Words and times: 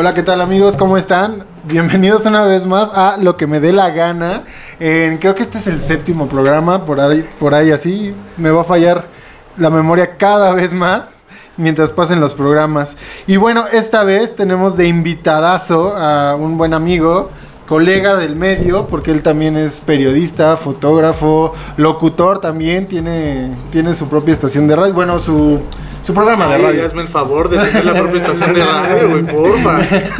Hola, 0.00 0.14
¿qué 0.14 0.22
tal 0.22 0.40
amigos? 0.40 0.78
¿Cómo 0.78 0.96
están? 0.96 1.44
Bienvenidos 1.64 2.24
una 2.24 2.46
vez 2.46 2.64
más 2.64 2.88
a 2.94 3.18
Lo 3.18 3.36
que 3.36 3.46
me 3.46 3.60
dé 3.60 3.70
la 3.70 3.90
gana. 3.90 4.44
Creo 4.78 5.34
que 5.34 5.42
este 5.42 5.58
es 5.58 5.66
el 5.66 5.78
séptimo 5.78 6.26
programa, 6.26 6.86
por 6.86 6.98
ahí, 7.02 7.28
por 7.38 7.54
ahí 7.54 7.70
así. 7.70 8.14
Me 8.38 8.50
va 8.50 8.62
a 8.62 8.64
fallar 8.64 9.04
la 9.58 9.68
memoria 9.68 10.16
cada 10.16 10.54
vez 10.54 10.72
más 10.72 11.16
mientras 11.58 11.92
pasen 11.92 12.18
los 12.18 12.32
programas. 12.32 12.96
Y 13.26 13.36
bueno, 13.36 13.66
esta 13.70 14.02
vez 14.02 14.34
tenemos 14.34 14.74
de 14.74 14.88
invitadazo 14.88 15.94
a 15.94 16.34
un 16.34 16.56
buen 16.56 16.72
amigo, 16.72 17.28
colega 17.70 18.16
del 18.16 18.34
medio, 18.34 18.88
porque 18.88 19.12
él 19.12 19.22
también 19.22 19.56
es 19.56 19.80
periodista, 19.80 20.56
fotógrafo, 20.56 21.52
locutor 21.76 22.40
también, 22.40 22.84
tiene, 22.84 23.54
tiene 23.70 23.94
su 23.94 24.08
propia 24.08 24.32
estación 24.34 24.66
de 24.66 24.74
radio, 24.74 24.92
bueno, 24.92 25.20
su, 25.20 25.60
su 26.02 26.12
programa 26.12 26.48
de 26.48 26.58
radio. 26.58 26.84
hazme 26.84 27.02
el 27.02 27.06
favor 27.06 27.48
de 27.48 27.58
tener 27.58 27.84
la 27.84 27.94
propia 27.94 28.16
estación 28.16 28.54
de 28.54 28.64
radio, 28.64 29.10
güey, 29.10 29.22
porfa. 29.22 29.78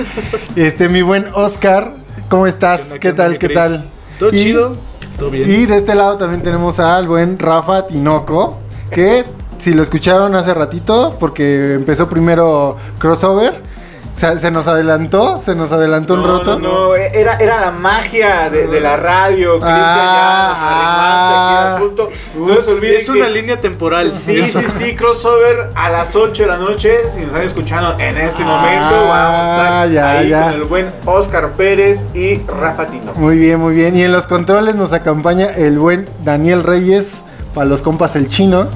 Este, 0.55 0.89
mi 0.89 1.02
buen 1.02 1.27
Oscar, 1.34 1.97
¿cómo 2.28 2.47
estás? 2.47 2.83
¿Qué 3.01 3.12
tal? 3.12 3.37
¿Qué 3.37 3.48
tal? 3.48 3.84
¿Todo 4.20 4.30
Y- 4.33 4.37
chido? 4.37 4.75
¿Todo 5.19 5.30
bien? 5.30 5.51
Y 5.51 5.67
de 5.67 5.77
este 5.77 5.97
lado 5.97 6.19
también 6.19 6.42
tenemos 6.42 6.78
al 6.78 7.09
buen 7.09 7.37
Rafa 7.37 7.84
Tinoco, 7.89 8.59
que 8.92 9.25
si 9.59 9.75
lo 9.75 9.83
escucharon 9.83 10.37
hace 10.37 10.55
ratito, 10.55 11.17
porque 11.19 11.75
empezó 11.75 12.09
primero 12.09 12.77
crossover, 12.98 13.61
se, 14.20 14.38
se 14.38 14.51
nos 14.51 14.66
adelantó, 14.66 15.41
se 15.41 15.55
nos 15.55 15.73
adelantó 15.73 16.15
un 16.15 16.23
no, 16.23 16.38
rato. 16.38 16.59
No, 16.59 16.88
no, 16.88 16.95
era, 16.95 17.37
era 17.38 17.59
la 17.61 17.70
magia 17.73 18.51
de, 18.51 18.66
de 18.66 18.80
la 18.80 18.97
radio. 18.97 19.52
Cristian 19.55 19.70
Ah, 19.73 21.16
ya 21.23 21.30
nos 21.30 21.41
aquí 21.41 21.55
el 21.55 21.74
asunto. 21.74 22.09
No 22.37 22.55
Ups, 22.55 22.64
se 22.66 22.73
olviden 22.73 22.97
es 22.97 23.09
una 23.09 23.28
línea 23.28 23.61
temporal. 23.61 24.11
Sí, 24.12 24.37
eso. 24.37 24.61
sí, 24.61 24.66
sí, 24.78 24.95
crossover 24.97 25.70
a 25.75 25.88
las 25.91 26.14
8 26.14 26.42
de 26.42 26.48
la 26.48 26.56
noche. 26.59 26.98
Si 27.14 27.20
nos 27.20 27.28
están 27.28 27.42
escuchando 27.42 27.97
en 27.98 28.16
este 28.19 28.42
Ah, 28.42 28.47
momento, 28.47 28.95
vamos 29.09 29.41
a 29.41 29.84
estar 29.86 29.91
ya, 29.91 30.11
ahí 30.19 30.28
ya. 30.28 30.42
con 30.42 30.52
el 30.52 30.64
buen 30.64 30.86
Oscar 31.06 31.48
Pérez 31.52 32.05
y 32.14 32.39
Rafa 32.47 32.86
Tino. 32.86 33.12
Muy 33.17 33.39
bien, 33.39 33.58
muy 33.58 33.75
bien. 33.75 33.97
Y 33.97 34.02
en 34.05 34.12
los 34.12 34.27
controles 34.27 34.75
nos 34.75 34.92
acompaña 34.92 35.47
el 35.47 35.78
buen 35.78 36.06
Daniel 36.25 36.62
Reyes, 36.62 37.12
para 37.55 37.67
los 37.67 37.80
compas 37.83 38.17
el 38.17 38.28
chino. 38.28 38.69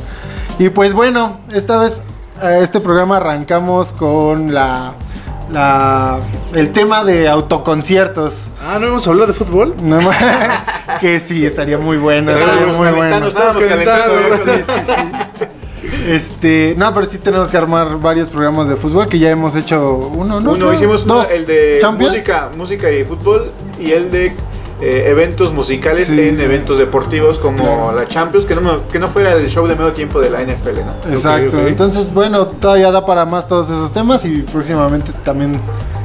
Y 0.58 0.70
pues 0.70 0.92
bueno, 0.94 1.38
esta 1.52 1.76
vez 1.76 2.00
eh, 2.42 2.60
este 2.62 2.80
programa 2.80 3.18
arrancamos 3.18 3.92
con 3.92 4.54
la, 4.54 4.94
la 5.50 6.20
el 6.54 6.72
tema 6.72 7.04
de 7.04 7.28
autoconciertos. 7.28 8.50
Ah, 8.62 8.78
¿no 8.80 8.86
hemos 8.86 9.06
hablado 9.06 9.28
de 9.28 9.32
fútbol? 9.34 9.74
No 9.82 9.98
que 11.00 11.20
sí, 11.20 11.44
estaría 11.44 11.78
muy 11.78 11.96
bueno. 11.96 12.30
Estaría 12.30 12.66
muy 12.66 12.88
bueno. 12.88 13.26
Estábamos 13.28 13.56
calentando. 13.64 14.14
Este, 16.08 16.74
no, 16.76 16.92
pero 16.92 17.06
sí 17.06 17.18
tenemos 17.18 17.48
que 17.48 17.56
armar 17.56 17.98
varios 17.98 18.28
programas 18.28 18.68
de 18.68 18.76
fútbol 18.76 19.06
que 19.06 19.18
ya 19.18 19.30
hemos 19.30 19.54
hecho 19.54 20.10
uno, 20.14 20.40
¿no? 20.40 20.52
Uno, 20.52 20.72
hicimos 20.72 21.06
dos. 21.06 21.30
el 21.30 21.46
de 21.46 21.78
Champions. 21.80 22.14
música, 22.14 22.50
música 22.56 22.90
y 22.90 23.04
fútbol 23.04 23.50
y 23.78 23.92
el 23.92 24.10
de 24.10 24.34
eh, 24.80 25.04
eventos 25.08 25.52
musicales 25.52 26.08
Sí, 26.08 26.20
en 26.20 26.40
eventos 26.40 26.78
deportivos 26.78 27.38
como 27.38 27.58
claro. 27.64 27.92
la 27.92 28.08
Champions, 28.08 28.44
que 28.46 28.54
no, 28.54 28.60
me- 28.60 28.82
que 28.90 28.98
no 28.98 29.08
fuera 29.08 29.32
el 29.34 29.48
show 29.48 29.66
de 29.66 29.74
medio 29.76 29.92
tiempo 29.92 30.20
de 30.20 30.30
la 30.30 30.40
NFL, 30.42 30.80
¿no? 30.84 31.12
Exacto. 31.12 31.66
Entonces, 31.66 32.12
bueno, 32.12 32.46
todavía 32.46 32.90
da 32.90 33.04
para 33.06 33.24
más 33.24 33.46
todos 33.46 33.68
esos 33.70 33.92
temas 33.92 34.24
y 34.24 34.42
próximamente 34.42 35.12
también 35.24 35.52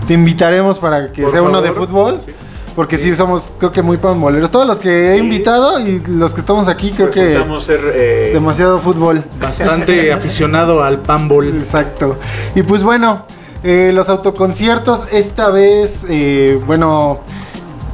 te 0.07 0.13
invitaremos 0.13 0.79
para 0.79 1.11
que 1.11 1.23
Por 1.23 1.31
sea 1.31 1.41
uno 1.41 1.61
de 1.61 1.71
fútbol. 1.71 2.19
Sí. 2.23 2.31
Porque 2.75 2.97
sí. 2.97 3.13
somos, 3.13 3.49
creo 3.57 3.71
que 3.73 3.81
muy 3.81 3.97
pamboleros. 3.97 4.51
Todos 4.51 4.65
los 4.65 4.79
que 4.79 5.11
he 5.11 5.17
invitado 5.17 5.79
y 5.85 6.01
los 6.07 6.33
que 6.33 6.39
estamos 6.39 6.69
aquí, 6.69 6.91
creo 6.91 7.09
que 7.09 7.43
ser 7.59 7.81
eh, 7.93 8.29
demasiado 8.33 8.79
fútbol. 8.79 9.25
Bastante 9.41 10.13
aficionado 10.13 10.81
al 10.81 10.99
panball. 10.99 11.47
Exacto. 11.57 12.15
Y 12.55 12.61
pues 12.61 12.83
bueno, 12.83 13.25
eh, 13.63 13.91
los 13.93 14.07
autoconciertos, 14.07 15.05
esta 15.11 15.49
vez, 15.49 16.05
eh, 16.09 16.57
bueno, 16.65 17.19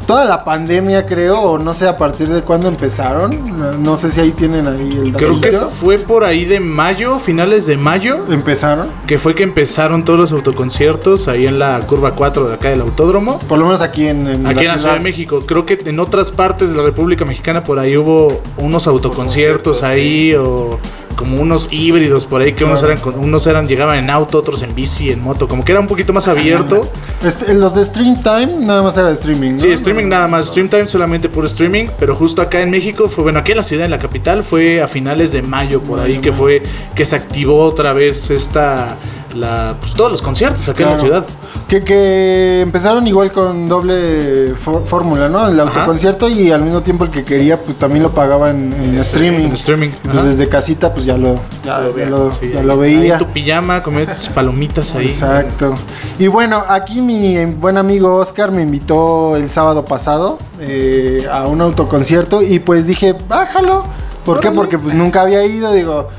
toda 0.05 0.25
la 0.25 0.43
pandemia 0.43 1.05
creo, 1.05 1.39
o 1.39 1.57
no 1.57 1.73
sé 1.73 1.87
a 1.87 1.97
partir 1.97 2.29
de 2.29 2.41
cuándo 2.41 2.67
empezaron. 2.67 3.57
No, 3.57 3.71
no 3.73 3.97
sé 3.97 4.11
si 4.11 4.21
ahí 4.21 4.31
tienen 4.31 4.67
ahí 4.67 4.89
el 5.03 5.13
Creo 5.15 5.41
que 5.41 5.51
fue 5.51 5.97
por 5.97 6.23
ahí 6.23 6.45
de 6.45 6.59
mayo, 6.59 7.19
finales 7.19 7.65
de 7.65 7.77
mayo, 7.77 8.25
Empezaron. 8.29 8.89
que 9.07 9.17
fue 9.19 9.35
que 9.35 9.43
empezaron 9.43 10.03
todos 10.03 10.19
los 10.19 10.31
autoconciertos 10.31 11.27
ahí 11.27 11.47
en 11.47 11.59
la 11.59 11.79
curva 11.81 12.15
4 12.15 12.47
de 12.47 12.53
acá 12.55 12.69
del 12.69 12.81
autódromo. 12.81 13.39
Por 13.39 13.57
lo 13.59 13.65
menos 13.65 13.81
aquí 13.81 14.07
en, 14.07 14.27
en 14.27 14.47
Aquí 14.47 14.65
en 14.65 14.71
la 14.71 14.77
Ciudad 14.77 14.95
de 14.95 15.01
México, 15.01 15.41
creo 15.45 15.65
que 15.65 15.79
en 15.85 15.99
otras 15.99 16.31
partes 16.31 16.69
de 16.69 16.75
la 16.77 16.83
República 16.83 17.25
Mexicana 17.25 17.63
por 17.63 17.79
ahí 17.79 17.97
hubo 17.97 18.41
unos 18.57 18.87
autoconciertos 18.87 19.25
Conciertos, 19.25 19.81
ahí 19.81 20.35
o 20.35 20.79
como 21.15 21.41
unos 21.41 21.67
híbridos 21.71 22.25
por 22.25 22.41
ahí 22.41 22.53
que 22.53 22.63
unos 22.63 22.83
eran 22.83 22.99
unos 23.17 23.47
eran 23.47 23.67
llegaban 23.67 23.97
en 23.97 24.09
auto, 24.09 24.37
otros 24.37 24.61
en 24.61 24.75
bici, 24.75 25.11
en 25.11 25.21
moto, 25.21 25.47
como 25.47 25.63
que 25.63 25.71
era 25.71 25.81
un 25.81 25.87
poquito 25.87 26.13
más 26.13 26.27
abierto. 26.27 26.89
Este, 27.23 27.53
los 27.53 27.75
de 27.75 27.85
Stream 27.85 28.21
Time 28.21 28.65
nada 28.65 28.83
más 28.83 28.97
era 28.97 29.07
de 29.07 29.13
streaming, 29.13 29.51
¿no? 29.51 29.57
Sí, 29.57 29.69
streaming 29.69 30.07
nada 30.07 30.27
más, 30.27 30.47
stream 30.47 30.69
time 30.69 30.87
solamente 30.87 31.29
por 31.29 31.45
streaming, 31.45 31.87
pero 31.97 32.15
justo 32.15 32.41
acá 32.41 32.61
en 32.61 32.69
México 32.69 33.09
fue, 33.09 33.23
bueno, 33.23 33.39
aquí 33.39 33.51
en 33.51 33.57
la 33.57 33.63
ciudad, 33.63 33.85
en 33.85 33.91
la 33.91 33.99
capital, 33.99 34.43
fue 34.43 34.81
a 34.81 34.87
finales 34.87 35.31
de 35.31 35.41
mayo 35.41 35.81
por 35.81 35.99
ahí 35.99 36.19
que 36.19 36.31
fue 36.31 36.63
que 36.95 37.05
se 37.05 37.15
activó 37.15 37.63
otra 37.63 37.93
vez 37.93 38.29
esta 38.29 38.97
la 39.35 39.75
pues 39.79 39.93
todos 39.93 40.09
los 40.11 40.21
conciertos 40.21 40.67
acá 40.69 40.83
en 40.83 40.89
la 40.89 40.95
ciudad. 40.95 41.25
Que, 41.67 41.81
que 41.81 42.61
empezaron 42.61 43.07
igual 43.07 43.31
con 43.31 43.67
doble 43.67 44.53
fó- 44.55 44.85
fórmula, 44.85 45.27
¿no? 45.29 45.47
El 45.47 45.59
Ajá. 45.59 45.69
autoconcierto 45.79 46.29
y 46.29 46.51
al 46.51 46.61
mismo 46.61 46.81
tiempo 46.81 47.05
el 47.05 47.09
que 47.09 47.23
quería, 47.25 47.61
pues 47.63 47.77
también 47.77 48.03
lo 48.03 48.11
pagaba 48.11 48.51
en, 48.51 48.71
en 48.71 48.99
streaming. 48.99 49.45
En 49.45 49.51
streaming. 49.53 49.89
Pues 50.03 50.15
ajá. 50.15 50.25
desde 50.27 50.47
casita, 50.47 50.93
pues 50.93 51.05
ya 51.05 51.17
lo, 51.17 51.35
ya, 51.63 51.79
Lo 51.79 51.89
ya 51.89 51.95
veía. 51.95 52.09
lo, 52.09 52.31
Sí, 52.31 52.51
ya 52.53 52.59
ahí- 52.59 52.65
lo 52.65 52.77
veía. 52.77 53.17
tu 53.17 53.25
pijama, 53.27 53.81
comiendo 53.81 54.13
tus 54.13 54.29
palomitas 54.29 54.93
ahí. 54.93 55.05
Exacto. 55.07 55.75
Y 56.19 56.27
bueno, 56.27 56.63
aquí 56.67 57.01
mi 57.01 57.43
buen 57.45 57.77
amigo 57.77 58.15
Oscar 58.17 58.51
me 58.51 58.61
invitó 58.61 59.35
el 59.35 59.49
sábado 59.49 59.85
pasado 59.85 60.37
eh, 60.59 61.27
a 61.31 61.45
un 61.47 61.61
autoconcierto 61.61 62.41
y 62.43 62.59
pues 62.59 62.85
dije, 62.85 63.15
bájalo. 63.27 63.83
¿Por 64.23 64.39
qué? 64.39 64.51
Porque 64.51 64.77
pues 64.79 64.93
nunca 64.95 65.21
había 65.21 65.43
ido, 65.45 65.71
digo. 65.73 66.09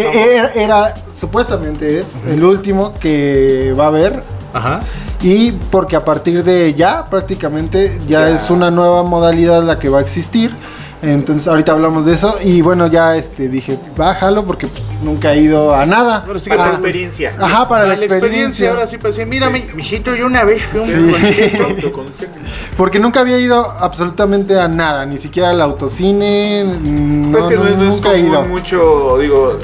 Eh, 0.00 0.36
Era, 0.36 0.48
era- 0.54 0.94
supuestamente 1.12 1.98
es 1.98 2.20
el 2.28 2.44
último 2.44 2.94
que 3.00 3.74
va 3.78 3.84
a 3.84 3.88
haber 3.88 4.22
Ajá. 4.52 4.80
y 5.22 5.52
porque 5.52 5.96
a 5.96 6.04
partir 6.04 6.42
de 6.44 6.74
ya 6.74 7.04
prácticamente 7.06 7.98
ya, 8.08 8.28
Ya. 8.28 8.30
es 8.30 8.50
una 8.50 8.70
nueva 8.70 9.02
modalidad 9.04 9.62
la 9.62 9.78
que 9.78 9.88
va 9.88 9.98
a 9.98 10.02
existir. 10.02 10.54
Entonces 11.02 11.46
ahorita 11.48 11.72
hablamos 11.72 12.06
de 12.06 12.14
eso 12.14 12.38
y 12.42 12.62
bueno 12.62 12.86
ya 12.86 13.14
este 13.14 13.48
dije 13.48 13.78
bájalo 13.94 14.46
porque 14.46 14.68
pues, 14.68 14.82
nunca 15.02 15.34
he 15.34 15.40
ido 15.42 15.74
a 15.74 15.84
nada. 15.84 16.24
Ahora 16.26 16.40
sí 16.40 16.48
que 16.48 16.56
Para 16.56 16.68
la 16.68 16.70
Ah, 16.70 16.78
experiencia. 16.78 17.36
Ajá, 17.38 17.68
para 17.68 17.86
la, 17.86 17.94
la 17.96 18.04
experiencia 18.06 18.70
ahora 18.70 18.86
sí 18.86 18.96
pues 18.96 19.18
mira, 19.26 19.50
mi- 19.50 19.66
mijito, 19.74 20.14
yo 20.14 20.24
una 20.24 20.44
vez 20.44 20.62
un 20.74 20.86
Sí. 20.86 20.94
Porque 22.78 22.98
nunca 22.98 23.20
había 23.20 23.38
ido 23.38 23.70
absolutamente 23.70 24.58
a 24.58 24.66
nada, 24.66 25.04
ni 25.04 25.18
siquiera 25.18 25.50
al 25.50 25.60
autocine, 25.60 26.64
no, 26.64 27.32
Pues 27.32 27.44
es 27.44 27.50
que 27.50 27.56
no, 27.56 27.64
no- 27.64 27.94
es- 27.94 28.00
no 28.00 28.12
he 28.12 28.18
ido. 28.20 28.42
mucho, 28.42 29.18
digo, 29.20 29.58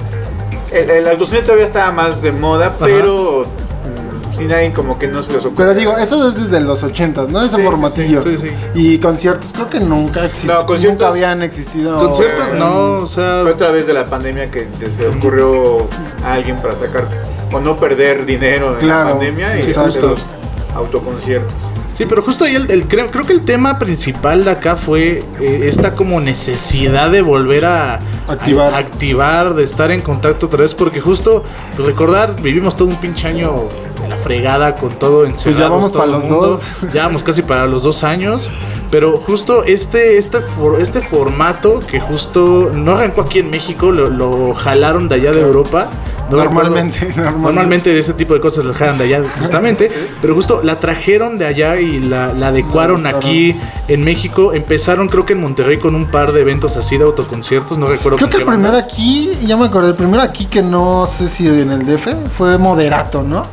el, 0.73 0.91
el 0.91 1.09
autocine 1.09 1.43
todavía 1.43 1.65
está 1.65 1.91
más 1.93 2.21
de 2.23 2.33
moda, 2.33 2.77
pero 2.79 3.43
mm, 3.45 4.33
sin 4.37 4.49
nadie 4.49 4.73
como 4.73 4.99
que 4.99 5.09
no 5.09 5.23
se 5.23 5.33
les 5.33 5.41
ocurre. 5.45 5.57
Pero 5.57 5.75
digo, 5.75 5.97
eso 5.99 6.29
es 6.29 6.35
desde 6.35 6.61
los 6.61 6.83
ochentas, 6.83 7.29
¿no? 7.29 7.43
Ese 7.43 7.57
Sí, 7.57 7.63
formatillo. 7.63 8.21
sí, 8.21 8.39
sí. 8.39 8.49
Y 8.75 8.99
conciertos 8.99 9.53
creo 9.53 9.69
que 9.69 9.81
nunca 9.81 10.25
existieron. 10.25 10.61
No, 10.63 10.67
conciertos- 10.67 10.93
Nunca 11.01 11.09
habían 11.09 11.43
existido. 11.43 11.99
Conciertos 11.99 12.53
Eh, 12.53 12.57
no, 12.59 12.99
o 13.03 13.07
sea, 13.07 13.41
Fue 13.43 13.53
a 13.53 13.57
través 13.57 13.87
de 13.87 13.93
la 13.93 14.05
pandemia 14.05 14.51
que 14.51 14.69
se 14.89 15.09
ocurrió 15.09 15.89
a 16.25 16.35
alguien 16.35 16.57
para 16.59 16.75
sacar 16.77 17.07
o 17.53 17.59
no 17.61 17.77
perder 17.77 18.25
dinero 18.27 18.73
en 18.75 18.79
Claro, 18.79 19.05
la 19.05 19.11
pandemia 19.11 19.57
y 19.57 19.59
hacer 19.61 20.03
los 20.05 20.21
autoconciertos. 20.75 21.53
Sí, 21.93 22.07
pero 22.09 22.23
justo 22.23 22.45
ahí 22.45 22.55
el, 22.57 22.71
el- 22.71 22.89
creo, 22.89 23.09
creo 23.11 23.27
que 23.27 23.33
el 23.35 23.43
tema 23.45 23.79
principal 23.79 24.45
de 24.45 24.51
acá 24.53 24.77
fue 24.77 25.23
eh, 25.41 25.61
esta 25.65 25.95
como 25.95 26.19
necesidad 26.21 27.11
de 27.11 27.21
volver 27.23 27.67
a 27.67 27.99
Activar. 28.27 28.73
a- 28.73 28.79
activar, 28.79 29.55
de 29.55 29.65
estar 29.65 29.91
en 29.91 30.01
contacto 30.01 30.47
otra 30.47 30.61
vez, 30.63 30.75
porque 30.75 31.01
justo 31.01 31.45
pues, 31.77 31.87
recordar, 31.87 32.41
vivimos 32.41 32.77
todo 32.77 32.89
un 32.89 32.97
pinche 32.97 33.29
año 33.29 33.69
de 34.01 34.09
la 34.09 34.17
fregada 34.17 34.77
con 34.77 34.99
todo 34.99 35.27
encerrados. 35.27 35.43
Pues 35.45 35.59
ya 35.59 35.69
vamos 35.69 35.93
para 35.93 36.07
los 36.07 36.25
mundo. 36.25 36.47
dos. 36.47 36.63
Ya 36.95 37.07
vamos 37.07 37.23
casi 37.23 37.43
para 37.43 37.67
los 37.67 37.83
dos 37.83 38.03
años, 38.03 38.49
pero 38.91 39.19
justo 39.19 39.65
este, 39.65 40.17
este, 40.17 40.41
for- 40.41 40.81
este 40.81 41.03
formato 41.03 41.81
que 41.81 42.01
justo 42.01 42.71
no 42.73 42.93
arrancó 42.93 43.21
aquí 43.23 43.41
en 43.41 43.51
México, 43.51 43.93
lo, 43.93 44.09
lo 44.09 44.55
jalaron 44.55 45.09
de 45.11 45.17
allá 45.17 45.33
de 45.33 45.43
Europa. 45.43 45.91
No 46.31 46.37
Normalmente, 46.37 46.99
normalmente. 47.17 47.43
normalmente 47.43 47.99
ese 47.99 48.15
tipo 48.15 48.35
de 48.35 48.41
cosas 48.41 48.65
las 48.65 48.77
jalan 48.77 48.99
de 48.99 49.05
allá 49.05 49.23
justamente, 49.41 49.91
pero 50.23 50.35
justo 50.35 50.61
la 50.63 50.79
trajeron 50.79 51.39
de 51.39 51.47
allá 51.47 51.81
y 51.81 52.01
la, 52.01 52.33
la 52.33 52.49
adecuaron 52.49 53.03
La 53.03 53.11
aquí 53.11 53.57
en 53.89 54.03
México. 54.05 54.53
Empezaron 54.53 55.09
creo 55.09 55.27
que 55.27 55.33
en 55.33 55.41
Monterrey 55.41 55.79
con 55.79 55.95
un 55.95 56.07
par 56.07 56.33
de 56.33 56.41
eventos 56.43 56.77
así 56.77 56.97
de 56.99 57.05
autoconciertos, 57.05 57.79
no 57.79 57.87
recuerdo 57.87 58.19
Creo 58.19 58.31
que 58.31 58.37
el 58.39 58.45
primero 58.45 58.77
aquí, 58.77 59.33
ya 59.43 59.57
me 59.57 59.67
acordé, 59.67 59.89
el 59.89 59.97
primero 59.97 60.23
aquí 60.23 60.47
que 60.47 60.63
no 60.63 61.07
sé 61.07 61.29
si 61.29 61.47
en 61.49 61.71
el 61.73 61.85
DF 61.85 62.09
fue 62.37 62.59
Moderato, 62.59 63.23
¿no? 63.23 63.45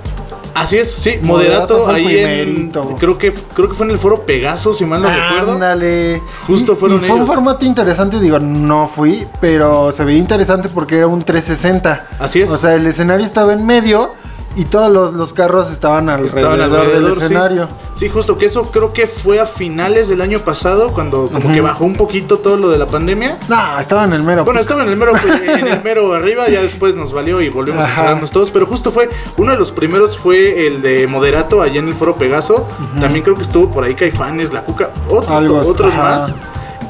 Así 0.62 0.78
es, 0.78 0.92
sí, 0.92 1.20
Moderato 1.22 1.80
moderato, 1.80 1.90
ahí 1.90 2.18
en 2.18 2.72
creo 3.00 3.18
que 3.18 3.32
creo 3.54 3.70
que 3.70 3.76
fue 3.76 3.86
en 3.86 3.92
el 3.92 3.98
foro 4.00 4.26
Pegaso, 4.26 4.74
si 4.74 4.86
mal 4.86 5.02
no 5.02 5.10
recuerdo. 5.10 5.54
Ándale. 5.54 6.22
Justo 6.48 6.74
Y- 6.74 6.76
fueron 6.76 7.04
y 7.04 7.08
fue 7.08 7.16
un 7.16 7.28
formato 7.28 7.66
interesante, 7.66 8.20
digo, 8.20 8.40
no 8.40 8.88
fui, 8.88 9.28
pero 9.40 9.92
se 9.92 10.04
veía 10.04 10.18
interesante 10.18 10.70
porque 10.70 10.98
era 10.98 11.08
un 11.08 11.22
360. 11.24 12.08
Así 12.20 12.42
es. 12.42 12.50
O 12.50 12.58
sea, 12.58 12.74
el 12.76 12.86
escenario 12.88 13.26
estaba 13.26 13.54
en 13.54 13.66
medio 13.66 14.12
y 14.58 14.66
todos 14.66 14.92
los, 14.92 15.14
los 15.14 15.34
carros 15.34 15.72
estaban 15.72 16.10
alrededor, 16.10 16.40
Estaban 16.40 16.62
alrededor, 16.62 17.04
del 17.04 17.14
sí. 17.14 17.22
escenario. 17.22 17.68
Sí, 17.94 18.10
justo 18.10 18.38
que 18.40 18.48
eso 18.48 18.72
creo 18.72 18.92
que 18.92 19.06
fue 19.06 19.40
a 19.40 19.46
finales 19.46 20.08
del 20.08 20.20
año 20.20 20.40
pasado, 20.40 20.90
cuando 20.94 21.30
como 21.30 21.54
que 21.54 21.62
bajó 21.62 21.86
un 21.86 21.96
poquito 21.96 22.40
todo 22.40 22.58
lo 22.58 22.70
de 22.70 22.80
la 22.80 22.88
pandemia. 22.88 23.40
No, 23.48 23.80
estaba 23.80 24.04
en 24.06 24.14
el 24.14 24.24
mero. 24.24 24.44
Bueno, 24.44 24.60
estaba 24.60 24.84
en 24.84 24.90
el 24.90 24.98
mero, 24.98 25.14
en 25.48 25.68
el 25.68 25.84
mero 25.84 26.12
arriba, 26.12 26.50
ya 26.50 26.64
después 26.64 26.96
nos 26.96 27.14
valió 27.14 27.40
y 27.40 27.50
volvimos 27.50 27.84
Ajá. 27.84 27.90
a 27.92 27.96
encerrarnos 27.96 28.32
todos. 28.32 28.50
Pero 28.50 28.66
justo 28.66 28.92
fue, 28.92 29.10
uno 29.38 29.52
de 29.52 29.60
los 29.60 29.72
primeros 29.72 30.18
fue 30.18 30.66
el 30.66 30.82
de 30.82 31.06
Moderato, 31.06 31.62
allá 31.62 31.80
en 31.80 31.88
el 31.88 31.94
Foro 31.94 32.16
Pegaso. 32.16 32.68
También 33.00 33.24
creo 33.24 33.36
que 33.36 33.44
estuvo 33.44 33.70
por 33.70 33.84
ahí 33.84 33.94
Caifanes, 33.94 34.52
La 34.52 34.64
Cuca, 34.66 34.90
otros, 35.08 35.32
Algo 35.32 35.60
otros 35.60 35.94
ajá. 35.94 36.02
más. 36.02 36.34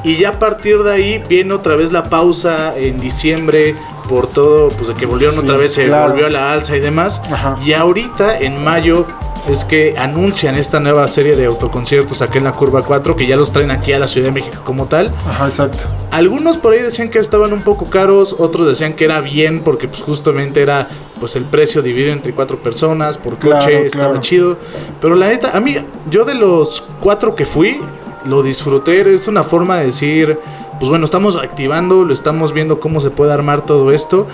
Y 0.04 0.16
ya 0.16 0.30
a 0.30 0.38
partir 0.38 0.82
de 0.84 0.92
ahí 0.92 1.22
viene 1.28 1.52
otra 1.52 1.76
vez 1.76 1.92
la 1.92 2.04
pausa 2.04 2.74
en 2.78 2.98
diciembre 2.98 3.76
por 4.08 4.26
todo, 4.28 4.68
pues 4.70 4.88
de 4.88 4.94
que 4.94 5.06
volvieron 5.06 5.36
Sí, 5.36 5.42
otra 5.42 5.56
vez, 5.56 5.72
se 5.74 5.86
claro. 5.86 6.10
volvió 6.10 6.26
a 6.26 6.30
la 6.30 6.50
alza 6.52 6.76
y 6.76 6.80
demás. 6.80 7.20
Ajá. 7.30 7.56
Y 7.64 7.72
ahorita, 7.74 8.38
en 8.40 8.64
mayo, 8.64 9.06
es 9.48 9.64
que 9.64 9.94
anuncian 9.96 10.56
esta 10.56 10.80
nueva 10.80 11.06
serie 11.08 11.36
de 11.36 11.46
autoconciertos 11.46 12.20
acá 12.22 12.38
en 12.38 12.44
la 12.44 12.52
Curva 12.52 12.82
4, 12.82 13.14
que 13.16 13.26
ya 13.26 13.36
los 13.36 13.52
traen 13.52 13.70
aquí 13.70 13.92
a 13.92 13.98
la 13.98 14.06
Ciudad 14.06 14.26
de 14.28 14.32
México 14.32 14.58
como 14.64 14.86
tal. 14.86 15.12
Ajá, 15.28 15.46
exacto. 15.46 15.84
Algunos 16.10 16.58
por 16.58 16.72
ahí 16.74 16.80
decían 16.82 17.08
que 17.08 17.18
estaban 17.18 17.52
un 17.52 17.62
poco 17.62 17.86
caros, 17.88 18.34
otros 18.38 18.66
decían 18.66 18.94
que 18.94 19.04
era 19.04 19.20
bien 19.20 19.60
porque 19.60 19.86
pues 19.88 20.02
justamente 20.02 20.60
era 20.62 20.88
pues 21.20 21.36
el 21.36 21.44
precio 21.44 21.82
dividido 21.82 22.12
entre 22.12 22.32
cuatro 22.34 22.62
personas 22.62 23.16
por 23.18 23.34
coche, 23.34 23.48
Claro, 23.48 23.68
estaba 23.78 24.04
claro. 24.06 24.20
chido. 24.20 24.56
Pero 25.00 25.14
la 25.14 25.28
neta, 25.28 25.56
a 25.56 25.60
mí, 25.60 25.76
yo 26.10 26.24
de 26.24 26.34
los 26.34 26.82
cuatro 27.00 27.34
que 27.34 27.44
fui, 27.46 27.80
lo 28.24 28.42
disfruté, 28.42 29.14
es 29.14 29.28
una 29.28 29.44
forma 29.44 29.78
de 29.78 29.86
decir, 29.86 30.38
pues 30.78 30.88
bueno, 30.90 31.04
estamos 31.04 31.36
activando, 31.36 32.04
lo 32.04 32.12
estamos 32.12 32.52
viendo 32.52 32.80
cómo 32.80 33.00
se 33.00 33.10
puede 33.10 33.32
armar 33.32 33.64
todo 33.66 33.92
esto. 33.92 34.26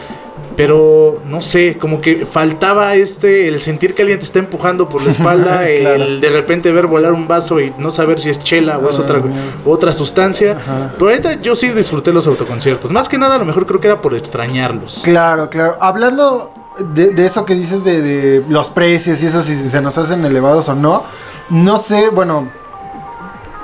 Pero 0.56 1.20
no 1.28 1.42
sé, 1.42 1.78
como 1.78 2.00
que 2.00 2.26
faltaba 2.26 2.94
este, 2.94 3.48
el 3.48 3.58
sentir 3.60 3.92
que 3.92 4.02
alguien 4.02 4.20
te 4.20 4.24
está 4.24 4.38
empujando 4.38 4.88
por 4.88 5.02
la 5.02 5.10
espalda, 5.16 5.64
Claro. 5.80 6.04
el 6.04 6.20
de 6.20 6.30
repente 6.30 6.70
ver 6.70 6.86
volar 6.86 7.12
un 7.12 7.26
vaso 7.26 7.60
y 7.60 7.74
no 7.78 7.90
saber 7.90 8.20
si 8.20 8.30
es 8.30 8.38
chela 8.38 8.78
o 8.78 8.88
es 8.88 8.98
Ah, 9.00 9.02
otra, 9.02 9.22
otra 9.64 9.92
sustancia. 9.92 10.52
Ajá. 10.52 10.92
Pero 10.96 11.10
ahorita 11.10 11.40
yo 11.42 11.56
sí 11.56 11.70
disfruté 11.70 12.12
los 12.12 12.28
autoconciertos. 12.28 12.92
Más 12.92 13.08
que 13.08 13.18
nada, 13.18 13.34
a 13.34 13.38
lo 13.38 13.44
mejor 13.44 13.66
creo 13.66 13.80
que 13.80 13.88
era 13.88 14.00
por 14.00 14.14
extrañarlos. 14.14 15.00
Claro, 15.02 15.50
claro. 15.50 15.76
Hablando 15.80 16.52
de, 16.78 17.10
de 17.10 17.26
eso 17.26 17.44
que 17.44 17.56
dices 17.56 17.82
de, 17.82 18.00
de 18.00 18.44
los 18.48 18.70
precios 18.70 19.20
y 19.24 19.26
eso, 19.26 19.42
si 19.42 19.56
se 19.56 19.80
nos 19.80 19.98
hacen 19.98 20.24
elevados 20.24 20.68
o 20.68 20.76
no, 20.76 21.02
no 21.50 21.78
sé, 21.78 22.10
bueno, 22.10 22.48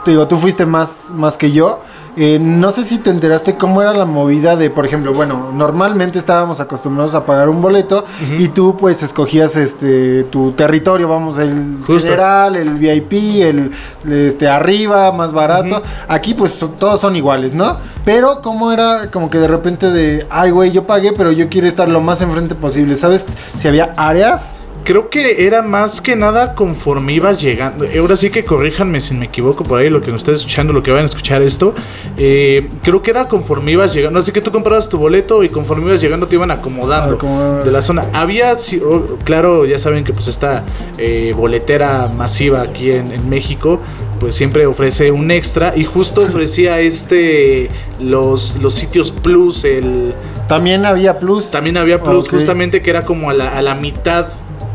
te 0.05 0.11
digo, 0.11 0.27
tú 0.27 0.39
fuiste 0.39 0.67
más, 0.67 1.07
más 1.15 1.37
que 1.37 1.53
yo. 1.53 1.83
Eh, 2.17 2.39
no 2.41 2.71
sé 2.73 2.85
si 2.85 2.99
te 2.99 3.11
enteraste 3.11 3.57
cómo 3.57 3.81
era 3.83 3.93
la 3.93 4.05
movida 4.05 4.57
de, 4.57 4.69
por 4.69 4.85
ejemplo, 4.85 5.15
bueno, 5.15 5.51
normalmente 5.53 6.19
estábamos 6.19 6.59
acostumbrados 6.59 7.15
a 7.15 7.25
pagar 7.25 7.49
un 7.49 7.63
boleto 7.63 8.05
y 8.39 8.49
tú 8.49 8.77
pues 8.77 9.03
escogías 9.03 9.55
este 9.57 10.25
tu 10.25 10.53
territorio, 10.53 11.09
vamos, 11.09 11.39
el 11.39 11.77
Justo. 11.87 12.01
general, 12.03 12.57
el 12.57 12.71
VIP, 12.79 13.13
el 13.43 13.71
este 14.11 14.49
arriba, 14.49 15.13
más 15.13 15.33
barato. 15.33 15.83
Aquí 16.09 16.35
pues 16.35 16.53
so- 16.53 16.71
todos 16.71 17.01
son 17.01 17.15
iguales, 17.17 17.55
¿no? 17.55 17.77
Pero 18.05 18.43
cómo 18.43 18.73
era 18.73 19.11
como 19.13 19.31
que 19.31 19.39
de 19.39 19.49
repente 19.49 19.91
de, 19.91 20.27
ay 20.31 20.51
güey, 20.51 20.73
yo 20.73 20.87
pagué, 20.87 21.13
pero 21.13 21.31
yo 21.31 21.49
quiero 21.49 21.69
estar 21.69 21.89
lo 21.89 22.01
más 22.01 22.21
enfrente 22.23 22.55
posible. 22.55 22.97
¿Sabes 22.97 23.25
si 23.59 23.69
había 23.69 23.93
áreas? 23.97 24.57
Creo 24.85 25.11
que 25.11 25.47
era 25.47 25.63
más 25.63 26.01
que 26.01 26.17
nada 26.17 26.55
conforme 26.55 27.13
ibas 27.13 27.41
llegando. 27.41 27.87
Ahora 27.99 28.17
sí 28.17 28.31
que 28.31 28.45
corríjanme 28.45 29.01
si 29.01 29.15
me 29.15 29.27
equivoco 29.27 29.63
por 29.63 29.79
ahí, 29.79 29.91
lo 29.91 30.01
que 30.01 30.11
nos 30.11 30.23
estés 30.23 30.39
escuchando, 30.39 30.73
lo 30.73 30.83
que 30.83 30.91
vayan 30.91 31.05
a 31.05 31.07
escuchar 31.07 31.43
esto. 31.43 31.75
Eh, 32.17 32.69
creo 32.83 33.03
que 33.03 33.11
era 33.11 33.29
conforme 33.29 33.73
ibas 33.73 33.95
llegando. 33.95 34.19
Así 34.19 34.33
que 34.33 34.41
tú 34.41 34.51
comprabas 34.51 34.89
tu 34.89 34.99
boleto 34.99 35.45
y 35.45 35.49
conforme 35.49 35.87
ibas 35.87 36.01
llegando 36.01 36.27
te 36.27 36.35
iban 36.37 36.51
acomodando 36.51 37.17
Acomodando. 37.17 37.65
de 37.65 37.71
la 37.71 37.83
zona. 37.83 38.09
Había, 38.13 38.55
sí, 38.57 38.81
oh, 38.85 39.19
claro, 39.25 39.65
ya 39.67 39.79
saben 39.79 40.03
que 40.03 40.13
pues 40.13 40.29
esta 40.29 40.65
eh, 40.99 41.35
boletera 41.37 42.09
masiva 42.17 42.63
aquí 42.63 42.91
en, 42.91 43.13
en 43.13 43.29
México, 43.29 43.81
pues 44.19 44.35
siempre 44.35 44.67
ofrece 44.67 45.11
un 45.13 45.31
extra 45.31 45.73
y 45.77 45.85
justo 45.85 46.23
ofrecía 46.27 46.81
este, 46.81 47.69
los, 48.01 48.57
los 48.61 48.75
sitios 48.75 49.13
plus, 49.13 49.65
el... 49.65 50.15
También 50.49 50.85
había 50.85 51.19
plus. 51.21 51.51
También 51.51 51.77
había 51.77 52.03
plus 52.03 52.29
justamente 52.29 52.83
que 52.83 52.91
era 52.91 53.05
como 53.05 53.31
a 53.31 53.35
la, 53.35 53.57
a 53.57 53.63
la 53.63 53.77
mitad 53.77 54.27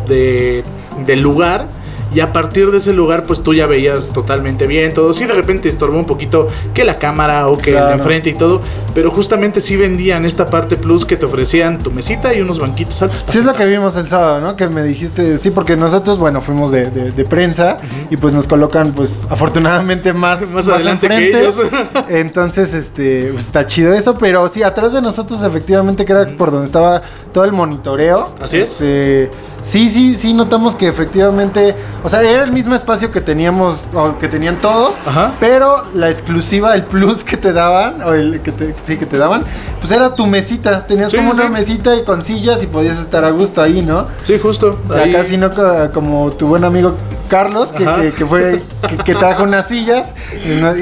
de, 0.08 0.64
del 1.06 1.22
lugar. 1.22 1.68
Y 2.14 2.22
a 2.22 2.32
partir 2.32 2.72
de 2.72 2.78
ese 2.78 2.94
lugar, 2.94 3.26
pues 3.26 3.44
tú 3.44 3.54
ya 3.54 3.68
veías 3.68 4.14
totalmente 4.14 4.68
bien 4.68 4.94
todo. 4.94 5.14
Sí, 5.14 5.26
de 5.26 5.34
repente 5.34 5.68
estorbó 5.68 5.98
un 5.98 6.06
poquito 6.06 6.48
que 6.74 6.86
la 6.86 6.98
cámara 6.98 7.50
o 7.50 7.58
que 7.58 7.72
el 7.72 7.76
de 7.76 7.82
Claro. 7.82 7.96
enfrente 7.98 8.30
y 8.30 8.34
todo. 8.36 8.62
Pero 8.94 9.12
justamente 9.12 9.60
sí 9.60 9.76
vendían 9.76 10.24
esta 10.24 10.46
parte 10.46 10.78
plus 10.78 11.04
que 11.04 11.18
te 11.18 11.26
ofrecían 11.26 11.78
tu 11.78 11.92
mesita 11.92 12.34
y 12.34 12.40
unos 12.40 12.58
banquitos 12.60 13.02
altos. 13.02 13.26
Sí 13.28 13.40
es 13.40 13.44
lo 13.44 13.54
que 13.54 13.66
vimos 13.66 13.98
el 13.98 14.08
sábado, 14.08 14.40
¿no? 14.40 14.56
Que 14.56 14.70
me 14.70 14.82
dijiste, 14.84 15.38
sí, 15.38 15.52
porque 15.52 15.76
nosotros, 15.76 16.18
bueno, 16.18 16.40
fuimos 16.40 16.72
de, 16.72 16.90
de- 16.90 17.12
de 17.12 17.26
prensa 17.26 17.80
y 18.10 18.16
pues 18.16 18.32
nos 18.34 18.48
colocan, 18.48 18.94
pues, 18.94 19.20
afortunadamente 19.30 20.14
más, 20.14 20.40
Más 20.52 20.70
adelante 20.70 21.10
que 21.10 21.38
ellos. 21.38 21.60
Entonces, 22.08 22.74
este, 22.74 23.32
pues, 23.34 23.48
está 23.48 23.66
chido 23.66 23.92
eso, 23.94 24.18
pero 24.18 24.48
sí, 24.48 24.64
atrás 24.64 24.94
de 24.94 25.02
nosotros 25.02 25.44
efectivamente 25.44 26.06
que 26.06 26.14
era 26.14 26.28
por 26.38 26.52
donde 26.52 26.68
estaba 26.68 27.02
todo 27.34 27.44
el 27.44 27.52
monitoreo. 27.52 28.34
Así 28.42 28.58
es. 28.58 28.82
Sí, 29.66 29.90
sí, 29.90 30.14
sí, 30.14 30.32
notamos 30.36 30.76
que 30.76 30.88
efectivamente, 30.88 31.76
o 32.04 32.08
sea, 32.10 32.22
era 32.22 32.44
el 32.44 32.52
mismo 32.52 32.76
espacio 32.76 33.10
que 33.12 33.20
teníamos, 33.20 33.86
o 33.96 34.20
que 34.20 34.28
tenían 34.28 34.62
todos, 34.62 35.02
Ajá. 35.08 35.34
pero 35.40 35.84
la 35.96 36.12
exclusiva, 36.12 36.76
el 36.76 36.84
plus 36.86 37.24
que 37.24 37.36
te 37.36 37.52
daban, 37.52 38.04
o 38.04 38.14
el 38.14 38.42
que 38.42 38.52
te, 38.52 38.76
sí, 38.86 38.96
que 38.98 39.08
te 39.08 39.18
daban, 39.18 39.42
pues 39.80 39.92
era 39.92 40.14
tu 40.14 40.28
mesita. 40.28 40.86
Tenías 40.86 41.10
Sí, 41.10 41.18
como 41.18 41.34
sí, 41.34 41.42
una 41.42 41.50
mesita 41.50 41.96
y 41.96 42.04
con 42.04 42.22
sillas 42.22 42.62
y 42.62 42.68
podías 42.68 43.00
estar 43.00 43.26
a 43.26 43.32
gusto 43.32 43.60
ahí, 43.60 43.82
¿no? 43.82 44.06
Sí, 44.22 44.38
justo. 44.38 44.80
Y 44.88 44.94
ahí. 45.00 45.16
acá 45.16 45.24
sí 45.24 45.36
no 45.36 45.50
co- 45.50 45.90
como 45.92 46.30
tu 46.34 46.46
buen 46.48 46.64
amigo 46.64 46.96
Carlos, 47.28 47.72
que, 47.72 47.86
Ajá. 47.86 48.02
que- 48.02 48.12
que 48.12 48.26
fue, 48.26 48.62
que, 48.90 48.98
que 48.98 49.16
trajo 49.16 49.44
unas 49.44 49.68
sillas 49.68 50.14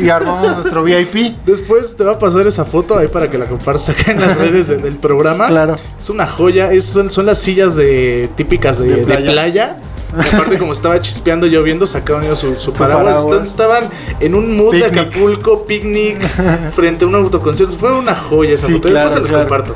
y, 0.01 0.10
armamos 0.10 0.56
nuestro 0.56 0.84
VIP. 0.84 1.36
Después 1.45 1.95
te 1.95 2.04
va 2.04 2.13
a 2.13 2.19
pasar 2.19 2.45
esa 2.48 2.66
foto 2.66 2.98
ahí 2.98 3.07
para 3.07 3.30
que 3.30 3.38
la 3.38 3.45
compartas 3.45 3.90
acá 3.90 4.12
en 4.12 4.19
las 4.22 4.36
redes 4.38 4.68
de- 4.68 4.78
del 4.78 4.98
programa. 4.98 5.48
Claro. 5.48 5.78
Es 5.98 6.10
una 6.10 6.28
joya. 6.28 6.72
Es- 6.72 6.86
son, 6.86 7.12
son 7.12 7.25
las 7.25 7.40
sillas 7.40 7.75
de 7.75 8.30
típicas 8.36 8.78
de, 8.80 8.88
De 8.88 8.95
de 8.98 9.04
playa. 9.06 9.31
playa. 9.31 9.78
Y 10.13 10.36
aparte, 10.36 10.60
como 10.60 10.74
estaba 10.74 11.00
chispeando, 11.00 11.48
lloviendo, 11.48 11.88
sacaron 11.88 12.24
ellos 12.24 12.38
su, 12.38 12.56
su 12.57 12.72
paraguas. 12.72 13.25
estaban 13.44 13.86
en 14.19 14.36
un 14.36 14.56
mood 14.56 14.72
de. 14.74 14.86
Acapulco, 14.86 15.66
picnic, 15.66 16.19
frente 16.75 17.04
a 17.04 17.07
un 17.07 17.16
autoconcierto. 17.16 17.75
Fue 17.78 17.92
una 17.98 18.13
joya 18.16 18.54
esa 18.54 18.68
Sí, 18.68 18.74
foto. 18.74 18.90
claro, 18.90 19.10
Después 19.10 19.13
se 19.13 19.19
los 19.22 19.30
claro. 19.31 19.48
comparto. 19.48 19.75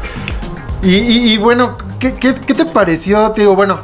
Y, 0.83 0.93
y- 0.95 1.33
y 1.33 1.37
bueno, 1.37 1.75
¿qué, 1.99 2.13
qué, 2.13 2.35
qué 2.35 2.53
te 2.53 2.65
pareció? 2.65 3.31
Te 3.31 3.41
digo, 3.41 3.55
bueno, 3.55 3.79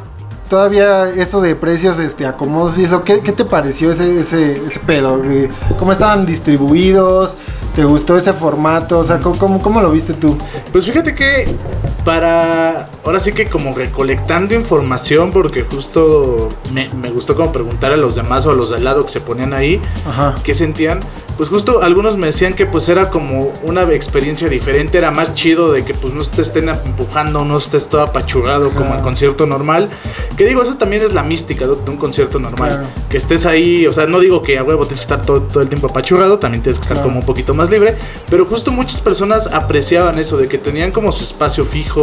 todavía 0.48 1.08
eso 1.10 1.40
de 1.40 1.56
precios, 1.56 1.98
este, 1.98 2.26
acomodos 2.26 2.78
y 2.78 2.84
eso, 2.84 3.04
¿qué, 3.04 3.20
qué 3.20 3.32
te 3.32 3.44
pareció 3.44 3.90
ese, 3.90 4.20
ese, 4.20 4.80
pedo? 4.86 5.22
Eh, 5.24 5.48
¿Cómo 5.78 5.92
estaban 5.92 6.26
distribuidos? 6.26 7.36
¿Te 7.74 7.84
gustó 7.84 8.16
ese 8.16 8.32
formato? 8.32 9.00
O 9.00 9.04
sea, 9.04 9.18
¿cómo, 9.20 9.38
cómo, 9.38 9.60
cómo 9.60 9.80
lo 9.80 9.90
viste 9.90 10.12
tú? 10.14 10.36
Pues 10.72 10.86
fíjate 10.86 11.14
que 11.14 11.56
para. 12.04 12.88
Ahora 13.04 13.20
sí 13.20 13.32
que 13.32 13.46
como 13.46 13.74
recolectando 13.74 14.54
información, 14.54 15.30
porque 15.30 15.62
justo 15.62 16.48
me, 16.72 16.88
me 16.90 17.10
gustó 17.10 17.34
como 17.34 17.52
preguntar 17.52 17.92
a 17.92 17.96
los 17.96 18.14
demás 18.14 18.46
o 18.46 18.50
a 18.50 18.54
los 18.54 18.70
de 18.70 18.76
al 18.76 18.84
lado 18.84 19.04
que 19.04 19.10
se 19.12 19.20
ponían 19.20 19.52
ahí. 19.52 19.80
Ajá. 20.06 20.34
qué 20.42 20.54
sentían. 20.54 21.00
Pues 21.36 21.48
justo 21.48 21.82
algunos 21.82 22.16
me 22.16 22.28
decían 22.28 22.54
que 22.54 22.64
pues 22.64 22.88
era 22.88 23.10
como 23.10 23.52
una 23.64 23.82
experiencia 23.92 24.48
diferente, 24.48 24.98
era 24.98 25.10
más 25.10 25.34
chido 25.34 25.72
de 25.72 25.84
que 25.84 25.92
pues 25.92 26.14
no 26.14 26.22
te 26.22 26.42
estén 26.42 26.68
empujando, 26.68 27.44
no 27.44 27.56
estés 27.58 27.88
todo 27.88 28.02
apachurrado 28.02 28.70
como 28.70 28.94
el 28.94 29.00
concierto 29.02 29.44
normal. 29.44 29.90
Que 30.36 30.46
digo, 30.46 30.62
eso 30.62 30.76
también 30.76 31.02
es 31.02 31.12
la 31.12 31.24
mística 31.24 31.66
de, 31.66 31.74
de 31.74 31.90
un 31.90 31.96
concierto 31.96 32.38
normal. 32.38 32.68
Claro. 32.70 32.86
Que 33.08 33.16
estés 33.16 33.46
ahí, 33.46 33.84
o 33.88 33.92
sea, 33.92 34.06
no 34.06 34.20
digo 34.20 34.42
que 34.42 34.58
a 34.58 34.62
huevo 34.62 34.84
tienes 34.86 35.00
que 35.00 35.12
estar 35.12 35.26
todo, 35.26 35.42
todo 35.42 35.60
el 35.60 35.68
tiempo 35.68 35.88
apachurrado, 35.88 36.38
también 36.38 36.62
tienes 36.62 36.78
que 36.78 36.82
estar 36.82 36.94
Claro. 36.98 37.08
como 37.08 37.18
un 37.20 37.26
poquito 37.26 37.52
más 37.52 37.68
libre. 37.68 37.96
Pero 38.30 38.44
justo 38.46 38.70
muchas 38.70 39.00
personas 39.00 39.48
apreciaban 39.48 40.20
eso, 40.20 40.36
de 40.36 40.46
que 40.46 40.58
tenían 40.58 40.92
como 40.92 41.10
su 41.10 41.24
espacio 41.24 41.64
fijo, 41.64 41.93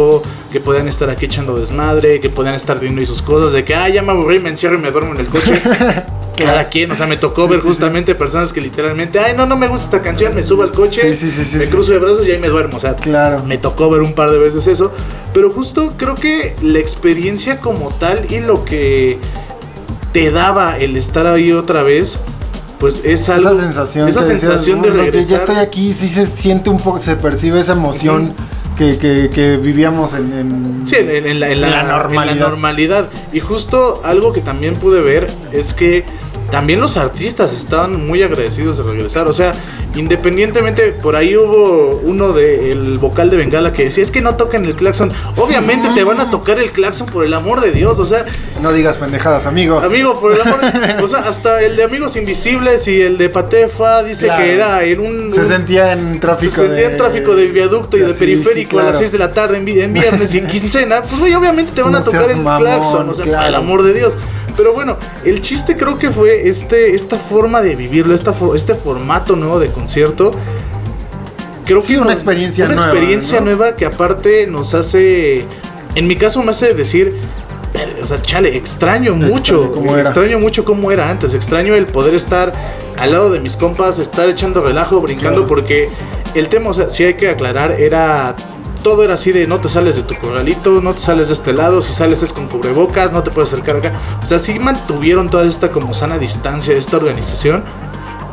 que 0.50 0.60
podían 0.60 0.88
estar 0.88 1.10
aquí 1.10 1.26
echando 1.26 1.56
desmadre, 1.58 2.20
que 2.20 2.28
podían 2.30 2.54
estar 2.54 2.78
viendo 2.80 3.00
y 3.02 3.06
sus 3.06 3.22
cosas, 3.22 3.52
de 3.52 3.64
que, 3.64 3.74
ah, 3.74 3.88
ya 3.88 4.02
me 4.02 4.12
aburrí, 4.12 4.38
me 4.38 4.50
encierro 4.50 4.76
y 4.76 4.78
me 4.78 4.90
duermo 4.90 5.12
en 5.14 5.20
el 5.20 5.26
coche. 5.26 5.60
Cada 6.36 6.68
quien, 6.70 6.90
o 6.90 6.96
sea, 6.96 7.06
me 7.06 7.18
tocó 7.18 7.42
Sí, 7.44 7.50
ver 7.50 7.60
sí, 7.60 7.68
justamente 7.68 8.14
personas 8.14 8.52
que 8.52 8.60
literalmente, 8.62 9.18
ay, 9.18 9.34
no, 9.36 9.44
no 9.46 9.56
me 9.56 9.68
gusta 9.68 9.84
esta 9.84 10.02
canción, 10.02 10.34
me 10.34 10.42
subo 10.42 10.62
al 10.62 10.72
coche, 10.72 11.16
me 11.58 11.66
cruzo 11.66 11.92
de 11.92 11.98
brazos 11.98 12.26
y 12.26 12.30
ahí 12.32 12.38
me 12.38 12.48
duermo, 12.48 12.78
o 12.78 12.80
sea, 12.80 12.96
Claro. 12.96 13.44
me 13.44 13.58
tocó 13.58 13.90
ver 13.90 14.00
un 14.00 14.14
par 14.14 14.30
de 14.30 14.38
veces 14.38 14.66
eso, 14.66 14.90
pero 15.34 15.50
justo 15.50 15.92
creo 15.98 16.14
que 16.14 16.56
la 16.62 16.78
experiencia 16.78 17.60
como 17.60 17.90
tal 17.90 18.26
y 18.32 18.40
lo 18.40 18.64
que 18.64 19.18
te 20.12 20.30
daba 20.30 20.78
el 20.78 20.96
estar 20.96 21.26
ahí 21.26 21.52
otra 21.52 21.82
vez, 21.82 22.18
pues 22.78 23.02
es 23.04 23.28
algo... 23.28 23.50
esa 23.50 23.60
sensación. 23.60 24.08
Esa 24.08 24.20
que 24.20 24.26
decías, 24.26 24.40
sensación 24.40 24.82
de 24.82 24.88
"Bueno, 24.88 25.04
que 25.04 25.10
regresar. 25.12 25.30
Ya 25.30 25.36
estoy 25.44 25.56
aquí, 25.56 25.92
sí 25.92 26.08
se 26.08 26.26
siente 26.26 26.68
un 26.70 26.78
poco, 26.78 26.98
se 26.98 27.14
percibe 27.14 27.60
esa 27.60 27.72
emoción 27.72 28.32
que, 28.76 28.98
que, 28.98 29.30
que 29.32 29.56
vivíamos 29.56 30.14
en, 30.14 30.32
en- 30.32 30.86
Sí, 30.86 30.96
en, 30.96 31.10
en- 31.10 31.26
en 31.26 31.40
la, 31.40 31.50
en 31.50 31.60
la- 31.60 31.66
En 31.66 31.72
la 31.72 31.82
normalidad. 31.84 32.32
en 32.34 32.40
la 32.40 32.48
normalidad. 32.48 33.10
Y 33.32 33.40
justo 33.40 34.00
algo 34.04 34.32
que 34.32 34.40
también 34.40 34.74
pude 34.76 35.00
ver 35.00 35.30
es 35.52 35.74
que 35.74 36.04
también 36.52 36.80
los 36.80 36.96
artistas 36.96 37.52
estaban 37.52 38.06
muy 38.06 38.22
agradecidos 38.22 38.76
de 38.76 38.84
regresar. 38.84 39.26
O 39.26 39.32
sea, 39.32 39.54
independientemente, 39.94 40.92
por 40.92 41.16
ahí 41.16 41.34
hubo 41.36 42.00
uno 42.04 42.32
del 42.32 42.98
vocal 42.98 43.30
de 43.30 43.38
Bengala 43.38 43.72
que 43.72 43.84
decía, 43.86 44.02
es 44.02 44.10
que 44.10 44.20
no 44.20 44.36
tocan 44.36 44.64
el 44.66 44.76
claxon. 44.76 45.10
Obviamente 45.36 45.88
te 45.94 46.04
van 46.04 46.20
a 46.20 46.30
tocar 46.30 46.58
el 46.58 46.70
claxon 46.70 47.06
por 47.08 47.24
el 47.24 47.32
amor 47.32 47.60
de 47.62 47.72
Dios. 47.72 47.98
O 47.98 48.06
sea, 48.06 48.24
No 48.60 48.72
digas 48.72 48.98
pendejadas, 48.98 49.46
amigo. 49.46 49.78
amigo, 49.80 50.20
por 50.20 50.32
el 50.34 50.40
amor 50.42 50.60
de 50.60 51.02
O 51.02 51.08
sea, 51.08 51.20
hasta 51.20 51.62
el 51.62 51.76
de 51.76 51.84
Amigos 51.84 52.16
Invisibles 52.16 52.86
y 52.86 53.00
el 53.00 53.16
de 53.18 53.28
Patefa 53.30 54.02
dice 54.02 54.26
Claro. 54.26 54.44
que 54.44 54.52
era 54.54 54.84
en 54.84 55.00
un... 55.00 55.32
Se 55.34 55.44
sentía 55.46 55.92
en 55.92 56.20
tráfico 56.20 56.52
se 56.52 56.66
sentía 56.66 56.90
en 56.90 56.96
tráfico 56.98 57.34
de 57.34 57.46
viaducto 57.46 57.96
y 57.96 58.00
de 58.00 58.08
Sí, 58.12 58.18
periférico 58.18 58.72
sí, 58.72 58.76
a 58.78 58.82
las 58.84 58.92
claro. 58.92 58.98
6 58.98 59.12
de 59.12 59.18
la 59.18 59.32
tarde 59.32 59.56
en, 59.56 59.64
vi- 59.64 59.80
en 59.80 59.92
viernes 59.94 60.34
y 60.34 60.38
en 60.38 60.46
quincena, 60.52 61.00
pues 61.02 61.18
güey, 61.18 61.34
obviamente 61.34 61.72
te 61.74 61.82
van 61.82 61.94
a 61.94 62.04
tocar 62.04 62.30
el 62.30 62.36
mamón, 62.36 62.60
claxon, 62.62 63.08
o 63.08 63.14
sea, 63.14 63.24
por 63.24 63.34
el 63.34 63.38
claro. 63.40 63.56
amor 63.56 63.82
de 63.82 63.94
Dios. 63.94 64.16
Pero 64.56 64.72
bueno, 64.72 64.96
el 65.24 65.40
chiste 65.40 65.76
creo 65.76 65.98
que 65.98 66.10
fue 66.10 66.48
este, 66.48 66.94
esta 66.94 67.16
forma 67.18 67.60
de 67.62 67.74
vivirlo, 67.76 68.14
esta 68.14 68.34
este 68.54 68.74
formato 68.74 69.36
nuevo 69.36 69.58
de 69.58 69.68
concierto. 69.68 70.30
Creo 71.64 71.80
Sí, 71.82 71.94
que 71.94 71.98
una 72.00 72.06
nos- 72.10 72.14
experiencia 72.14 72.64
una 72.66 72.74
nueva, 72.74 72.90
experiencia 72.90 73.38
¿no? 73.40 73.46
nueva 73.46 73.76
que 73.76 73.86
aparte 73.86 74.46
nos 74.46 74.74
hace, 74.74 75.46
en 75.94 76.06
mi 76.06 76.16
caso 76.16 76.42
me 76.42 76.50
hace 76.50 76.74
decir, 76.74 77.14
"Ver, 77.72 77.98
o 78.02 78.06
sea, 78.06 78.20
chale, 78.20 78.56
extraño 78.56 79.14
mucho, 79.14 79.54
Extraño 79.62 79.72
cómo 79.72 79.92
era. 79.96 80.02
extraño 80.02 80.38
mucho 80.40 80.64
cómo 80.64 80.90
era 80.92 81.08
antes, 81.08 81.34
extraño 81.34 81.74
el 81.74 81.86
poder 81.86 82.14
estar 82.14 82.52
al 82.96 83.12
lado 83.12 83.30
de 83.30 83.38
mis 83.40 83.56
compas, 83.56 83.98
estar 84.00 84.28
echando 84.28 84.60
relajo, 84.62 85.00
brincando, 85.00 85.42
Claro. 85.42 85.46
porque 85.48 85.88
el 86.34 86.48
tema, 86.48 86.70
o 86.70 86.74
sea, 86.74 86.88
sí 86.90 87.04
hay 87.04 87.14
que 87.14 87.28
aclarar, 87.30 87.70
era 87.72 88.34
todo 88.82 89.04
era 89.04 89.14
así 89.14 89.32
de 89.32 89.46
no 89.46 89.60
te 89.60 89.68
sales 89.68 89.96
de 89.96 90.02
tu 90.02 90.14
corralito, 90.16 90.80
no 90.80 90.94
te 90.94 91.00
sales 91.00 91.28
de 91.28 91.34
este 91.34 91.52
lado, 91.52 91.82
si 91.82 91.92
sales 91.92 92.22
es 92.22 92.32
con 92.32 92.48
cubrebocas, 92.48 93.12
no 93.12 93.22
te 93.22 93.30
puedes 93.30 93.52
acercar 93.52 93.76
acá. 93.76 93.92
O 94.22 94.26
sea, 94.26 94.38
sí 94.38 94.58
mantuvieron 94.58 95.30
toda 95.30 95.46
esta 95.46 95.70
como 95.70 95.94
sana 95.94 96.18
distancia 96.18 96.72
de 96.72 96.78
esta 96.80 96.96
organización. 96.96 97.64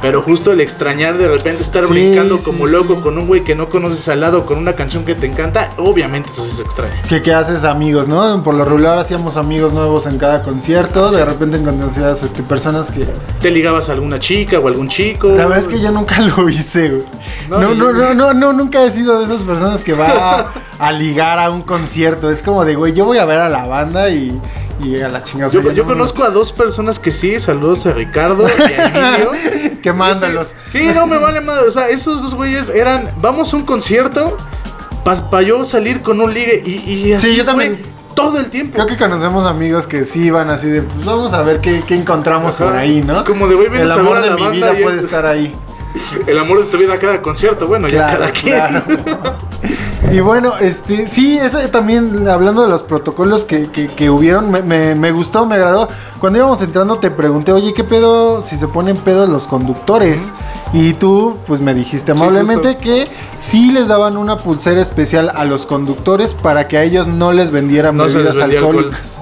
Pero 0.01 0.21
justo 0.21 0.51
el 0.53 0.61
extrañar 0.61 1.17
de 1.17 1.27
repente 1.27 1.61
estar 1.61 1.83
Sí, 1.83 1.89
brincando 1.89 2.37
sí, 2.37 2.43
como 2.45 2.67
loco 2.67 2.95
sí. 2.95 3.01
con 3.01 3.17
un 3.17 3.27
güey 3.27 3.43
que 3.43 3.53
no 3.55 3.69
conoces 3.69 4.07
al 4.07 4.21
lado, 4.21 4.45
con 4.45 4.57
una 4.57 4.73
canción 4.73 5.03
que 5.03 5.13
te 5.15 5.25
encanta, 5.25 5.71
obviamente 5.77 6.29
eso 6.29 6.45
sí 6.45 6.51
se 6.51 6.61
extraña. 6.63 7.01
Que, 7.03 7.21
que 7.21 7.33
haces 7.33 7.63
amigos, 7.65 8.07
¿no? 8.07 8.41
Por 8.43 8.53
lo 8.55 8.63
regular 8.63 8.97
hacíamos 8.97 9.35
amigos 9.37 9.73
nuevos 9.73 10.05
en 10.07 10.17
cada 10.17 10.41
concierto. 10.43 11.11
De 11.11 11.25
repente 11.25 11.61
conocías 11.61 12.23
este, 12.23 12.43
personas 12.43 12.91
que. 12.91 13.05
Te 13.41 13.51
ligabas 13.51 13.89
a 13.89 13.93
alguna 13.93 14.19
chica 14.19 14.59
o 14.59 14.67
algún 14.67 14.87
chico. 14.89 15.29
La 15.29 15.45
verdad 15.45 15.59
es 15.59 15.67
que 15.67 15.79
yo 15.79 15.91
nunca 15.91 16.19
lo 16.37 16.47
hice, 16.49 16.89
güey. 16.89 17.03
No, 17.49 17.59
No, 17.59 17.75
no, 17.75 17.93
no, 17.93 18.13
no, 18.13 18.33
no, 18.33 18.53
nunca 18.53 18.83
he 18.83 18.91
sido 18.91 19.19
de 19.19 19.25
esas 19.25 19.41
personas 19.41 19.81
que 19.81 19.93
va 19.93 20.39
a, 20.39 20.53
a 20.79 20.91
ligar 20.91 21.39
a 21.39 21.49
un 21.49 21.61
concierto. 21.61 22.29
Es 22.29 22.41
como 22.41 22.63
de, 22.63 22.75
güey, 22.75 22.93
yo 22.93 23.05
voy 23.05 23.17
a 23.17 23.25
ver 23.25 23.39
a 23.39 23.49
la 23.49 23.65
banda 23.65 24.09
y, 24.09 24.39
y 24.83 24.99
a 25.01 25.09
la 25.09 25.23
chingada. 25.23 25.51
Yo, 25.51 25.61
yo 25.71 25.83
no- 25.83 25.89
conozco 25.89 26.23
a 26.23 26.29
dos 26.29 26.51
personas 26.51 26.99
que 26.99 27.11
sí, 27.11 27.39
saludos 27.39 27.85
a 27.85 27.93
Ricardo 27.93 28.45
y 28.47 28.73
a 28.73 28.87
Emilio. 29.53 29.81
Que 29.81 29.93
mándalos. 29.93 30.53
Sí, 30.67 30.79
sí, 30.79 30.91
no 30.93 31.05
me 31.07 31.17
vale 31.17 31.41
madre. 31.41 31.67
O 31.67 31.71
sea, 31.71 31.89
esos 31.89 32.21
dos 32.21 32.35
güeyes 32.35 32.69
eran, 32.69 33.11
vamos 33.21 33.53
a 33.53 33.57
un 33.57 33.63
concierto 33.65 34.37
para 35.03 35.41
yo 35.41 35.65
salir 35.65 36.01
con 36.01 36.21
un 36.21 36.33
ligue 36.33 36.61
y, 36.65 36.71
y 36.93 37.13
así 37.13 37.29
Sí, 37.31 37.35
yo 37.37 37.43
fue 37.43 37.51
también. 37.53 37.79
todo 38.15 38.37
el 38.39 38.49
tiempo. 38.49 38.73
Creo 38.75 38.85
que 38.85 38.97
conocemos 38.97 39.45
amigos 39.45 39.87
que 39.87 40.05
sí 40.05 40.25
iban 40.25 40.49
así 40.49 40.67
de, 40.69 40.81
pues 40.83 41.03
vamos 41.05 41.33
a 41.33 41.41
ver 41.41 41.59
qué, 41.61 41.81
qué 41.87 41.95
encontramos 41.95 42.53
por 42.53 42.67
Ajá. 42.67 42.79
ahí, 42.79 43.01
¿no? 43.01 43.13
Es 43.13 43.19
como 43.21 43.47
de, 43.47 43.55
güey, 43.55 43.67
El 43.81 43.91
amor 43.91 44.17
a 44.17 44.21
de 44.21 44.29
la 44.29 44.35
mi 44.35 44.49
vida 44.51 44.73
puede 44.83 44.97
es- 44.99 45.05
estar 45.05 45.25
ahí. 45.25 45.55
El 46.27 46.37
amor 46.37 46.63
de 46.63 46.71
tu 46.71 46.77
vida 46.77 46.93
a 46.93 46.97
cada 46.99 47.19
concierto, 47.21 47.65
bueno, 47.65 47.87
ya 47.87 48.11
cada 48.11 48.29
quien. 48.31 48.55
claro. 48.55 48.83
Y 50.11 50.21
bueno, 50.21 50.53
este, 50.59 51.07
sí, 51.07 51.37
eso 51.37 51.59
también, 51.69 52.27
hablando 52.27 52.63
de 52.63 52.67
los 52.67 52.81
protocolos 52.81 53.45
que, 53.45 53.69
que, 53.69 53.87
que 53.87 54.09
hubieron, 54.09 54.49
me, 54.49 54.63
me- 54.63 54.95
me 54.95 55.11
gustó, 55.11 55.45
me 55.45 55.53
agradó. 55.55 55.87
Cuando 56.19 56.39
íbamos 56.39 56.59
entrando 56.63 56.95
te 56.97 57.11
pregunté, 57.11 57.51
oye, 57.51 57.73
¿qué 57.73 57.83
pedo 57.83 58.41
si 58.41 58.57
se 58.57 58.67
ponen 58.67 58.97
pedo 58.97 59.27
los 59.27 59.45
conductores? 59.45 60.19
Y 60.73 60.93
tú, 60.93 61.37
pues 61.45 61.61
me 61.61 61.75
dijiste 61.75 62.11
amablemente 62.13 62.77
que 62.77 63.07
sí 63.35 63.71
les 63.71 63.87
daban 63.87 64.17
una 64.17 64.37
pulsera 64.37 64.81
especial 64.81 65.31
a 65.35 65.45
los 65.45 65.67
conductores 65.67 66.33
para 66.33 66.67
que 66.67 66.77
a 66.77 66.83
ellos 66.83 67.05
no 67.05 67.31
les 67.31 67.51
vendieran 67.51 67.95
No 67.95 68.05
bebidas 68.05 68.35
alcohol. 68.37 68.49
alcohólicas. 68.77 69.21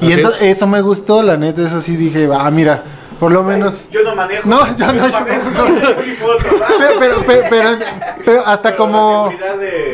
Y 0.00 0.12
entonces 0.12 0.42
es. 0.42 0.56
eso 0.56 0.66
me 0.66 0.80
gustó, 0.80 1.22
la 1.22 1.36
neta, 1.36 1.62
eso 1.62 1.80
sí 1.82 1.94
dije, 1.96 2.28
ah, 2.32 2.50
mira, 2.50 2.82
por 3.22 3.30
lo 3.30 3.44
menos... 3.44 3.88
Yo 3.88 4.02
no 4.02 4.16
manejo. 4.16 4.48
No, 4.48 4.76
yo 4.76 4.92
no. 4.92 5.06
Pero, 5.06 6.90
pero, 6.98 7.16
pero, 7.24 7.42
pero- 7.48 7.78
pero 8.24 8.40
hasta 8.44 8.70
Pero 8.70 8.76
como... 8.76 9.32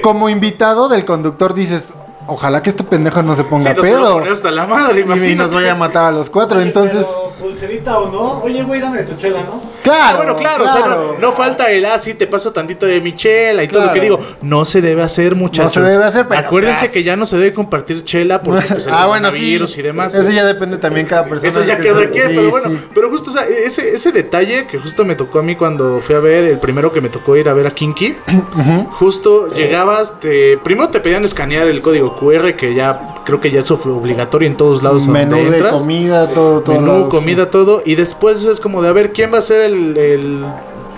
Como 0.02 0.30
invitado 0.30 0.88
del 0.88 1.04
conductor 1.04 1.52
dices, 1.52 1.88
ojalá 2.26 2.62
que 2.62 2.70
este 2.70 2.84
pendejo 2.84 3.22
no 3.22 3.34
se 3.36 3.44
ponga 3.44 3.74
pedo. 3.74 4.20
hasta 4.20 4.50
la 4.50 4.66
madre, 4.66 5.04
y, 5.06 5.24
y 5.32 5.34
nos 5.34 5.52
vaya 5.52 5.72
a 5.72 5.74
matar 5.74 6.06
a 6.06 6.10
los 6.12 6.30
cuatro. 6.30 6.56
Oye, 6.56 6.68
Entonces, 6.68 7.04
pero, 7.06 7.27
pulserita 7.38 7.98
o 7.98 8.10
no. 8.10 8.42
Oye, 8.42 8.62
güey, 8.62 8.80
dame 8.80 9.02
tu 9.02 9.14
chela, 9.16 9.42
¿no? 9.44 9.62
claro. 9.82 10.04
Ah, 10.08 10.16
bueno, 10.16 10.36
claro, 10.36 10.64
o 10.64 10.68
sea, 10.68 10.86
no, 10.86 11.18
no 11.18 11.32
falta 11.32 11.70
el 11.70 11.84
así, 11.84 12.14
te 12.14 12.26
paso 12.26 12.52
tantito 12.52 12.86
de 12.86 13.00
Michela 13.00 13.62
y 13.62 13.68
todo 13.68 13.86
lo 13.86 13.92
que 13.92 14.00
digo. 14.00 14.18
No 14.42 14.64
se 14.64 14.80
debe 14.80 15.02
hacer, 15.02 15.34
muchachos. 15.34 15.76
No 15.76 15.84
se 15.84 15.90
debe 15.90 16.04
hacer, 16.04 16.26
pero 16.28 16.40
Acuérdense 16.40 16.90
que 16.90 17.02
ya 17.02 17.16
no 17.16 17.26
se 17.26 17.36
debe 17.36 17.52
compartir 17.52 18.04
chela 18.04 18.42
porque 18.42 18.66
pues, 18.66 18.86
el 18.86 18.92
ah, 18.94 19.06
bueno, 19.06 19.28
sí. 19.28 19.36
coronavirus 19.36 19.78
y 19.78 19.82
demás. 19.82 20.14
Eso 20.14 20.30
ya 20.30 20.44
depende 20.44 20.78
también 20.78 21.06
cada 21.06 21.24
persona. 21.24 21.48
Eso 21.48 21.64
ya 21.64 21.76
que 21.76 21.84
quedó 21.84 21.98
aquí, 22.00 22.18
sí, 22.18 22.22
pero 22.26 22.50
bueno, 22.50 22.68
sí. 22.70 22.88
pero 22.94 23.10
justo, 23.10 23.30
o 23.30 23.32
sea, 23.32 23.44
ese, 23.46 23.90
ese 23.90 24.12
detalle 24.12 24.66
que 24.66 24.78
justo 24.78 25.04
me 25.04 25.14
tocó 25.14 25.38
a 25.38 25.42
mí 25.42 25.56
cuando 25.56 26.00
fui 26.00 26.14
a 26.14 26.20
ver, 26.20 26.44
el 26.44 26.58
primero 26.58 26.92
que 26.92 27.00
me 27.00 27.08
tocó 27.08 27.36
ir 27.36 27.48
a 27.48 27.52
ver 27.52 27.66
a 27.66 27.70
Kinky, 27.70 28.16
justo 28.92 29.52
llegabas, 29.52 30.20
te, 30.20 30.58
primero 30.58 30.90
te 30.90 31.00
pedían 31.00 31.24
escanear 31.24 31.68
el 31.68 31.82
código 31.82 32.14
QR, 32.16 32.54
que 32.54 32.74
ya 32.74 33.14
creo 33.28 33.42
que 33.42 33.50
ya 33.50 33.60
fue 33.60 33.92
obligatorio 33.92 34.48
en 34.48 34.56
todos 34.56 34.82
lados 34.82 35.06
Menú 35.06 35.36
donde 35.36 35.50
de 35.50 35.56
entras. 35.58 35.82
comida, 35.82 36.32
todo, 36.32 36.62
todo. 36.62 36.80
Menú, 36.80 37.10
comida, 37.10 37.50
todo, 37.50 37.82
y 37.84 37.94
después 37.94 38.42
es 38.42 38.58
como 38.58 38.80
de 38.80 38.88
a 38.88 38.92
ver 38.92 39.12
quién 39.12 39.30
va 39.30 39.36
a 39.36 39.42
ser 39.42 39.60
el, 39.60 39.98
el 39.98 40.46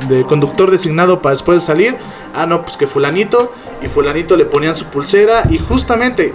de 0.08 0.22
conductor 0.22 0.70
designado 0.70 1.20
para 1.20 1.32
después 1.32 1.56
de 1.56 1.66
salir. 1.66 1.96
Ah, 2.32 2.46
no, 2.46 2.62
pues 2.62 2.76
que 2.76 2.86
fulanito, 2.86 3.50
y 3.82 3.88
fulanito 3.88 4.36
le 4.36 4.44
ponían 4.44 4.76
su 4.76 4.84
pulsera, 4.84 5.42
y 5.50 5.58
justamente 5.58 6.32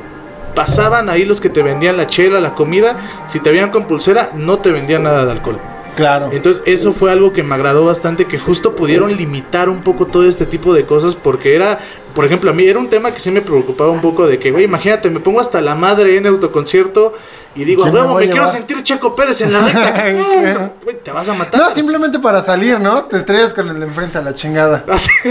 pasaban 0.53 1.09
ahí 1.09 1.23
los 1.23 1.39
que 1.39 1.49
te 1.49 1.63
vendían 1.63 1.95
la 1.95 2.07
chela, 2.07 2.41
la 2.41 2.55
comida, 2.55 2.97
si 3.23 3.39
te 3.39 3.51
veían 3.51 3.71
con 3.71 3.85
pulsera, 3.85 4.31
no 4.33 4.59
te 4.59 4.71
vendían 4.71 5.03
nada 5.03 5.23
de 5.23 5.31
alcohol. 5.31 5.61
Claro. 5.95 6.29
Entonces 6.31 6.61
eso 6.65 6.93
fue 6.93 7.11
algo 7.11 7.33
que 7.33 7.43
me 7.43 7.55
agradó 7.55 7.85
bastante, 7.85 8.25
que 8.25 8.37
justo 8.37 8.75
pudieron 8.75 9.15
limitar 9.15 9.69
un 9.69 9.81
poco 9.81 10.07
todo 10.07 10.27
este 10.27 10.45
tipo 10.45 10.73
de 10.73 10.85
cosas, 10.85 11.15
porque 11.15 11.55
era, 11.55 11.79
por 12.13 12.25
ejemplo, 12.25 12.51
a 12.51 12.53
mí 12.53 12.65
era 12.65 12.79
un 12.79 12.89
tema 12.89 13.11
que 13.11 13.19
sí 13.19 13.31
me 13.31 13.41
preocupaba 13.41 13.89
un 13.91 14.01
poco 14.01 14.27
de 14.27 14.37
que, 14.37 14.51
güey, 14.51 14.65
imagínate, 14.65 15.09
me 15.09 15.19
pongo 15.19 15.39
hasta 15.39 15.61
la 15.61 15.75
madre 15.75 16.17
en 16.17 16.27
autoconcierto 16.27 17.13
y 17.55 17.63
digo, 17.63 17.83
¿Quién 17.83 17.93
me 17.93 18.01
huevo, 18.01 18.15
me, 18.15 18.29
quiero 18.29 18.47
sentir 18.47 18.83
Checo 18.83 19.15
Pérez 19.15 19.41
en 19.41 19.53
la 19.53 19.61
recta. 19.61 20.59
No, 20.59 20.73
güey, 20.83 21.01
te 21.01 21.11
vas 21.11 21.29
a 21.29 21.33
matar. 21.33 21.61
No, 21.61 21.73
simplemente 21.73 22.19
para 22.19 22.41
salir, 22.41 22.79
¿no? 22.79 23.05
Te 23.05 23.17
estrellas 23.17 23.53
con 23.53 23.69
el 23.69 23.79
de 23.79 23.85
enfrente 23.85 24.17
a 24.17 24.21
la 24.21 24.35
chingada. 24.35 24.83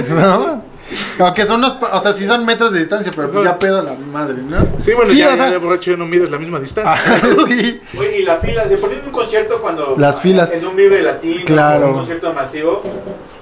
¿No? 0.08 0.73
Aunque 1.18 1.46
son 1.46 1.56
unos, 1.58 1.74
pa- 1.74 1.96
o 1.96 2.00
sea, 2.00 2.12
sí 2.12 2.26
son 2.26 2.44
metros 2.44 2.72
de 2.72 2.80
distancia, 2.80 3.12
pero 3.14 3.30
pues 3.30 3.44
ya 3.44 3.58
pedo 3.58 3.82
la 3.82 3.94
madre, 4.12 4.36
¿no? 4.42 4.58
Sí, 4.78 4.92
bueno, 4.92 5.12
ya, 5.12 5.28
o 5.28 5.30
ya 5.30 5.36
sea- 5.36 5.50
de 5.50 5.56
borracho 5.58 5.90
ya 5.92 5.96
no 5.96 6.06
mides 6.06 6.30
la 6.30 6.38
misma 6.38 6.58
distancia. 6.60 6.96
sí. 7.46 7.80
Oye, 7.98 8.18
y 8.18 8.22
la 8.22 8.36
fila, 8.38 8.64
de 8.66 8.76
por 8.76 8.90
sí 8.90 8.96
un 9.04 9.12
concierto 9.12 9.58
cuando... 9.60 9.94
Las 9.98 10.20
filas. 10.20 10.52
En 10.52 10.64
un 10.66 10.76
Vive 10.76 11.02
Latino, 11.02 11.42
Claro. 11.44 11.88
un 11.88 11.94
concierto 11.94 12.32
masivo, 12.32 12.82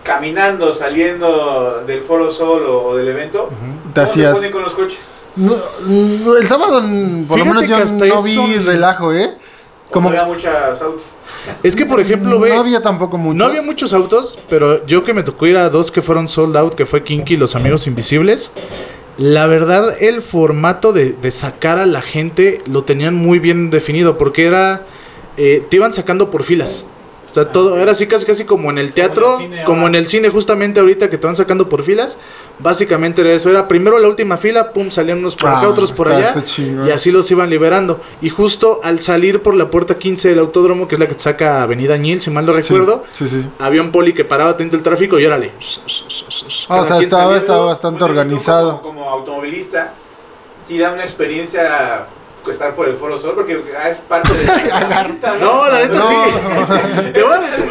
caminando, 0.02 0.72
saliendo 0.72 1.82
del 1.86 2.00
Foro 2.02 2.30
Sol 2.30 2.62
o, 2.68 2.96
del 2.96 3.08
evento, 3.08 3.48
Te 3.92 4.00
¿cómo 4.00 4.06
hacías- 4.06 4.30
se 4.30 4.36
ponen 4.36 4.52
con 4.52 4.62
los 4.62 4.72
coches? 4.72 4.98
No, 5.34 5.54
no, 5.86 6.36
el 6.36 6.46
sábado, 6.46 6.82
por 7.26 7.38
lo 7.38 7.44
menos 7.46 7.66
yo 7.66 7.78
no 7.78 7.84
eso- 7.84 8.44
vi 8.46 8.58
relajo, 8.58 9.12
¿eh? 9.14 9.36
Como 9.92 10.08
había 10.08 10.24
muchos 10.24 10.46
autos. 10.46 11.02
Es 11.62 11.76
que, 11.76 11.86
por 11.86 12.00
ejemplo, 12.00 12.40
ve, 12.40 12.50
no 12.50 12.60
había 12.60 12.82
tampoco 12.82 13.18
muchos. 13.18 13.36
No 13.36 13.44
había 13.44 13.62
muchos 13.62 13.92
autos, 13.92 14.38
pero 14.48 14.84
yo 14.86 15.04
que 15.04 15.12
me 15.14 15.22
tocó 15.22 15.46
ir 15.46 15.56
a 15.56 15.68
dos 15.70 15.90
que 15.90 16.02
fueron 16.02 16.26
sold 16.28 16.56
out, 16.56 16.74
que 16.74 16.86
fue 16.86 17.02
Kinky 17.04 17.34
y 17.34 17.36
Los 17.36 17.54
Amigos 17.56 17.86
Invisibles. 17.86 18.52
La 19.18 19.46
verdad, 19.46 19.94
el 20.00 20.22
formato 20.22 20.92
de, 20.92 21.12
de 21.12 21.30
sacar 21.30 21.78
a 21.78 21.86
la 21.86 22.00
gente 22.00 22.58
lo 22.66 22.84
tenían 22.84 23.14
muy 23.14 23.38
bien 23.38 23.70
definido, 23.70 24.16
porque 24.18 24.46
era. 24.46 24.86
eh, 25.36 25.62
te 25.68 25.76
iban 25.76 25.92
sacando 25.92 26.30
por 26.30 26.42
filas. 26.44 26.86
O 27.32 27.34
sea, 27.34 27.46
todo 27.50 27.78
era 27.78 27.92
así 27.92 28.06
casi 28.06 28.26
casi 28.26 28.44
como 28.44 28.70
en 28.70 28.76
el 28.76 28.92
teatro, 28.92 29.38
Como 29.38 29.46
en 29.48 29.54
el 29.54 29.56
cine 29.56 29.64
como 29.64 29.76
ahora. 29.80 29.88
en 29.88 29.94
el 29.94 30.06
cine 30.06 30.28
justamente 30.28 30.80
ahorita 30.80 31.08
que 31.08 31.16
te 31.16 31.26
van 31.26 31.34
sacando 31.34 31.66
por 31.66 31.82
filas. 31.82 32.18
Básicamente 32.58 33.22
era 33.22 33.32
eso, 33.32 33.48
era 33.50 33.66
primero 33.68 33.98
la 33.98 34.06
última 34.06 34.36
fila, 34.36 34.72
pum, 34.72 34.90
salían 34.90 35.18
unos 35.18 35.34
por 35.34 35.48
acá, 35.48 35.60
Ah, 35.62 35.68
otros 35.68 35.92
por 35.92 36.08
allá. 36.12 36.34
chingón. 36.44 36.86
Y 36.86 36.90
así 36.90 37.10
los 37.10 37.30
iban 37.30 37.48
liberando. 37.48 38.00
Y 38.20 38.28
justo 38.28 38.80
al 38.84 39.00
salir 39.00 39.40
por 39.42 39.54
la 39.54 39.70
puerta 39.70 39.96
15 39.98 40.28
del 40.28 40.38
autódromo, 40.40 40.86
que 40.86 40.94
es 40.94 40.98
la 40.98 41.08
que 41.08 41.14
te 41.14 41.20
saca 41.22 41.60
a 41.60 41.62
Avenida 41.62 41.96
Ñil, 41.96 42.20
si 42.20 42.30
mal 42.30 42.44
no 42.44 42.52
recuerdo, 42.52 43.02
Sí, 43.12 43.26
sí. 43.26 43.46
había 43.58 43.80
un 43.80 43.90
poli 43.92 44.12
que 44.12 44.24
paraba 44.26 44.50
atento 44.50 44.76
el 44.76 44.82
tráfico 44.82 45.18
y 45.18 45.24
órale. 45.24 45.52
Ah, 46.68 46.80
o 46.82 46.86
sea, 46.86 47.00
estaba, 47.00 47.02
saliendo. 47.02 47.34
estaba 47.36 47.64
bastante 47.64 48.04
organizado. 48.04 48.80
Como, 48.82 49.00
como 49.00 49.10
automovilista, 49.10 49.94
sí 50.68 50.76
da 50.78 50.92
una 50.92 51.04
experiencia 51.04 52.06
estar 52.50 52.74
por 52.74 52.88
el 52.88 52.96
Foro 52.96 53.16
Sol, 53.18 53.32
porque 53.34 53.52
es 53.54 53.96
parte 54.08 54.32
de 54.34 54.44
la 54.44 55.08
No, 55.40 55.68
la 55.68 55.78
neta 55.78 55.94
No. 55.98 56.02
sí. 56.08 56.14
Te 57.12 57.22
voy, 57.22 57.32
a, 57.32 57.40
te- 57.40 57.62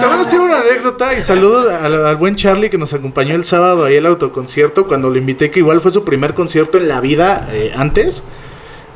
te 0.00 0.06
voy 0.06 0.14
a 0.14 0.18
decir 0.18 0.40
una 0.40 0.60
anécdota 0.60 1.14
y 1.14 1.22
saludo 1.22 1.74
al, 1.74 2.06
al 2.06 2.16
buen 2.16 2.36
Charlie 2.36 2.70
que 2.70 2.78
nos 2.78 2.92
acompañó 2.94 3.34
el 3.34 3.44
sábado 3.44 3.84
ahí 3.84 3.96
al 3.96 4.06
autoconcierto 4.06 4.86
cuando 4.86 5.10
lo 5.10 5.18
invité, 5.18 5.50
que 5.50 5.58
igual 5.58 5.80
fue 5.80 5.90
su 5.90 6.04
primer 6.04 6.34
concierto 6.34 6.78
en 6.78 6.88
la 6.88 7.00
vida 7.00 7.46
eh, 7.50 7.72
antes. 7.76 8.22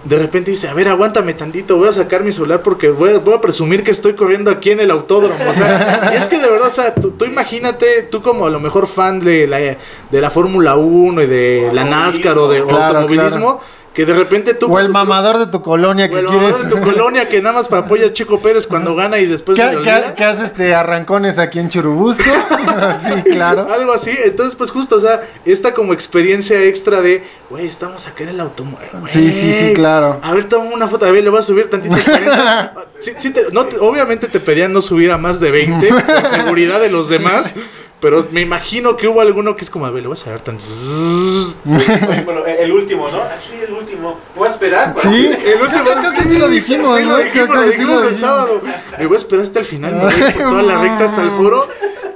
de 0.04 0.16
repente 0.16 0.50
dice, 0.50 0.66
a 0.68 0.72
ver, 0.74 0.88
aguántame 0.88 1.34
tantito, 1.34 1.76
voy 1.76 1.88
a 1.88 1.92
sacar 1.92 2.22
mi 2.24 2.32
celular 2.32 2.62
porque 2.62 2.88
voy 2.88 3.12
a, 3.14 3.18
voy 3.18 3.34
a 3.34 3.40
presumir 3.42 3.82
que 3.84 3.90
estoy 3.90 4.14
corriendo 4.14 4.50
aquí 4.50 4.70
en 4.70 4.80
el 4.80 4.90
autódromo. 4.90 5.44
O 5.50 5.52
sea, 5.54 6.10
y 6.14 6.16
es 6.18 6.26
que 6.26 6.38
de 6.38 6.48
verdad, 6.48 6.68
o 6.68 6.70
sea, 6.70 6.94
tú, 6.94 7.10
tú 7.10 7.26
imagínate, 7.26 8.04
tú 8.04 8.22
como 8.22 8.46
a 8.46 8.50
lo 8.50 8.60
mejor 8.60 8.86
fan 8.86 9.20
de 9.20 9.46
la, 9.46 9.58
de 9.58 10.20
la 10.20 10.30
Fórmula 10.30 10.76
1 10.76 11.20
y 11.22 11.26
de 11.26 11.70
la 11.74 11.84
NASCAR 11.84 12.38
o 12.38 12.48
de 12.48 12.64
Claro, 12.64 12.98
automovilismo, 12.98 13.60
que 13.94 14.06
de 14.06 14.14
repente 14.14 14.54
tú... 14.54 14.73
O 14.73 14.78
el 14.78 14.88
mamador 14.88 15.38
de 15.38 15.47
tu 15.49 15.62
colonia 15.62 16.09
que 16.09 16.14
o 16.14 16.18
el 16.20 16.26
quieres. 16.26 16.42
mamador 16.42 16.64
de 16.64 16.70
tu 16.70 16.80
colonia 16.80 17.28
que 17.28 17.42
nada 17.42 17.56
más 17.56 17.66
para 17.68 17.82
apoya 17.82 18.06
a 18.06 18.12
Chico 18.12 18.40
Pérez 18.40 18.66
cuando 18.68 18.94
gana 18.94 19.18
y 19.18 19.26
después 19.26 19.59
se 19.59 19.68
¿Qué, 19.68 19.76
olvida. 19.76 20.09
qué, 20.11 20.14
qué 20.14 20.25
hace 20.25 20.44
este 20.44 20.75
arrancones 20.75 21.38
aquí 21.38 21.59
en 21.59 21.68
Churubusco? 21.70 22.23
sí, 23.02 23.23
claro. 23.32 23.66
Algo 23.73 23.92
así, 23.92 24.11
entonces 24.25 24.54
pues 24.54 24.70
justo, 24.70 24.97
o 24.97 25.00
sea, 25.00 25.20
esta 25.44 25.75
como 25.75 25.92
experiencia 25.92 26.62
extra 26.62 27.00
de, 27.00 27.23
güey, 27.50 27.66
estamos 27.66 28.06
acá 28.06 28.23
en 28.23 28.30
el 28.30 28.40
automóvil. 28.40 28.87
Sí, 29.09 29.30
sí, 29.32 29.52
sí, 29.52 29.73
claro. 29.75 30.20
A 30.23 30.32
ver, 30.35 30.44
toma 30.44 30.70
una 30.73 30.87
foto, 30.87 31.06
a 31.06 31.11
ver, 31.11 31.25
le 31.25 31.30
voy 31.30 31.40
a 31.40 31.42
subir 31.42 31.68
tantito. 31.68 31.97
40. 31.97 32.75
Sí, 33.00 33.12
sí 33.16 33.30
te- 33.30 33.47
no 33.50 33.64
te- 33.64 33.78
obviamente 33.78 34.28
te 34.28 34.40
pedían 34.40 34.75
no 34.75 34.82
subir 34.82 35.11
a 35.11 35.16
más 35.16 35.40
de 35.40 35.50
20 35.50 35.88
por 35.88 36.26
seguridad 36.28 36.78
de 36.80 36.90
los 36.90 37.09
demás, 37.09 37.54
pero 38.00 38.25
me 38.33 38.40
imagino 38.40 38.97
que 38.97 39.07
hubo 39.09 39.21
alguno 39.21 39.54
que 39.57 39.62
es 39.64 39.71
como, 39.71 39.87
a 39.87 39.90
ver, 39.90 40.02
le 40.02 40.09
voy 40.09 40.16
a 40.16 40.21
saber 40.21 40.40
tanto. 40.40 40.64
Oye, 41.66 42.23
bueno, 42.25 42.45
el 42.47 42.73
último, 42.73 43.09
¿no? 43.11 43.19
Ah, 43.19 43.37
sí, 43.47 43.57
el 43.62 43.73
último. 43.73 44.19
Voy 44.35 44.49
a 44.49 44.52
esperar. 44.52 44.95
para 44.95 45.11
Sí, 45.11 45.28
que- 45.28 45.52
El 45.52 45.61
último, 45.62 45.83
Creo- 45.85 45.99
creo 45.99 46.12
que 46.12 46.23
sí 46.23 46.38
lo 46.38 46.49
dijimos, 46.49 46.99
sí 46.99 47.04
¿no? 47.04 47.11
lo 47.11 47.16
dijimos, 47.19 47.33
Creo 47.33 47.47
lo 47.47 47.62
que 47.62 47.71
sí 47.73 47.78
dijimos 47.78 48.02
lo 48.02 48.09
el 48.09 48.14
sábado. 48.14 48.61
Me 48.99 49.07
voy 49.07 49.14
a 49.14 49.19
esperar 49.19 49.42
hasta 49.45 49.59
el 49.61 49.64
final, 49.66 49.95
me 49.95 50.00
voy 50.04 50.33
por 50.33 50.42
toda 50.50 50.62
la 50.62 50.78
recta 50.78 51.04
hasta 51.04 51.23
el 51.23 51.30
foro 51.33 51.69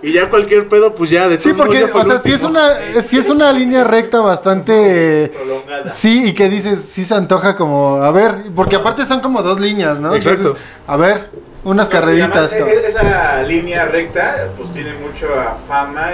y 0.02 0.12
ya 0.12 0.28
cualquier 0.28 0.68
pedo, 0.68 0.94
pues 0.94 1.08
ya 1.10 1.28
de 1.28 1.38
Sí, 1.38 1.52
porque, 1.56 1.80
ya 1.80 1.86
o 1.98 2.04
sea, 2.04 2.18
sí 2.18 2.32
es 2.32 2.42
una, 2.42 2.74
sí 3.06 3.16
es 3.18 3.30
una 3.30 3.50
línea 3.52 3.84
recta 3.84 4.20
bastante... 4.20 5.32
Prolongada. 5.34 5.90
Sí, 5.90 6.26
y 6.28 6.32
que 6.34 6.48
dices, 6.50 6.78
sí 6.90 7.04
se 7.06 7.14
antoja 7.14 7.56
como, 7.56 7.96
a 8.02 8.10
ver, 8.10 8.50
porque 8.54 8.76
aparte 8.76 9.04
son 9.06 9.20
como 9.20 9.42
dos 9.42 9.58
líneas, 9.60 10.00
¿no? 10.00 10.14
Exacto. 10.14 10.40
Entonces, 10.40 10.62
a 10.86 10.96
ver, 10.98 11.30
unas 11.64 11.88
carreritas. 11.88 12.52
además, 12.52 12.54
como- 12.54 12.66
e- 12.66 12.88
Esa 12.88 13.42
línea 13.42 13.84
recta, 13.86 14.48
pues 14.56 14.72
tiene 14.72 14.94
mucha 14.94 15.26
fama. 15.68 16.10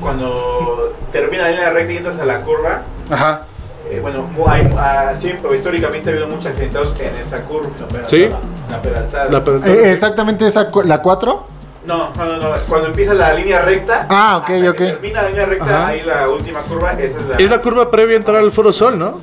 Cuando 0.00 0.94
termina 1.12 1.44
la 1.44 1.50
línea 1.50 1.70
recta 1.70 1.92
y 1.92 1.96
entras 1.98 2.18
a 2.18 2.24
la 2.24 2.40
curva, 2.40 2.82
Ajá. 3.10 3.42
eh, 3.88 4.00
bueno, 4.00 4.28
hay, 4.48 4.68
ah, 4.76 5.12
siempre, 5.18 5.54
históricamente 5.56 6.10
ha 6.10 6.12
habido 6.12 6.26
muchos 6.28 6.46
accidentados 6.46 6.94
en 6.98 7.16
esa 7.16 7.44
curva. 7.44 7.70
La 7.78 7.86
peraltada, 7.86 8.08
Sí. 8.08 8.30
La 8.70 8.82
peraltada. 8.82 9.24
La 9.30 9.44
per- 9.44 9.60
Eh, 9.64 9.92
exactamente 9.92 10.46
esa, 10.46 10.68
cu- 10.70 10.82
la 10.82 11.00
4. 11.00 11.46
No, 11.86 12.12
no, 12.16 12.24
no, 12.24 12.36
no. 12.38 12.48
Cuando 12.68 12.88
empieza 12.88 13.12
la 13.14 13.32
línea 13.34 13.60
recta. 13.62 14.06
Ah, 14.08 14.38
ok, 14.38 14.42
hasta 14.50 14.60
que 14.62 14.68
ok. 14.68 14.76
Termina 14.78 15.22
la 15.22 15.28
línea 15.28 15.46
recta, 15.46 15.64
Ajá. 15.64 15.86
ahí 15.88 16.02
la 16.02 16.28
última 16.28 16.62
curva, 16.62 16.92
esa 16.92 17.18
es 17.18 17.26
la. 17.26 17.36
Es 17.36 17.50
la 17.50 17.58
curva 17.60 17.90
previa 17.90 18.14
a 18.14 18.18
entrar 18.18 18.36
al 18.38 18.50
Foro 18.50 18.72
Sol, 18.72 18.98
¿no? 18.98 19.20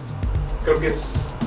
Creo 0.63 0.80
que 0.80 0.88
es. 0.88 1.01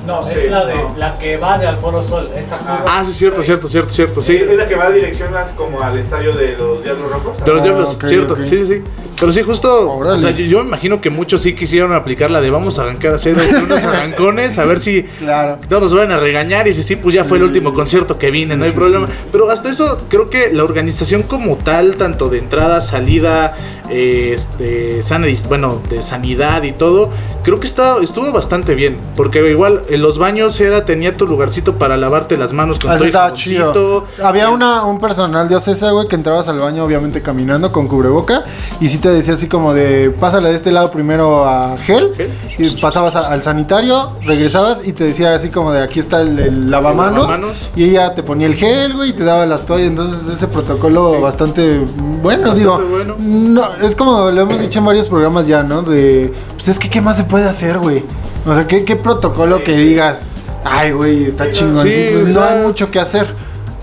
No, 0.05 0.21
Sí, 0.21 0.31
es 0.35 0.51
la, 0.51 0.65
de, 0.65 0.75
no. 0.75 0.93
la 0.97 1.13
que 1.13 1.37
va 1.37 1.57
de 1.57 1.65
Alforo 1.67 2.03
Sol, 2.03 2.29
esa 2.35 2.57
curva. 2.57 2.83
Ah, 2.87 3.03
sí, 3.05 3.13
cierto, 3.13 3.41
cierto, 3.41 3.67
cierto, 3.69 3.89
cierto, 3.93 4.21
sí. 4.21 4.35
Es 4.35 4.55
la 4.57 4.65
que 4.65 4.75
va 4.75 4.91
direccionas 4.91 5.49
como 5.51 5.81
al 5.81 5.97
estadio 5.97 6.33
de 6.33 6.57
los 6.57 6.83
Diablos 6.83 7.11
Rojos. 7.11 7.43
De 7.43 7.51
los 7.53 7.61
Ah, 7.61 7.63
diablos, 7.63 7.97
cierto, 8.03 8.35
sí, 8.37 8.45
sí, 8.47 8.65
sí. 8.65 8.83
Pero 9.23 9.31
sí, 9.31 9.41
justo, 9.41 9.89
o 9.97 10.19
sea, 10.19 10.31
yo, 10.31 10.43
yo 10.45 10.59
me 10.59 10.67
imagino 10.67 10.99
que 10.99 11.09
muchos 11.09 11.39
sí 11.41 11.55
quisieron 11.55 11.93
aplicar 11.93 12.29
la 12.29 12.41
de 12.41 12.49
vamos 12.49 12.77
a 12.77 12.81
arrancar 12.83 13.13
a 13.13 13.15
hacer 13.15 13.37
unos 13.63 13.83
arrancones, 13.85 14.57
a 14.57 14.65
ver 14.65 14.81
si 14.81 15.03
Claro. 15.03 15.59
no 15.69 15.79
nos 15.79 15.93
van 15.93 16.11
a 16.11 16.17
regañar 16.17 16.67
y 16.67 16.73
si 16.73 16.83
sí, 16.83 16.97
pues 16.97 17.15
ya 17.15 17.23
fue 17.23 17.37
el 17.37 17.43
último 17.43 17.73
concierto 17.73 18.17
que 18.19 18.31
vine, 18.31 18.57
no 18.57 18.65
hay 18.65 18.71
problema. 18.71 19.07
Pero 19.31 19.49
hasta 19.49 19.69
eso, 19.69 19.97
creo 20.09 20.29
que 20.29 20.51
la 20.51 20.63
organización 20.65 21.23
como 21.23 21.55
tal, 21.57 21.95
tanto 21.95 22.27
de 22.27 22.39
entrada, 22.39 22.81
salida, 22.81 23.53
este, 23.89 25.01
sana, 25.03 25.27
dis- 25.27 25.47
bueno, 25.47 25.81
de 25.89 26.01
sanidad 26.01 26.63
y 26.63 26.71
todo, 26.73 27.09
creo 27.43 27.59
que 27.59 27.67
está, 27.67 27.97
estuvo 28.01 28.31
bastante 28.31 28.75
bien. 28.75 28.97
Porque 29.15 29.47
igual 29.49 29.83
en 29.89 30.01
los 30.01 30.17
baños 30.17 30.59
era, 30.59 30.85
tenía 30.85 31.15
tu 31.15 31.27
lugarcito 31.27 31.77
para 31.77 31.95
lavarte 31.97 32.37
las 32.37 32.51
manos 32.53 32.79
con 32.79 32.91
Así 32.91 33.05
todo 33.11 33.21
jaboncito. 33.21 34.05
chido. 34.15 34.25
Había 34.27 34.49
una, 34.49 34.83
un 34.83 34.99
personal 34.99 35.47
de 35.47 35.55
OCESA, 35.55 35.91
güey, 35.91 36.07
que 36.07 36.15
entrabas 36.15 36.47
al 36.47 36.59
baño, 36.59 36.83
obviamente 36.83 37.21
caminando 37.21 37.71
con 37.71 37.87
cubreboca. 37.87 38.43
Y 38.79 38.89
sí 38.89 38.97
te 38.97 39.09
decía 39.13 39.33
así 39.33 39.47
como 39.47 39.73
de, 39.73 40.09
pásale 40.19 40.49
de 40.49 40.55
este 40.55 40.71
lado 40.71 40.91
primero 40.91 41.45
a 41.47 41.77
gel. 41.77 42.13
Gel. 42.15 42.31
Y 42.57 42.69
pasabas 42.81 43.15
a- 43.15 43.31
al 43.31 43.41
sanitario, 43.43 44.13
regresabas 44.25 44.81
y 44.85 44.93
te 44.93 45.05
decía 45.05 45.33
así 45.33 45.49
como 45.49 45.71
de, 45.71 45.81
aquí 45.81 45.99
está 45.99 46.21
el, 46.21 46.37
el 46.39 46.71
lavamanos. 46.71 47.23
lavamanos. 47.27 47.71
Y 47.75 47.85
ella 47.85 48.13
te 48.13 48.23
ponía 48.23 48.47
el 48.47 48.55
gel, 48.55 48.93
güey, 48.93 49.09
y 49.11 49.13
te 49.13 49.23
daba 49.23 49.45
las 49.45 49.65
toallas. 49.65 49.87
Entonces 49.87 50.27
ese 50.29 50.47
protocolo 50.47 51.19
bastante 51.21 51.79
bueno, 52.21 52.49
Bastante 52.49 52.59
digo. 52.59 52.81
bueno. 52.89 53.15
No, 53.19 53.63
es 53.81 53.95
como 53.95 54.31
lo 54.31 54.41
hemos 54.41 54.59
dicho 54.61 54.79
en 54.79 54.85
varios 54.85 55.07
programas 55.07 55.47
ya, 55.47 55.63
¿no? 55.63 55.81
De, 55.81 56.33
pues 56.55 56.67
es 56.67 56.79
que, 56.79 56.89
¿qué 56.89 57.01
más 57.01 57.17
se 57.17 57.23
puede 57.23 57.45
hacer, 57.45 57.79
güey? 57.79 58.03
O 58.45 58.53
sea, 58.53 58.67
¿qué, 58.67 58.83
qué 58.85 58.95
protocolo 58.95 59.63
que 59.63 59.75
digas? 59.77 60.21
Ay, 60.65 60.91
güey, 60.91 61.25
está 61.25 61.51
chingón. 61.51 61.75
sí, 61.77 62.07
pues, 62.13 62.33
no 62.35 62.43
hay 62.43 62.61
mucho 62.65 62.89
que 62.89 62.99
hacer. 62.99 63.27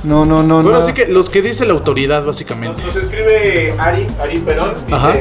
No, 0.05 0.25
no, 0.25 0.43
no, 0.43 0.57
Bueno, 0.63 0.79
no. 0.79 0.85
así 0.85 0.93
que 0.95 1.07
los 1.07 1.29
que 1.29 1.43
dice 1.43 1.67
la 1.67 1.75
autoridad, 1.75 2.19
Nos, 2.19 2.27
básicamente. 2.29 2.83
nos 2.83 2.97
escribe 2.97 3.75
Ari, 3.79 4.07
Ari 4.21 4.39
Perón, 4.39 4.75
dice 4.87 4.95
Ajá. 4.95 5.15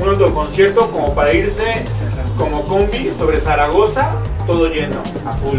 un 0.00 0.08
autoconcierto 0.08 0.90
como 0.90 1.14
para 1.14 1.32
irse 1.32 1.84
como 2.38 2.64
combi 2.64 3.10
sobre 3.16 3.40
Zaragoza, 3.40 4.12
todo 4.46 4.66
lleno, 4.68 4.96
a 5.24 5.32
full. 5.32 5.58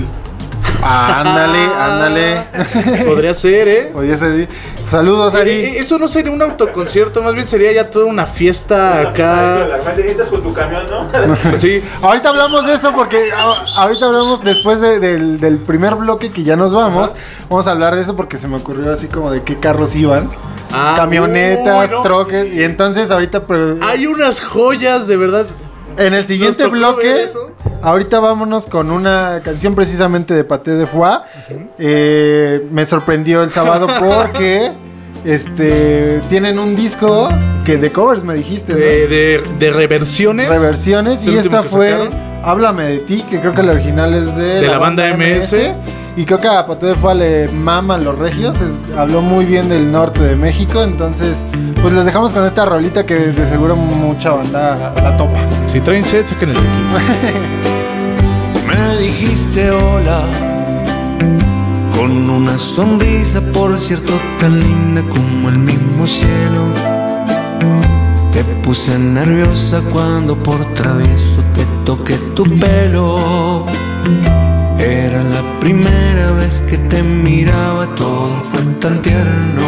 Ah, 0.83 1.21
ándale, 1.21 1.59
ándale. 1.79 3.05
Podría 3.05 3.33
ser, 3.33 3.67
¿eh? 3.67 3.89
Podría 3.93 4.15
ser. 4.17 4.47
Saludos, 4.89 5.33
Eh, 5.35 5.41
Ari. 5.41 5.51
eh, 5.51 5.79
Eso 5.79 5.97
no 5.99 6.07
sería 6.07 6.31
un 6.31 6.41
autoconcierto, 6.41 7.21
más 7.21 7.33
bien 7.33 7.47
sería 7.47 7.71
ya 7.73 7.89
toda 7.89 8.05
una 8.05 8.25
fiesta 8.25 9.01
La 9.03 9.09
acá. 9.09 9.67
gente 9.85 10.11
entras 10.11 10.29
con 10.29 10.41
tu 10.43 10.53
camión, 10.53 10.83
¿no? 10.89 11.07
Sí, 11.57 11.83
Ahorita 12.01 12.29
hablamos 12.29 12.65
de 12.65 12.75
eso 12.75 12.93
porque 12.93 13.31
a- 13.33 13.81
ahorita 13.81 14.05
hablamos 14.05 14.43
después 14.43 14.79
de- 14.79 14.99
del, 14.99 15.39
del 15.39 15.57
primer 15.57 15.95
bloque 15.95 16.31
que 16.31 16.43
ya 16.43 16.55
nos 16.55 16.73
vamos. 16.73 17.13
Vamos 17.49 17.67
a 17.67 17.71
hablar 17.71 17.95
de 17.95 18.01
eso 18.03 18.15
porque 18.15 18.37
se 18.37 18.47
me 18.47 18.55
ocurrió 18.57 18.93
así 18.93 19.07
como 19.07 19.29
de 19.31 19.43
qué 19.43 19.59
carros 19.59 19.95
iban. 19.95 20.29
Ah, 20.71 20.93
camionetas, 20.97 21.89
uy, 21.89 21.95
no. 21.95 22.01
troques. 22.01 22.47
Y 22.47 22.63
entonces 22.63 23.09
ahorita 23.11 23.45
pre- 23.45 23.77
hay 23.81 24.05
unas 24.07 24.39
joyas, 24.41 25.07
de 25.07 25.17
verdad. 25.17 25.47
En 25.97 26.13
el 26.13 26.25
siguiente 26.25 26.67
bloque, 26.67 27.25
ahorita 27.81 28.19
vámonos 28.19 28.67
con 28.67 28.91
una 28.91 29.41
canción 29.43 29.75
precisamente 29.75 30.33
de 30.33 30.43
Paté 30.43 30.71
de 30.71 30.85
Foie. 30.85 31.19
Eh, 31.77 32.67
me 32.71 32.85
sorprendió 32.85 33.43
el 33.43 33.51
sábado 33.51 33.87
porque 33.99 34.71
este 35.25 36.21
tienen 36.29 36.59
un 36.59 36.75
disco 36.75 37.29
que 37.65 37.77
de 37.77 37.91
covers 37.91 38.23
me 38.23 38.35
dijiste, 38.35 38.73
¿no? 38.73 38.79
De, 38.79 39.07
de, 39.07 39.43
de 39.59 39.71
reversiones. 39.71 40.49
reversiones 40.49 41.21
Es 41.21 41.27
el 41.27 41.33
y 41.33 41.37
esta 41.37 41.63
fue. 41.63 42.09
Háblame 42.43 42.85
de 42.85 42.97
ti, 42.99 43.25
que 43.29 43.41
creo 43.41 43.53
que 43.53 43.63
la 43.63 43.73
original 43.73 44.13
es 44.13 44.35
de, 44.37 44.61
De 44.61 44.67
la 44.67 44.77
banda 44.77 45.11
MS. 45.17 45.53
Y 46.17 46.25
creo 46.25 46.39
que 46.39 46.47
a 46.47 46.65
Paté 46.65 46.87
de 46.87 46.95
Foie 46.95 47.15
le 47.15 47.47
maman 47.49 48.03
los 48.03 48.17
regios, 48.17 48.55
es- 48.59 48.97
habló 48.97 49.21
muy 49.21 49.45
bien 49.45 49.69
del 49.69 49.91
norte 49.91 50.19
de 50.23 50.35
México, 50.35 50.81
entonces 50.81 51.45
pues 51.81 51.93
les 51.93 52.05
dejamos 52.05 52.33
con 52.33 52.43
esta 52.43 52.65
rolita 52.65 53.05
que 53.05 53.13
de 53.13 53.45
seguro 53.47 53.75
mucha 53.75 54.31
banda 54.31 54.93
la 54.95 55.15
topa. 55.15 55.37
Si 55.63 55.79
traen 55.79 56.03
set, 56.03 56.25
saquen 56.25 56.49
el 56.49 56.55
tequila. 56.55 56.99
Me 58.67 58.97
dijiste 58.97 59.69
hola 59.69 60.23
con 61.95 62.27
una 62.29 62.57
sonrisa, 62.57 63.39
por 63.53 63.77
cierto, 63.77 64.13
tan 64.39 64.59
linda 64.59 65.03
como 65.07 65.49
el 65.49 65.59
mismo 65.59 66.07
cielo. 66.07 66.63
Te 68.31 68.43
puse 68.63 68.97
nerviosa 68.97 69.81
cuando 69.93 70.35
por 70.35 70.57
travieso 70.73 71.37
te 71.55 71.63
toqué 71.85 72.15
tu 72.35 72.43
pelo. 72.59 73.65
Primera 75.67 76.31
vez 76.31 76.61
que 76.61 76.77
te 76.77 77.03
miraba, 77.03 77.93
todo 77.95 78.31
fue 78.49 78.61
tan 78.79 79.01
tierno. 79.01 79.67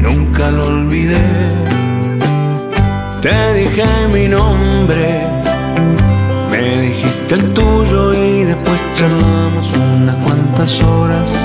Nunca 0.00 0.48
lo 0.52 0.66
olvidé. 0.66 1.26
Te 3.20 3.54
dije 3.54 3.84
mi 4.12 4.28
nombre. 4.28 5.26
Me 6.52 6.82
dijiste 6.82 7.34
el 7.34 7.52
tuyo 7.52 8.14
y 8.14 8.44
después 8.44 8.80
charlamos 8.94 9.66
unas 9.76 10.14
cuantas 10.24 10.80
horas. 10.84 11.36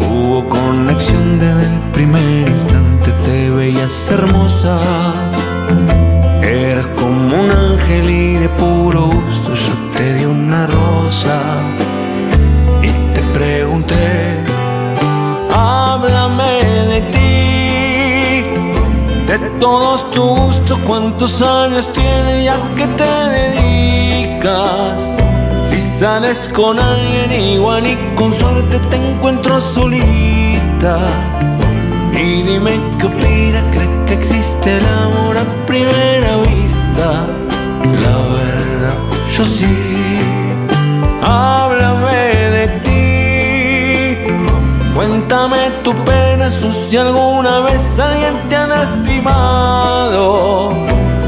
Hubo 0.00 0.48
conexión 0.48 1.38
desde 1.38 1.66
el 1.66 1.78
primer 1.92 2.48
instante, 2.48 3.12
te 3.26 3.50
veías 3.50 4.10
hermosa. 4.10 4.80
Eras 6.40 6.86
como 6.98 7.34
un 7.42 7.50
ángel 7.50 8.08
y 8.08 8.32
de 8.38 8.48
puro 8.48 9.08
gusto 9.08 9.54
yo 9.54 9.74
te 9.94 10.14
di 10.14 10.24
una 10.24 10.66
rosa. 10.66 10.89
Y 12.82 12.88
te 13.14 13.20
pregunté, 13.34 14.44
háblame 15.52 16.62
de 16.86 17.00
ti. 17.10 18.44
De 19.26 19.38
todos 19.58 20.08
tus 20.12 20.24
gustos, 20.24 20.78
cuántos 20.86 21.42
años 21.42 21.92
tienes 21.92 22.44
ya 22.44 22.56
que 22.76 22.86
te 22.86 23.12
dedicas. 23.38 25.00
Si 25.68 25.80
sales 25.80 26.48
con 26.54 26.78
alguien 26.78 27.32
igual 27.32 27.88
y 27.88 27.96
con 28.14 28.32
suerte 28.32 28.78
te 28.88 28.96
encuentro 28.96 29.60
solita. 29.60 31.08
Y 32.12 32.42
dime 32.42 32.78
qué 33.00 33.06
opinas, 33.06 33.64
¿crees 33.72 33.90
que 34.06 34.14
existe 34.14 34.76
el 34.76 34.86
amor 34.86 35.38
a 35.38 35.66
primera 35.66 36.36
vista? 36.36 37.26
La 38.00 38.16
verdad, 38.36 38.94
yo 39.36 39.44
sí 39.44 40.19
háblame 41.22 42.50
de 42.56 42.68
ti. 42.84 44.16
Cuéntame 44.94 45.70
tu 45.82 45.92
pena, 46.04 46.50
si 46.50 46.96
alguna 46.96 47.60
vez 47.60 47.98
alguien 47.98 48.48
te 48.48 48.56
ha 48.56 48.66
lastimado. 48.66 50.10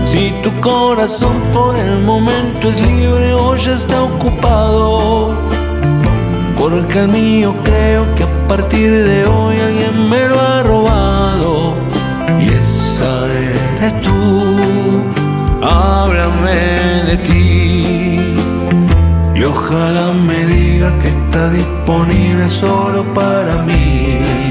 Si 0.06 0.30
tu 0.42 0.50
corazón 0.60 1.42
por 1.52 1.76
el 1.76 1.98
momento 2.00 2.68
es 2.68 2.80
libre 2.82 3.32
o 3.32 3.56
ya 3.56 3.72
está 3.74 4.02
ocupado. 4.02 5.34
Porque 6.58 6.98
el 7.00 7.08
mío 7.08 7.54
creo 7.64 8.14
que 8.14 8.24
a 8.24 8.48
partir 8.48 8.90
de 8.90 9.24
hoy 9.24 9.58
alguien 9.58 10.08
me 10.10 10.28
lo 10.28 10.38
ha 10.38 10.62
robado. 10.62 11.74
Y 12.40 12.48
esa 12.48 13.26
eres 13.26 14.00
tú, 14.02 15.02
háblame 15.62 17.04
de 17.06 17.16
ti. 17.18 18.01
Y 19.42 19.44
ojalá 19.44 20.12
me 20.12 20.46
diga 20.46 20.96
que 21.00 21.08
está 21.08 21.50
disponible 21.50 22.48
solo 22.48 23.02
para 23.12 23.62
mí. 23.62 24.41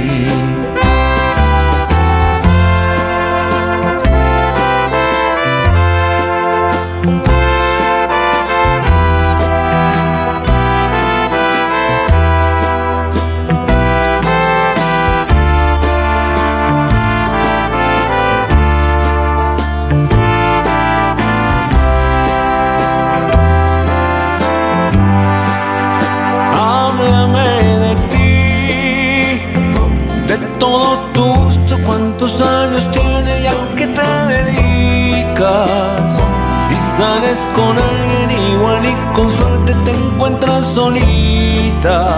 Solita. 40.73 42.17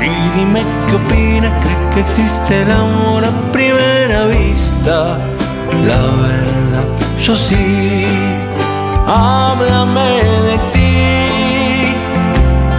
Y 0.00 0.38
dime 0.38 0.62
qué 0.88 0.96
opinas, 0.96 1.52
¿crees 1.62 1.94
que 1.94 2.00
existe 2.00 2.62
el 2.62 2.70
amor 2.70 3.24
a 3.24 3.30
primera 3.52 4.26
vista? 4.26 5.18
La 5.86 6.00
verdad, 6.24 6.84
yo 7.18 7.36
sí. 7.36 8.06
Háblame 9.06 10.10
de 10.48 10.56
ti. 10.72 11.94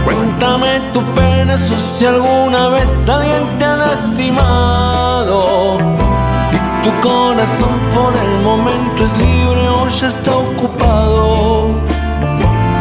Cuéntame 0.05 0.79
tu 0.93 1.01
pena, 1.13 1.55
o 1.55 1.97
si 1.97 2.05
alguna 2.05 2.69
vez 2.69 3.07
alguien 3.07 3.57
te 3.59 3.65
ha 3.65 3.75
lastimado. 3.75 5.37
Si 6.49 6.57
tu 6.83 6.91
corazón 7.07 7.75
por 7.93 8.13
el 8.15 8.43
momento 8.43 9.05
es 9.05 9.17
libre 9.17 9.69
o 9.69 9.87
ya 9.87 10.07
está 10.07 10.31
ocupado. 10.31 11.69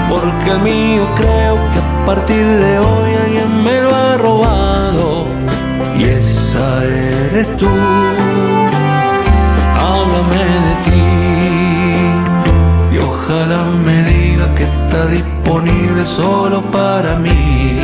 Porque 0.08 0.50
el 0.50 0.60
mío 0.60 1.06
creo 1.16 1.56
que 1.72 1.79
partir 2.14 2.44
de 2.44 2.79
hoy 2.81 3.14
alguien 3.25 3.62
me 3.62 3.81
lo 3.83 3.94
ha 3.94 4.16
robado. 4.16 5.27
Y 5.96 6.03
esa 6.05 6.85
eres 6.85 7.46
tú. 7.57 7.73
Háblame 9.85 10.42
de 10.66 10.75
ti. 10.87 11.07
Y 12.94 12.99
ojalá 12.99 13.62
me 13.87 14.03
diga 14.12 14.53
que 14.57 14.64
está 14.64 15.07
disponible 15.07 16.05
solo 16.05 16.62
para 16.79 17.14
mí. 17.14 17.79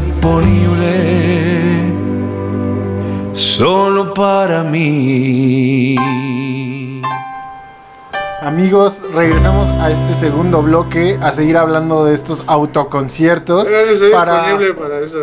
Disponible 0.00 1.92
solo 3.32 4.12
para 4.12 4.62
mí. 4.62 5.96
Amigos, 8.42 9.00
regresamos 9.12 9.68
a 9.70 9.90
este 9.90 10.14
segundo 10.14 10.62
bloque 10.62 11.18
a 11.20 11.32
seguir 11.32 11.56
hablando 11.56 12.04
de 12.04 12.14
estos 12.14 12.44
autoconciertos. 12.46 13.68
para, 14.12 14.56
para 14.78 15.00
eso. 15.00 15.18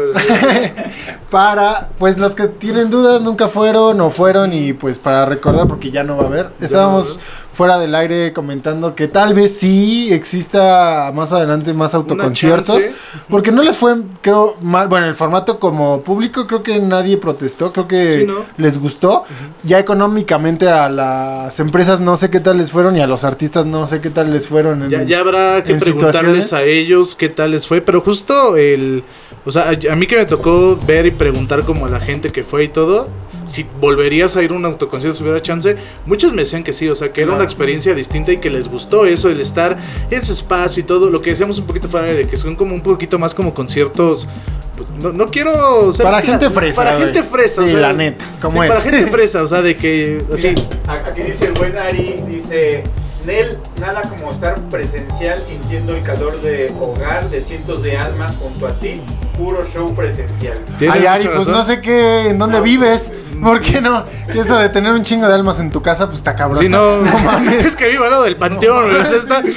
para, 1.29 1.89
pues 1.99 2.17
los 2.17 2.35
que 2.35 2.47
tienen 2.47 2.89
dudas 2.89 3.21
nunca 3.21 3.47
fueron 3.47 4.01
o 4.01 4.09
fueron 4.09 4.51
y 4.53 4.73
pues 4.73 4.97
para 4.99 5.25
recordar 5.25 5.67
porque 5.67 5.91
ya 5.91 6.03
no 6.03 6.17
va 6.17 6.23
a 6.23 6.27
haber. 6.27 6.49
Estábamos 6.59 7.19
fuera 7.53 7.77
del 7.77 7.93
aire 7.93 8.33
comentando 8.33 8.95
que 8.95 9.07
tal 9.07 9.33
vez 9.35 9.55
sí 9.57 10.11
exista 10.11 11.11
más 11.13 11.31
adelante 11.31 11.73
más 11.73 11.93
autoconciertos. 11.93 12.83
Porque 13.29 13.51
no 13.51 13.61
les 13.61 13.77
fue, 13.77 13.95
creo, 14.21 14.55
mal. 14.61 14.87
Bueno, 14.87 15.05
el 15.05 15.15
formato 15.15 15.59
como 15.59 16.01
público 16.01 16.47
creo 16.47 16.63
que 16.63 16.79
nadie 16.79 17.17
protestó, 17.17 17.71
creo 17.71 17.87
que 17.87 18.11
Sí, 18.11 18.25
¿no? 18.25 18.45
les 18.57 18.77
gustó. 18.79 19.23
Ya 19.63 19.79
económicamente 19.79 20.67
a 20.67 20.89
las 20.89 21.59
empresas 21.59 21.99
no 21.99 22.17
sé 22.17 22.29
qué 22.29 22.39
tal 22.39 22.57
les 22.57 22.71
fueron 22.71 22.97
y 22.97 23.01
a 23.01 23.07
los 23.07 23.23
artistas 23.23 23.65
no 23.65 23.85
sé 23.85 24.01
qué 24.01 24.09
tal 24.09 24.33
les 24.33 24.47
fueron. 24.47 24.83
en- 24.83 24.89
Ya, 24.89 25.03
ya 25.03 25.19
habrá 25.19 25.63
que 25.63 25.75
preguntarles 25.75 26.53
a 26.53 26.63
ellos 26.63 27.15
qué 27.15 27.29
tal 27.29 27.51
les 27.51 27.67
fue, 27.67 27.81
pero 27.81 28.01
justo 28.01 28.57
el, 28.57 29.03
o 29.45 29.51
sea, 29.51 29.69
a, 29.69 29.93
a 29.93 29.95
mí 29.95 30.07
que 30.07 30.15
me 30.17 30.25
tocó 30.25 30.77
ver 30.87 31.05
y 31.05 31.11
preguntar 31.11 31.63
como 31.65 31.85
a 31.85 31.89
la 31.89 31.99
gente 31.99 32.31
que 32.31 32.43
fue 32.43 32.63
y 32.65 32.67
todo, 32.69 33.09
si 33.45 33.65
volverías 33.81 34.35
a 34.37 34.43
ir 34.43 34.51
a 34.51 34.55
un 34.55 34.65
autoconcierto 34.65 35.17
si 35.17 35.23
hubiera 35.23 35.39
chance, 35.41 35.75
muchos 36.05 36.31
me 36.33 36.43
decían 36.43 36.63
que 36.63 36.71
sí, 36.73 36.87
o 36.89 36.95
sea, 36.95 37.11
que 37.11 37.21
era 37.21 37.33
una 37.33 37.42
experiencia 37.43 37.93
distinta 37.93 38.31
y 38.31 38.37
que 38.37 38.49
les 38.49 38.67
gustó 38.69 39.05
eso, 39.05 39.29
el 39.29 39.39
estar 39.39 39.77
en 40.09 40.23
su 40.23 40.31
espacio 40.33 40.81
y 40.81 40.83
todo, 40.83 41.09
lo 41.09 41.21
que 41.21 41.31
decíamos 41.31 41.59
un 41.59 41.65
poquito 41.65 41.87
fuera 41.87 42.07
de 42.07 42.27
que 42.27 42.37
son 42.37 42.55
como 42.55 42.73
un 42.75 42.81
poquito 42.81 43.19
más 43.19 43.33
como 43.33 43.53
conciertos, 43.53 44.27
pues, 44.75 44.89
no, 45.03 45.13
no 45.13 45.25
quiero 45.27 45.93
ser 45.93 46.03
Para 46.05 46.21
gente 46.21 46.49
fresa, 46.49 46.75
para 46.75 46.95
güey. 46.95 47.05
gente 47.05 47.23
fresa, 47.23 47.63
Sí, 47.63 47.73
la 47.73 47.93
neta, 47.93 48.25
como 48.41 48.61
sí, 48.61 48.67
es. 48.67 48.73
para 48.73 48.81
gente 48.81 49.07
fresa, 49.11 49.43
o 49.43 49.47
sea, 49.47 49.61
de 49.61 49.75
que 49.77 50.23
así, 50.33 50.49
Mira, 50.49 51.07
aquí 51.07 51.21
dice 51.21 51.45
el 51.47 51.53
buen 51.53 51.77
Ari, 51.77 52.23
dice, 52.27 52.83
Nel, 53.25 53.57
nada 53.79 54.01
como 54.01 54.31
estar 54.31 54.59
presencial 54.69 55.41
sintiendo 55.41 55.95
el 55.95 56.01
calor 56.01 56.41
de 56.41 56.73
hogar 56.79 57.29
de 57.29 57.41
cientos 57.41 57.81
de 57.81 57.95
almas 57.95 58.35
junto 58.41 58.67
a 58.67 58.73
ti, 58.79 58.99
puro 59.37 59.65
show 59.73 59.93
presencial. 59.95 60.59
Ay, 60.89 61.05
Ari, 61.05 61.25
pues 61.25 61.37
razón. 61.37 61.53
no 61.53 61.63
sé 61.63 61.79
qué, 61.79 62.27
en 62.29 62.37
dónde 62.39 62.57
No, 62.57 62.63
vives. 62.63 63.11
¿Por 63.43 63.61
qué 63.61 63.81
no? 63.81 64.03
Que 64.31 64.39
Eso 64.39 64.57
de 64.57 64.69
tener 64.69 64.93
un 64.93 65.03
chingo 65.03 65.27
de 65.27 65.33
almas 65.35 65.59
en 65.59 65.69
tu 65.71 65.81
casa, 65.81 66.05
pues 66.05 66.17
está 66.19 66.35
cabrón. 66.35 66.59
Sí, 66.61 66.69
no, 66.69 66.97
es 67.59 67.75
que 67.75 67.89
vivo 67.89 68.03
al 68.05 68.11
lado 68.11 68.23
del 68.23 68.35
panteón, 68.35 68.85
güey, 68.89 69.01
o 69.01 69.05
sea, 69.05 69.17
está... 69.17 69.41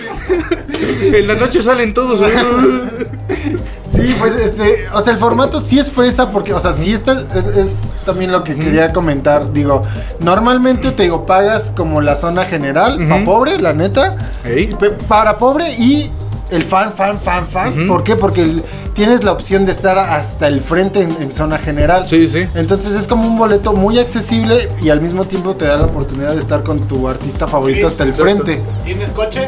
En 1.02 1.26
la 1.26 1.34
noche 1.34 1.60
salen 1.62 1.92
todos, 1.94 2.20
güey. 2.20 2.32
Sí, 3.90 4.14
pues 4.18 4.34
este, 4.36 4.86
o 4.92 5.00
sea, 5.00 5.12
el 5.12 5.18
formato 5.18 5.60
sí 5.60 5.78
es 5.78 5.90
fresa 5.90 6.30
porque, 6.30 6.52
o 6.52 6.60
sea, 6.60 6.72
sí 6.72 6.92
está, 6.92 7.12
es, 7.34 7.46
es 7.56 7.82
también 8.04 8.30
lo 8.32 8.44
que 8.44 8.54
quería 8.54 8.92
comentar. 8.92 9.52
Digo, 9.52 9.82
normalmente 10.20 10.90
te 10.92 11.04
digo, 11.04 11.24
pagas 11.26 11.72
como 11.76 12.00
la 12.00 12.14
zona 12.16 12.44
general, 12.44 12.98
para 12.98 13.16
Ujú. 13.16 13.24
pobre, 13.24 13.58
la 13.58 13.72
neta. 13.72 14.16
Ey. 14.44 14.70
y 14.70 14.74
pe- 14.74 14.90
Para 14.90 15.38
pobre 15.38 15.70
y 15.72 16.10
el 16.50 16.62
fan, 16.62 16.92
fan, 16.92 17.18
fan, 17.20 17.46
fan. 17.48 17.86
¿Por 17.88 18.04
qué? 18.04 18.16
Porque 18.16 18.42
el- 18.42 18.62
tienes 18.94 19.24
la 19.24 19.32
opción 19.32 19.64
de 19.66 19.72
estar 19.72 19.98
hasta 19.98 20.46
el 20.48 20.60
frente 20.60 21.00
en, 21.02 21.10
en 21.20 21.32
zona 21.34 21.58
general. 21.58 22.08
Sí, 22.08 22.28
sí. 22.28 22.46
Entonces 22.54 22.94
es 22.94 23.06
como 23.06 23.26
un 23.26 23.36
boleto 23.36 23.72
muy 23.72 23.98
accesible 23.98 24.68
y 24.80 24.88
al 24.90 25.00
mismo 25.00 25.24
tiempo 25.24 25.54
te 25.56 25.66
da 25.66 25.76
la 25.76 25.84
oportunidad 25.84 26.32
de 26.32 26.38
estar 26.40 26.62
con 26.62 26.80
tu 26.80 27.08
artista 27.08 27.46
favorito 27.46 27.80
Sí, 27.80 27.86
hasta 27.86 28.04
el 28.04 28.10
exacto. 28.10 28.44
frente. 28.44 28.62
¿Tienes 28.84 29.10
coche? 29.10 29.46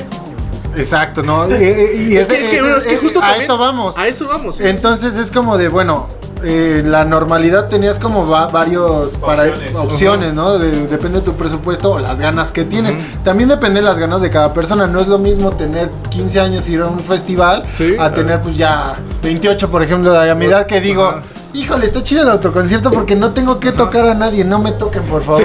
Exacto, 0.77 1.23
¿no? 1.23 1.49
Y, 1.51 1.55
y- 1.55 2.13
y 2.13 2.17
Es 2.17 2.27
que, 2.27 2.35
ese- 2.35 2.45
es 2.45 2.49
que, 2.51 2.57
ese- 2.57 2.61
bueno, 2.63 2.77
es 2.79 2.87
que 2.87 2.97
justo 2.99 3.19
a 3.21 3.23
también- 3.23 3.43
eso 3.45 3.59
vamos. 3.59 3.99
A 3.99 4.07
eso 4.09 4.27
vamos. 4.29 4.57
sí. 4.57 4.63
Entonces 4.67 5.17
es 5.17 5.31
como 5.31 5.57
de, 5.57 5.69
bueno, 5.69 6.09
eh, 6.45 6.83
la 6.85 7.05
normalidad 7.05 7.69
tenías 7.69 7.99
como 7.99 8.27
va- 8.29 8.47
varios 8.47 9.13
para 9.17 9.45
Opciones. 9.45 9.75
opciones, 9.75 10.35
¿no? 10.35 10.59
De- 10.59 10.87
depende 10.87 11.21
de 11.21 11.25
tu 11.25 11.35
presupuesto 11.35 11.93
o 11.93 11.99
las 11.99 12.21
ganas 12.21 12.53
que 12.53 12.65
tienes. 12.65 12.97
También 13.25 13.49
depende 13.49 13.81
de 13.81 13.87
las 13.87 13.99
ganas 13.99 14.21
de 14.21 14.31
cada 14.31 14.53
persona. 14.55 14.87
No 14.87 15.01
es 15.01 15.09
lo 15.09 15.19
mismo 15.19 15.51
tener 15.51 15.91
15 16.11 16.41
años 16.41 16.69
y 16.69 16.75
ir 16.75 16.81
a 16.83 16.87
un 16.87 17.01
festival 17.01 17.63
Sí. 17.75 17.97
a 17.99 18.13
tener 18.13 18.41
pues 18.41 18.57
ya 18.57 18.95
28, 19.23 19.71
por 19.71 19.83
ejemplo, 19.83 20.13
de 20.13 20.31
a 20.31 20.35
mi 20.35 20.47
edad 20.47 20.67
que 20.67 20.81
digo... 20.81 21.15
Híjole, 21.55 21.87
está 21.87 22.03
chido 22.03 22.23
el 22.23 22.29
autoconcierto 22.29 22.91
porque 22.91 23.17
no 23.17 23.33
tengo 23.33 23.59
que 23.59 23.73
tocar 23.73 24.07
a 24.07 24.15
nadie, 24.15 24.45
no 24.45 24.59
me 24.59 24.73
toquen, 24.73 25.03
por 25.05 25.23
favor. 25.23 25.43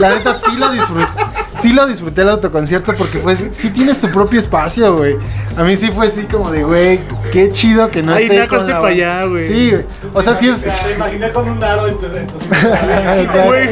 La 0.00 0.10
neta 0.10 0.34
sí 0.34 0.56
lo 0.56 0.70
disfruté, 0.72 1.06
sí 1.62 1.72
lo 1.72 1.86
disfruté 1.86 2.22
el 2.22 2.30
autoconcierto 2.30 2.92
porque 2.94 3.18
fue, 3.18 3.36
sí 3.36 3.70
tienes 3.70 4.00
tu 4.00 4.08
propio 4.10 4.40
espacio, 4.40 4.96
güey. 4.96 5.16
A 5.56 5.62
mí 5.62 5.76
sí 5.76 5.90
fue 5.92 6.08
así 6.08 6.24
como 6.24 6.50
de, 6.50 6.64
güey, 6.64 7.00
qué 7.32 7.50
chido 7.52 7.88
que 7.88 8.02
no 8.02 8.12
Ay, 8.12 8.24
esté 8.24 8.48
con 8.48 8.66
la- 8.68 8.80
pa' 8.80 8.88
allá, 8.88 9.24
güey. 9.26 9.46
Sí, 9.46 9.70
güey. 9.70 9.84
O 10.12 10.22
sea, 10.22 10.34
sí 10.34 10.48
es... 10.48 10.62
Te 10.62 10.92
imaginé 10.96 11.30
con 11.32 11.48
un 11.48 11.60
dado 11.60 11.86
en 11.86 11.98
tu- 11.98 12.06
en 12.06 12.26
tu- 12.26 12.36
Exacto. 12.36 13.42
Güey. 13.46 13.70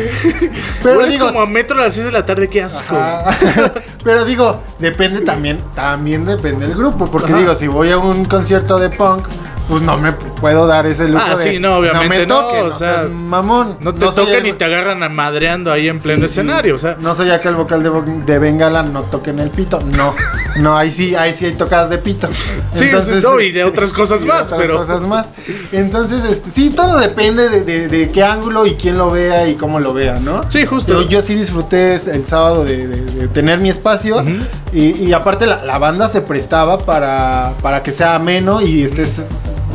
Pero 0.85 0.99
Hueles 0.99 1.13
digo, 1.15 1.27
como 1.27 1.41
a 1.41 1.47
metro 1.47 1.81
a 1.81 1.85
las 1.87 1.95
6 1.95 2.07
de 2.07 2.13
la 2.13 2.25
tarde, 2.25 2.49
qué 2.49 2.63
asco. 2.63 2.97
Pero 4.05 4.25
digo, 4.25 4.63
depende 4.79 5.21
también, 5.23 5.59
también 5.75 6.25
depende 6.25 6.67
del 6.69 6.77
grupo. 6.77 7.11
Porque 7.11 7.33
Ajá. 7.33 7.41
digo, 7.41 7.55
si 7.57 7.67
voy 7.67 7.91
a 7.91 7.99
un 7.99 8.25
concierto 8.25 8.79
de 8.79 8.91
punk, 8.91 9.27
pues 9.69 9.83
no 9.83 9.97
me 9.99 10.13
puedo 10.13 10.67
dar 10.67 10.87
ese 10.87 11.09
lujo 11.09 11.25
Ah, 11.27 11.37
de, 11.37 11.53
sí, 11.53 11.59
no, 11.59 11.77
obviamente 11.77 12.09
me 12.21 12.27
no, 12.27 12.41
toquen, 12.41 12.61
o 12.65 12.69
no 12.71 12.79
sea, 12.79 12.95
seas 12.95 13.11
mamón. 13.11 13.77
No 13.81 13.95
te 13.95 14.01
tocan 14.07 14.29
el- 14.29 14.47
y 14.49 14.53
te 14.53 14.65
agarran 14.65 15.03
a 15.03 15.09
madreando 15.09 15.73
ahí 15.73 15.89
en 15.89 15.99
pleno 16.01 16.21
Sí, 16.27 16.33
escenario, 16.33 16.75
o 16.75 16.79
sea. 16.79 16.97
No 17.01 17.15
soy 17.15 17.31
el 17.31 17.55
vocal 17.55 17.83
de, 17.83 17.91
de 18.27 18.39
Bengala, 18.39 18.83
no 18.83 19.03
toquen 19.03 19.39
el 19.39 19.51
pito. 19.51 19.81
No, 19.97 20.15
no, 20.59 20.77
ahí 20.77 20.91
sí, 20.91 21.15
ahí 21.15 21.33
sí 21.35 21.47
hay 21.47 21.53
tocadas 21.55 21.89
de 21.91 21.99
pito. 21.99 22.29
Sí, 22.75 22.91
no, 23.23 23.41
y 23.41 23.53
de 23.53 23.61
este, 23.61 23.65
otras 23.65 23.93
cosas 23.93 24.19
y 24.19 24.23
de 24.23 24.29
más, 24.29 24.47
otras 24.47 24.61
pero- 24.61 24.77
cosas 24.79 25.03
más. 25.07 25.29
Entonces, 25.71 26.25
este, 26.25 26.51
sí, 26.51 26.71
todo 26.71 26.99
depende 26.99 27.49
de, 27.49 27.61
de- 27.63 27.89
de 27.89 28.11
qué 28.11 28.23
ángulo 28.25 28.67
y 28.67 28.75
quién 28.75 28.99
lo 28.99 29.11
vea 29.11 29.47
y 29.49 29.55
cómo 29.55 29.81
lo 29.81 29.95
vea, 29.95 30.19
¿no? 30.21 30.43
Sí, 30.51 30.67
justo. 30.67 31.03
Yo, 31.03 31.09
yo 31.09 31.23
sí 31.23 31.35
disfruté 31.35 31.95
es- 31.95 32.07
el 32.07 32.27
sábado 32.27 32.65
de, 32.65 33.29
tener 33.33 33.59
mi 33.61 33.71
espacio 33.71 34.23
y, 34.73 35.05
y 35.05 35.13
aparte 35.13 35.47
la, 35.47 35.65
la 35.65 35.79
banda 35.79 36.09
se 36.09 36.21
prestaba 36.23 36.79
para, 36.79 37.55
para 37.63 37.83
que 37.83 37.93
sea 37.93 38.15
ameno 38.17 38.61
y 38.61 38.83
estés 38.83 39.25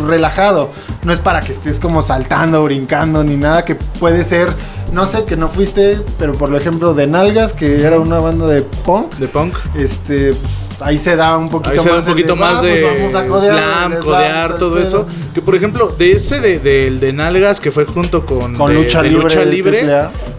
relajado. 0.05 0.69
No 1.03 1.13
es 1.13 1.19
para 1.19 1.41
que 1.41 1.51
estés 1.51 1.79
como 1.79 2.01
saltando, 2.01 2.63
brincando 2.63 3.23
ni 3.23 3.35
nada 3.37 3.63
que 3.65 3.75
puede 3.75 4.23
ser, 4.23 4.49
no 4.91 5.05
sé, 5.05 5.23
que 5.25 5.35
no 5.37 5.47
fuiste, 5.49 5.99
pero 6.19 6.33
por 6.33 6.53
ejemplo 6.55 6.93
de 6.93 7.07
Nalgas, 7.07 7.53
que 7.53 7.83
era 7.83 7.99
una 7.99 8.19
banda 8.19 8.47
de 8.47 8.61
punk, 8.61 9.13
De 9.15 9.27
punk. 9.27 9.55
este, 9.77 10.33
pues, 10.33 10.81
ahí 10.81 10.97
se 10.97 11.15
da 11.15 11.37
un 11.37 11.49
poquito 11.49 11.71
Ahí 11.71 11.75
más. 11.77 11.83
se 11.85 11.89
da 11.91 11.97
un 11.99 12.05
poquito 12.05 12.33
de, 12.33 12.39
más 12.39 12.55
"Ah, 12.57 12.61
de 12.61 12.81
pues 12.81 13.13
codear, 13.27 13.39
slam, 13.41 13.93
el 13.93 13.99
codear, 13.99 14.57
todo 14.57 14.77
eso. 14.79 15.05
pedo". 15.05 15.15
Que 15.33 15.41
por 15.41 15.55
ejemplo, 15.55 15.87
de 15.97 16.11
ese 16.13 16.39
de, 16.39 16.59
del 16.59 16.99
de 16.99 17.13
Nalgas 17.13 17.59
que 17.59 17.71
fue 17.71 17.85
junto 17.85 18.25
con, 18.25 18.55
Con 18.55 18.73
Lucha 18.73 19.01
Libre 19.01 19.23
Lucha 19.23 19.43
Libre, 19.45 19.85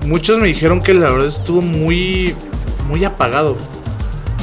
muchos 0.07 0.39
me 0.39 0.47
dijeron 0.49 0.81
que 0.81 0.95
la 0.95 1.11
verdad 1.11 1.27
estuvo 1.27 1.61
muy, 1.61 2.35
muy 2.89 3.05
apagado. 3.05 3.57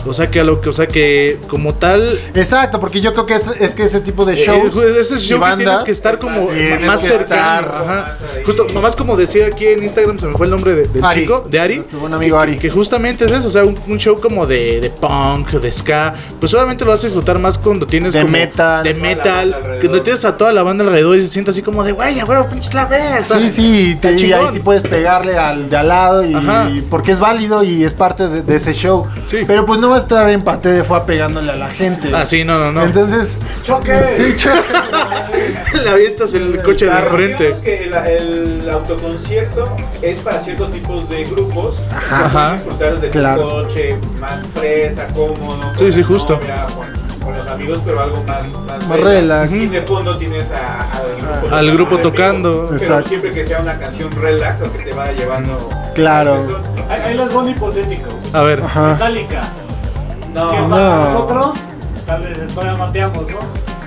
O 0.05 0.13
sea 0.13 0.29
que 0.29 0.39
a 0.39 0.43
lo 0.43 0.61
que, 0.61 0.69
o 0.69 0.73
sea 0.73 0.87
que 0.87 1.39
como 1.47 1.73
tal, 1.75 2.19
Exacto, 2.33 2.79
porque 2.79 3.01
yo 3.01 3.11
creo 3.13 3.25
que 3.25 3.35
es, 3.35 3.47
es 3.59 3.73
que 3.73 3.83
ese 3.83 3.99
tipo 4.01 4.25
de 4.25 4.33
eh, 4.33 4.45
shows. 4.45 4.75
eh, 4.85 4.97
ese 4.99 5.17
show 5.19 5.41
que 5.41 5.55
tienes 5.63 5.83
que 5.83 5.91
estar 5.91 6.19
como 6.19 6.49
más 6.85 7.01
cercano. 7.01 7.61
estar 7.61 7.63
Ajá. 7.65 8.17
más. 8.19 8.45
Justo, 8.45 8.67
más 8.81 8.95
como 8.95 9.17
decía 9.17 9.47
aquí 9.47 9.65
en 9.65 9.83
Instagram, 9.83 10.19
se 10.19 10.27
me 10.27 10.33
fue 10.33 10.45
el 10.45 10.51
nombre 10.51 10.75
de- 10.75 10.87
del 10.87 11.03
Ari. 11.03 11.21
chico, 11.21 11.45
de 11.49 11.59
Ari. 11.59 11.83
Buen 11.99 12.13
amigo 12.13 12.37
que, 12.37 12.43
Ari. 12.43 12.57
Que 12.57 12.69
justamente 12.69 13.25
es 13.25 13.31
eso, 13.31 13.47
o 13.47 13.51
sea, 13.51 13.63
un, 13.65 13.75
un 13.87 13.97
show 13.97 14.19
como 14.19 14.45
de, 14.45 14.79
de 14.81 14.89
punk, 14.89 15.49
de 15.51 15.71
ska. 15.71 16.13
Pues 16.39 16.53
obviamente 16.53 16.85
lo 16.85 16.91
vas 16.91 17.03
a 17.03 17.07
disfrutar 17.07 17.39
más 17.39 17.57
cuando 17.57 17.87
tienes 17.87 18.13
De 18.13 18.19
como 18.21 18.31
metal. 18.31 18.83
De 18.83 18.93
metal. 18.93 19.77
Que 19.81 19.89
tienes 19.89 20.23
a 20.25 20.37
toda 20.37 20.51
la 20.51 20.63
banda 20.63 20.83
alrededor 20.83 21.17
y 21.17 21.21
se 21.21 21.27
siente 21.29 21.51
así 21.51 21.61
como 21.61 21.83
de, 21.83 21.91
güey, 21.93 22.21
huevo, 22.21 22.47
pinches 22.49 22.73
la 22.73 22.85
vez. 22.85 23.25
Sí, 23.27 23.49
sí, 23.53 23.89
y, 23.91 23.95
te- 23.95 24.09
Está 24.15 24.25
y 24.27 24.33
ahí 24.33 24.47
sí 24.53 24.59
puedes 24.59 24.83
pegarle 24.83 25.37
al 25.37 25.69
de 25.69 25.77
al 25.77 25.87
lado 25.87 26.23
y, 26.25 26.33
Ajá. 26.33 26.69
porque 26.89 27.11
es 27.11 27.19
válido 27.19 27.63
y 27.63 27.83
es 27.83 27.93
parte 27.93 28.27
de, 28.27 28.41
de 28.43 28.55
ese 28.55 28.73
show. 28.73 29.07
Sí. 29.25 29.39
Pero 29.47 29.65
pues 29.65 29.79
no 29.79 29.94
va 29.95 29.99
a 29.99 30.01
estar 30.03 30.29
en 30.29 30.43
pate 30.43 30.69
de 30.73 30.83
fue 30.83 31.01
pegándole 31.05 31.53
a 31.53 31.55
la 31.55 31.69
gente. 31.69 32.09
Ah, 32.13 32.25
sí, 32.25 32.43
no, 32.43 32.59
no, 32.59 32.71
no. 32.71 32.83
Entonces, 32.83 33.37
¡Choque! 33.63 33.93
sí, 34.17 34.35
cho- 35.73 35.81
Le 35.83 35.89
avientas 35.89 36.33
el 36.33 36.61
coche 36.61 36.85
de 36.85 36.91
frente. 36.91 37.55
que 37.63 37.83
el, 37.85 37.93
el 37.93 38.69
autoconcierto 38.69 39.73
es 40.01 40.19
para 40.19 40.41
ciertos 40.41 40.71
tipos 40.71 41.09
de 41.09 41.23
grupos. 41.23 41.77
Ajá. 42.11 42.53
Disfrutar 42.55 42.93
desde 42.95 43.09
Claro. 43.09 43.43
tu 43.43 43.49
coche, 43.49 43.97
más 44.19 44.41
fresa, 44.53 45.07
cómodo. 45.13 45.61
con 45.61 45.77
Sí, 45.77 45.91
sí, 45.93 46.01
la 46.01 46.07
justo. 46.07 46.35
novia, 46.41 46.65
con, 46.75 47.19
con 47.25 47.37
los 47.37 47.47
amigos, 47.47 47.79
pero 47.85 48.01
algo 48.01 48.23
más, 48.27 48.45
más, 48.65 48.87
Más 48.87 48.99
relax. 48.99 49.51
Y 49.53 49.67
de 49.67 49.81
fondo 49.83 50.17
tienes 50.17 50.51
a- 50.51 50.81
al 50.91 51.15
grupo, 51.41 51.55
Al 51.55 51.71
grupo 51.71 51.97
tocando. 51.99 52.65
Pero 52.69 52.77
Exacto. 52.81 53.09
siempre 53.09 53.31
que 53.31 53.45
sea 53.45 53.59
una 53.61 53.77
canción 53.79 54.11
relax 54.11 54.61
o 54.61 54.71
que 54.73 54.79
te 54.83 54.93
vaya 54.93 55.13
llevando. 55.13 55.69
Claro. 55.93 56.45
Ahí 56.89 57.15
va 57.17 57.23
un 57.39 57.49
hipotético. 57.49 58.09
A 58.33 58.41
ver. 58.41 58.61
Ajá. 58.61 58.91
Metallica. 58.93 59.41
No, 60.35 60.49
que 60.51 60.59
no. 60.59 60.69
para 60.69 60.95
nosotros, 61.05 61.55
tal 62.05 62.21
vez 62.21 62.53
todavía 62.53 62.75
mateamos, 62.77 63.31
¿no? 63.31 63.39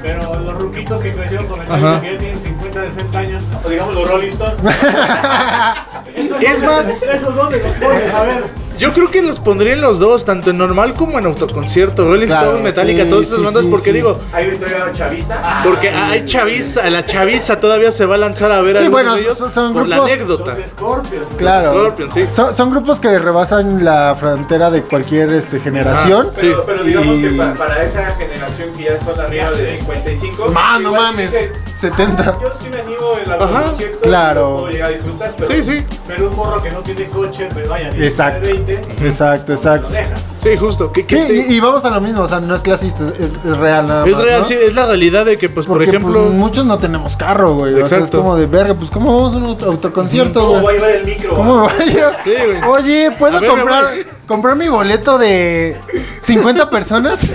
Pero 0.02 0.40
los 0.40 0.58
ruquitos 0.58 1.02
que 1.02 1.12
crecieron 1.12 1.46
con 1.48 1.58
Metallica, 1.58 1.90
Ajá. 1.90 2.00
que 2.00 2.12
ya 2.12 2.18
tienen 2.18 2.38
50, 2.40 2.84
60 2.84 3.18
años. 3.18 3.44
o 3.64 3.68
digamos 3.68 3.94
los 3.94 4.08
Rolling 4.10 4.28
Stones. 4.28 4.56
Es 6.40 6.62
más- 6.62 7.02
Esos 7.02 7.34
dos 7.34 7.52
los 7.52 7.60
pones, 7.80 8.14
a 8.14 8.22
ver. 8.22 8.44
Yo 8.78 8.92
creo 8.92 9.10
que 9.10 9.22
los 9.22 9.38
pondría 9.40 9.72
en 9.72 9.80
los 9.80 9.98
dos, 9.98 10.24
tanto 10.24 10.50
en 10.50 10.58
normal 10.58 10.94
como 10.94 11.18
en 11.18 11.26
autoconcierto. 11.26 12.04
Rolling 12.04 12.26
Claro, 12.28 12.48
Stone, 12.50 12.62
Metallica, 12.62 13.04
sí, 13.04 13.10
todas 13.10 13.26
esas 13.26 13.38
sí, 13.38 13.44
bandas, 13.44 13.62
sí, 13.64 13.68
porque 13.70 13.84
sí. 13.86 13.92
digo, 13.92 14.20
Ahí 14.32 14.56
todavía 14.56 14.92
Chaviza. 14.92 15.60
porque 15.64 15.90
hay 15.90 16.24
chaviza, 16.24 16.88
la 16.90 17.04
chaviza 17.04 17.58
todavía 17.60 17.90
se 17.90 18.06
va 18.06 18.14
a 18.14 18.18
lanzar 18.18 18.52
a 18.52 18.60
ver 18.60 18.76
Sí, 18.78 18.84
a 18.84 18.88
bueno, 18.88 19.14
de 19.14 19.22
ellos 19.22 19.36
son- 19.38 19.50
son 19.50 19.72
por 19.72 19.88
la 19.88 19.96
grupos- 19.96 20.12
anécdota. 20.12 20.54
Los 20.58 20.70
Scorpions. 20.70 21.26
Claro. 21.36 21.64
Scorpions, 21.72 22.14
sí. 22.14 22.24
Son, 22.30 22.54
son 22.54 22.70
grupos 22.70 23.00
que 23.00 23.18
rebasan 23.18 23.84
la 23.84 24.14
frontera 24.18 24.70
de 24.70 24.82
cualquier 24.84 25.32
este, 25.32 25.58
generación. 25.60 26.26
Ajá. 26.28 26.36
Pero, 26.40 26.56
Sí. 26.58 26.62
pero 26.66 26.84
digamos 26.84 27.16
Y- 27.16 27.22
que 27.22 27.30
pa- 27.30 27.54
para 27.54 27.82
esa 27.82 28.06
generación 28.16 28.72
que 28.76 28.84
ya 28.84 29.00
son 29.04 29.20
arriba 29.20 29.50
de 29.50 29.76
55. 29.76 30.48
Ma, 30.52 30.78
no 30.78 30.92
mames, 30.92 31.32
70. 31.80 32.24
Yo 32.40 32.50
sí 32.60 32.68
me 32.72 32.80
animo 32.80 33.12
en 33.22 33.30
la 33.30 33.36
Ajá, 33.36 33.62
concierto. 33.64 33.98
claro. 34.00 34.56
Puedo 34.58 34.68
llegar 34.72 34.88
a 34.88 34.90
disfrutar, 34.92 35.34
pero 35.36 35.50
Sí, 35.50 35.62
sí, 35.62 35.86
Pero 36.06 36.28
un 36.28 36.36
morro 36.36 36.62
que 36.62 36.70
no 36.70 36.78
tiene 36.80 37.06
coche, 37.06 37.48
pues 37.52 37.68
vaya, 37.68 37.90
Exacto. 37.90 38.46
20, 38.48 38.80
Exacto, 39.06 39.52
exacto. 39.52 39.88
sí, 40.36 40.56
justo. 40.56 40.90
¿Qué- 40.92 41.06
qué 41.06 41.22
Sí, 41.22 41.26
te- 41.28 41.52
y, 41.52 41.56
y 41.56 41.60
vamos 41.60 41.84
a 41.84 41.90
lo 41.90 42.00
mismo, 42.00 42.22
o 42.22 42.28
sea, 42.28 42.40
no 42.40 42.54
es 42.54 42.62
clasista, 42.62 43.04
es, 43.18 43.38
es 43.44 43.56
real 43.56 43.86
nada 43.86 44.04
es 44.06 44.16
más, 44.16 44.24
real, 44.26 44.40
¿no? 44.40 44.46
sí, 44.46 44.54
es 44.54 44.74
la 44.74 44.86
realidad 44.86 45.24
de 45.24 45.38
que, 45.38 45.48
pues, 45.48 45.66
por 45.66 45.76
Porque 45.78 45.90
ejemplo, 45.90 46.22
pues, 46.24 46.34
muchos 46.34 46.66
no 46.66 46.78
tenemos 46.78 47.16
carro, 47.16 47.54
güey. 47.54 47.74
O 47.74 47.86
sea, 47.86 47.98
es 47.98 48.04
Exacto. 48.04 48.18
como 48.18 48.36
de 48.36 48.46
verga, 48.46 48.74
pues 48.74 48.90
¿cómo 48.90 49.14
vamos 49.16 49.34
a 49.34 49.36
un 49.36 49.44
auto- 49.44 49.66
autoconcierto, 49.66 50.40
¿Cómo 50.48 50.60
güey? 50.62 50.76
a 50.76 50.78
llevar 50.80 50.90
el 50.96 51.04
micro? 51.06 51.34
¿Cómo 51.34 51.54
me 51.54 51.60
voy 51.62 51.72
a 51.80 51.84
llevar? 51.84 52.16
Sí, 52.24 52.30
güey. 52.44 52.62
Oye, 52.70 53.10
¿puedo 53.18 53.36
A 53.36 53.40
ver, 53.40 53.50
comprar, 53.50 53.84
güey. 53.84 54.17
Comprar 54.28 54.54
mi 54.54 54.68
boleto 54.68 55.18
de 55.18 55.80
50 56.20 56.70
personas? 56.70 57.20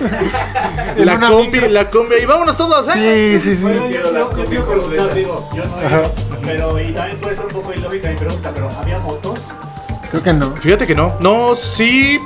En 0.95 1.05
la 1.07 1.15
una 1.15 1.29
combi, 1.29 1.51
micro. 1.51 1.69
la 1.69 1.89
combi, 1.89 2.15
y 2.21 2.25
vámonos 2.25 2.55
todos, 2.55 2.87
¿eh? 2.95 3.39
Sí, 3.39 3.49
sí, 3.49 3.55
sí. 3.55 3.63
Bueno, 3.63 3.89
yo, 3.89 4.03
yo, 4.51 4.65
preguntar, 4.65 5.13
digo, 5.13 5.49
yo 5.55 5.65
no 5.65 5.75
Ajá. 5.75 6.11
pero 6.43 6.79
y 6.79 6.93
también 6.93 7.19
puede 7.19 7.35
ser 7.35 7.45
un 7.45 7.51
poco 7.51 7.73
ilógica 7.73 8.09
mi 8.09 8.15
pregunta, 8.15 8.51
pero 8.53 8.69
¿había 8.69 8.99
motos? 8.99 9.39
Creo 10.11 10.21
que 10.21 10.33
no. 10.33 10.55
Fíjate 10.55 10.85
que 10.85 10.93
no. 10.93 11.15
No, 11.19 11.55
sí, 11.55 12.19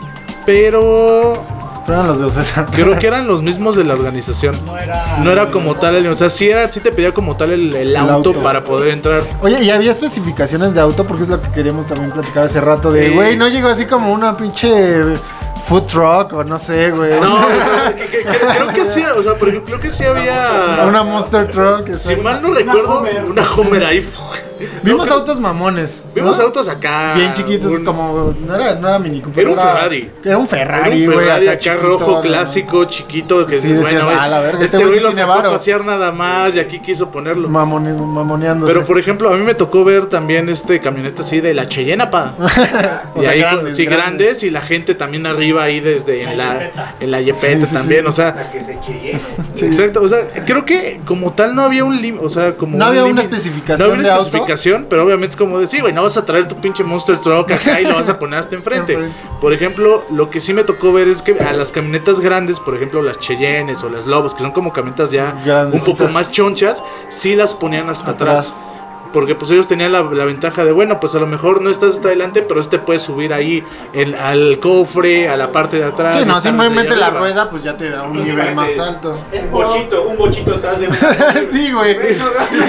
pero 0.45 1.45
Pero 1.87 1.99
eran 1.99 2.07
los 2.09 2.19
de 2.19 2.25
Ocesa. 2.25 2.65
creo 2.65 2.99
que 2.99 3.07
eran 3.07 3.25
los 3.27 3.41
mismos 3.41 3.75
de 3.77 3.85
la 3.85 3.93
organización. 3.93 4.55
No 4.65 4.77
era... 4.77 5.17
No 5.23 5.31
era 5.31 5.47
como 5.47 5.73
tal, 5.75 5.95
el- 5.95 6.07
o 6.07 6.13
sea, 6.15 6.29
sí 6.29 6.47
era, 6.49 6.69
sí 6.71 6.79
te 6.81 6.91
pedía 6.91 7.13
como 7.13 7.35
tal 7.37 7.51
el, 7.51 7.73
el 7.73 7.95
auto, 7.95 8.13
auto. 8.31 8.43
para 8.43 8.63
poder 8.63 8.89
entrar. 8.89 9.23
Oye, 9.41 9.63
¿y 9.63 9.71
había 9.71 9.89
especificaciones 9.91 10.73
de 10.73 10.81
auto? 10.81 11.05
Porque 11.05 11.23
es 11.23 11.29
lo 11.29 11.41
que 11.41 11.49
queríamos 11.51 11.87
también 11.87 12.11
platicar 12.11 12.43
hace 12.43 12.59
rato. 12.61 12.91
De, 12.91 13.07
Sí. 13.07 13.13
güey, 13.15 13.37
no 13.37 13.47
llegó 13.47 13.69
así 13.69 13.85
como 13.85 14.11
una 14.11 14.35
pinche 14.35 15.01
food 15.67 15.83
truck 15.83 16.33
o 16.33 16.43
no 16.43 16.59
sé, 16.59 16.91
güey. 16.91 17.19
No, 17.19 17.35
o 17.35 17.39
sea, 17.39 17.95
que- 17.95 18.05
que- 18.07 18.23
que- 18.23 18.25
creo 18.25 18.67
que 18.67 18.85
sí, 18.85 19.01
o 19.17 19.23
sea, 19.23 19.35
por 19.35 19.47
ejemplo, 19.49 19.77
creo 19.77 19.79
que 19.79 19.91
sí 19.91 20.03
había. 20.03 20.83
Una 20.87 21.03
monster 21.03 21.49
truck. 21.49 21.91
Si 21.93 22.15
mal 22.17 22.41
no 22.41 22.49
Una 22.49 22.59
recuerdo, 22.59 22.99
Homer. 22.99 23.23
una 23.25 23.43
Homer 23.53 23.83
ahí. 23.85 24.05
Vimos 24.83 25.07
No, 25.07 25.13
autos 25.15 25.39
mamones. 25.39 26.01
¿no? 26.05 26.11
Vimos 26.15 26.39
autos 26.39 26.67
acá. 26.67 27.13
Bien 27.15 27.33
chiquitos, 27.33 27.71
un- 27.71 27.85
como. 27.85 28.33
No 28.45 28.55
era, 28.55 28.75
no 28.75 28.87
era 28.87 28.99
Mini 28.99 29.21
Cooper. 29.21 29.41
Era 29.41 29.49
un 29.51 29.57
Ferrari. 29.57 30.11
Era 30.23 30.37
un 30.37 30.47
Ferrari, 30.47 31.03
Era 31.03 31.11
un. 31.11 31.17
Ferrari 31.19 31.47
acá 31.47 31.51
acá 31.53 31.59
chiquito, 31.75 31.87
rojo, 31.87 32.11
¿no? 32.11 32.21
clásico, 32.21 32.85
chiquito, 32.85 33.45
que 33.45 33.61
Sí, 33.61 33.67
dices, 33.69 33.83
decías, 33.83 34.03
bueno, 34.03 34.19
"Ah, 34.21 34.27
la 34.27 34.39
verga, 34.39 34.63
este 34.63 34.77
este 34.77 34.87
güey 34.87 34.99
lo 34.99 35.11
sacó 35.11 35.31
a 35.31 35.35
varo". 35.37 35.51
pasear 35.51 35.85
nada 35.85 36.11
más 36.11 36.55
y 36.55 36.59
aquí 36.59 36.79
quiso 36.79 37.09
ponerlo. 37.11 37.49
Mamone- 37.49 37.93
mamoneándose. 37.97 38.71
Pero 38.73 38.85
por 38.85 38.97
ejemplo, 38.99 39.29
a 39.29 39.37
mí 39.37 39.43
me 39.43 39.53
tocó 39.53 39.83
ver 39.83 40.05
también 40.05 40.49
este 40.49 40.79
camioneta 40.79 41.21
así 41.21 41.39
de 41.41 41.53
la 41.53 41.67
Cheyenne, 41.67 42.07
pa. 42.07 42.33
Y 43.15 43.21
sea, 43.21 43.31
ahí 43.31 43.39
grandes, 43.39 43.75
sí, 43.75 43.85
grandes. 43.85 44.05
grandes. 44.07 44.43
y 44.43 44.49
la 44.51 44.61
gente 44.61 44.95
también 44.95 45.25
arriba 45.25 45.63
ahí 45.63 45.79
desde 45.79 46.21
en 46.23 46.37
La 46.37 46.53
la 46.55 46.95
en 46.99 47.11
la 47.11 47.21
Yepeta 47.21 47.65
Sí, 47.67 47.73
también, 47.73 48.01
sí. 48.03 48.07
o 48.07 48.11
sea, 48.11 48.35
La 48.35 48.51
que 48.51 48.59
se 48.61 49.65
exacto, 49.65 50.01
o 50.03 50.07
sea, 50.07 50.27
creo 50.45 50.65
que 50.65 50.99
como 51.05 51.33
tal 51.33 51.55
no 51.55 51.63
había 51.63 51.83
un 51.83 51.99
límite, 52.01 52.23
o 52.23 52.29
sea, 52.29 52.55
como 52.55 52.77
No 52.77 52.85
un 52.85 52.89
había 52.89 53.05
una 53.05 53.21
especificación 53.21 53.87
No 53.89 53.93
había 53.95 54.05
una 54.11 54.15
auto. 54.15 54.29
Pero 54.89 55.03
obviamente 55.03 55.31
es 55.31 55.35
como 55.35 55.59
decir, 55.59 55.81
güey, 55.81 55.93
no 55.93 56.03
vas 56.03 56.17
a 56.17 56.25
traer 56.25 56.47
tu 56.47 56.55
pinche 56.55 56.83
monster 56.83 57.17
truck 57.19 57.51
acá 57.51 57.81
y 57.81 57.85
lo 57.85 57.95
vas 57.95 58.09
a 58.09 58.19
poner 58.19 58.39
hasta 58.39 58.55
enfrente. 58.55 58.97
Por 59.41 59.53
ejemplo, 59.53 60.03
lo 60.11 60.29
que 60.29 60.39
sí 60.39 60.53
me 60.53 60.63
tocó 60.63 60.93
ver 60.93 61.07
es 61.07 61.21
que 61.21 61.33
a 61.39 61.53
las 61.53 61.71
camionetas 61.71 62.19
grandes, 62.19 62.59
por 62.59 62.75
ejemplo, 62.75 63.01
las 63.01 63.19
Cheyennes 63.19 63.83
o 63.83 63.89
las 63.89 64.05
Lobos, 64.05 64.33
que 64.33 64.41
son 64.41 64.51
como 64.51 64.73
camionetas 64.73 65.11
ya 65.11 65.35
un 65.71 65.81
poco 65.81 66.07
más 66.09 66.31
chonchas, 66.31 66.83
sí 67.09 67.35
las 67.35 67.53
ponían 67.53 67.89
hasta 67.89 68.11
atrás. 68.11 68.51
Atrás. 68.51 68.66
Porque 69.13 69.35
pues 69.35 69.49
ellos 69.51 69.67
tenían 69.67 69.91
la, 69.91 70.01
la 70.03 70.25
ventaja 70.25 70.63
de, 70.65 70.71
bueno, 70.71 70.99
pues 70.99 71.15
a 71.15 71.19
lo 71.19 71.27
mejor 71.27 71.61
no 71.61 71.69
estás 71.69 71.93
hasta 71.95 72.09
adelante, 72.09 72.41
pero 72.41 72.59
este 72.59 72.77
puede 72.79 72.99
subir 72.99 73.33
ahí 73.33 73.63
el- 73.93 74.15
al 74.15 74.59
cofre, 74.59 75.29
a 75.29 75.37
la 75.37 75.51
parte 75.51 75.77
de 75.77 75.85
atrás. 75.85 76.15
Sí, 76.19 76.25
no, 76.25 76.39
simplemente 76.41 76.95
la 76.95 77.07
arriba. 77.07 77.19
rueda, 77.21 77.49
pues 77.49 77.63
ya 77.63 77.77
te 77.77 77.89
da 77.89 78.03
un 78.03 78.23
nivel 78.23 78.53
más 78.55 78.77
alto. 78.79 79.19
Un 79.33 79.51
bochito, 79.51 80.03
un 80.07 80.17
bochito 80.17 80.55
atrás 80.55 80.79
de 80.79 80.87
sí, 81.51 81.71
güey. 81.71 81.97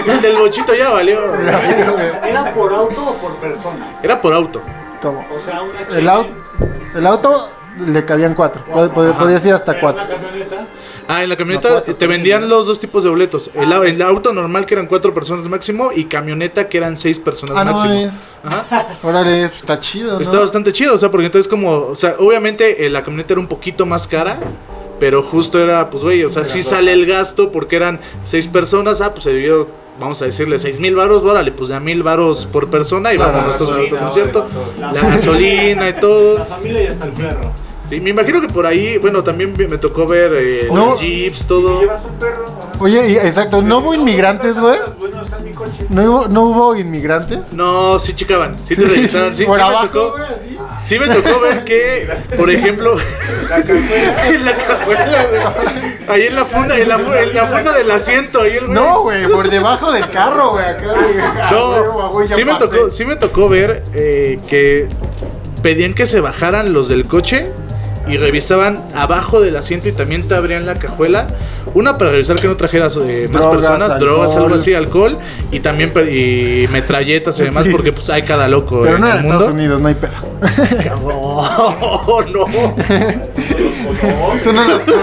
El 0.07 0.21
del 0.23 0.37
bochito 0.37 0.75
ya 0.75 0.91
valió. 0.91 1.19
¿Era 2.25 2.53
por 2.55 2.73
auto 2.73 3.03
o 3.11 3.15
por 3.21 3.37
personas? 3.37 4.03
Era 4.05 4.21
por 4.21 4.33
auto. 4.35 4.63
¿Cómo? 5.03 5.25
O 5.37 5.41
sea, 5.41 5.63
una 5.63 5.97
El, 5.99 6.09
auto, 6.09 6.31
el 6.95 7.07
auto 7.07 7.51
le 7.79 8.05
cabían 8.05 8.35
cuatro. 8.35 8.65
Pod- 8.67 8.93
pod- 8.93 9.11
Ajá. 9.11 9.19
podías 9.21 9.45
ir 9.47 9.55
hasta 9.55 9.79
cuatro. 9.79 10.05
Una 10.05 10.15
camioneta. 10.15 10.67
Ah, 11.11 11.23
en 11.23 11.31
la 11.31 11.37
camioneta 11.37 11.69
No, 11.69 11.75
cuatro, 11.77 11.97
te 11.97 12.07
vendían 12.07 12.49
los 12.51 12.67
dos 12.67 12.79
tipos 12.79 13.03
de 13.03 13.09
boletos. 13.11 13.51
El, 13.55 13.73
au- 13.73 13.85
el 13.89 14.01
auto 14.03 14.33
normal 14.35 14.67
que 14.67 14.75
eran 14.75 14.87
cuatro 14.87 15.15
personas 15.15 15.47
máximo 15.49 15.91
y 15.95 16.05
camioneta 16.05 16.69
que 16.69 16.77
eran 16.77 16.99
seis 16.99 17.19
personas 17.19 17.57
Ah, 17.59 17.65
no 17.65 17.73
máximo. 17.73 17.95
es. 17.95 18.13
Ajá. 18.45 18.87
Órale, 19.03 19.49
pues, 19.49 19.61
está 19.61 19.81
chido, 19.81 20.15
¿no? 20.17 20.21
Está 20.21 20.39
bastante 20.39 20.71
chido, 20.73 20.95
o 20.95 20.99
sea, 20.99 21.11
porque 21.11 21.27
entonces 21.27 21.49
como, 21.49 21.71
o 21.77 21.97
sea, 21.97 22.15
obviamente 22.19 22.85
eh, 22.85 22.91
la 22.91 23.03
camioneta 23.03 23.33
era 23.33 23.41
un 23.41 23.49
poquito 23.49 23.87
más 23.87 24.07
cara, 24.07 24.39
Pero 25.01 25.23
justo 25.23 25.59
era, 25.61 25.89
pues, 25.91 26.03
güey, 26.05 26.25
o 26.25 26.31
sea, 26.31 26.45
sí 26.45 26.61
sale 26.63 26.93
el 26.93 27.07
gasto 27.07 27.53
porque 27.53 27.77
eran 27.77 28.01
seis 28.25 28.47
personas. 28.49 29.01
Ah, 29.01 29.13
pues 29.15 29.25
se 29.25 29.31
dividió, 29.31 29.69
vamos 30.01 30.21
a 30.23 30.25
decirle, 30.27 30.59
seis 30.59 30.79
mil 30.81 30.95
varos. 30.97 31.23
Órale, 31.23 31.53
pues 31.53 31.69
de 31.71 31.77
a 31.77 31.81
mil 31.81 32.03
varos 32.03 32.47
por 32.47 32.69
persona 32.69 33.15
y 33.15 33.17
Claro, 33.17 33.31
vamos 33.33 33.47
nosotros 33.47 33.71
al 33.71 33.81
otro 33.85 33.97
gasolina, 33.97 34.33
concierto. 34.33 34.47
La 34.81 34.93
gasolina 35.09 35.89
y 35.89 35.93
todo. 35.95 36.39
La 36.39 36.45
familia 36.47 36.83
y 36.83 36.87
hasta 36.89 37.05
el 37.05 37.13
perro. 37.13 37.53
Sí, 37.89 38.01
me 38.03 38.11
imagino 38.11 38.41
que 38.41 38.49
por 38.49 38.67
ahí, 38.67 38.99
bueno, 38.99 39.23
también 39.23 39.55
me 39.57 39.79
tocó 39.79 40.07
ver 40.07 40.33
eh, 40.37 40.69
No. 40.71 40.91
los 40.91 41.01
jeeps, 41.01 41.39
Si 41.39 41.47
todo. 41.47 41.81
llevas 41.81 42.05
un 42.05 42.19
perro. 42.19 42.45
Oye, 42.81 43.15
exacto, 43.27 43.63
¿no 43.63 43.79
hubo 43.79 43.95
inmigrantes, 43.95 44.59
güey? 44.59 44.79
Bueno, 45.01 45.23
está 45.23 45.39
en 45.39 45.45
mi 45.47 45.53
coche. 45.53 45.87
¿No 45.89 46.03
hubo, 46.05 46.29
¿No 46.29 46.43
hubo 46.43 46.77
inmigrantes? 46.77 47.53
No, 47.53 47.99
sí 47.99 48.13
checaban, 48.15 48.57
sí, 48.63 48.77
te 48.77 48.83
revisaban. 48.83 49.33
Sí, 49.35 49.39
sí 49.43 49.47
por 49.47 49.57
me 49.57 49.63
abajo, 49.63 49.87
tocó. 49.89 50.11
güey, 50.13 50.23
así. 50.25 50.59
Sí 50.83 50.99
me 50.99 51.07
tocó 51.09 51.41
ver 51.41 51.65
que, 51.65 52.09
por 52.37 52.51
ejemplo, 52.51 52.95
La 53.49 53.57
cajuela. 53.63 54.29
en 54.29 54.45
la 54.45 54.57
cajuela, 54.57 55.27
güey, 55.27 55.43
ahí 56.09 56.27
en 56.27 56.37
la 56.37 56.45
funda, 56.45 56.79
en 56.79 56.89
la, 56.89 56.95
en 57.23 57.35
la 57.35 57.47
funda 57.47 57.73
del 57.73 57.91
asiento, 57.91 58.43
ahí 58.43 58.53
el 58.59 58.67
güey. 58.67 58.75
No, 58.75 59.01
güey, 59.03 59.27
por 59.29 59.49
debajo 59.51 59.91
del 59.93 60.09
carro, 60.11 60.51
güey, 60.53 60.65
acá, 60.67 61.51
No, 61.51 62.13
sí 62.27 62.45
me 62.45 62.55
tocó, 62.57 62.91
sí 62.91 63.05
me 63.07 63.17
tocó 63.17 63.49
ver 63.49 63.83
eh, 63.95 64.39
que 64.47 64.89
pedían 65.63 65.95
que 65.95 66.07
se 66.07 66.21
bajaran 66.21 66.73
los 66.73 66.89
del 66.89 67.07
coche 67.09 67.51
y 68.09 68.17
revisaban 68.17 68.83
abajo 68.95 69.41
del 69.41 69.57
asiento 69.57 69.89
y 69.89 69.93
también 69.93 70.27
te 70.27 70.35
abrían 70.35 70.67
la 70.67 70.75
cajuela. 70.77 71.27
Una 71.75 71.99
para 71.99 72.11
revisar 72.13 72.37
que 72.41 72.49
no 72.49 72.57
trajeras 72.57 72.97
eh, 72.97 73.29
más 73.31 73.43
Drogas, 73.43 73.57
personas, 73.67 73.99
drogas, 73.99 74.31
alcohol. 74.31 74.45
algo 74.45 74.55
así, 74.57 74.75
alcohol 74.75 75.19
y 75.53 75.61
también 75.61 75.93
y 76.11 76.67
metralletas 76.73 77.39
y 77.39 77.43
demás 77.43 77.65
Sí. 77.65 77.71
porque 77.71 77.93
pues 77.93 78.09
hay 78.11 78.23
cada 78.23 78.49
loco 78.49 78.81
Pero 78.83 78.97
en 78.97 79.03
no 79.03 79.09
en 79.09 79.13
el 79.13 79.19
Estados 79.21 79.43
mundo. 79.49 79.55
Unidos, 79.55 79.81
no 79.81 79.89
hay 79.89 79.95
pedo. 79.95 80.13
Oh, 81.05 82.23
no. 82.33 82.47
No 84.53 84.65
los 84.65 84.81
conoces. 84.81 84.95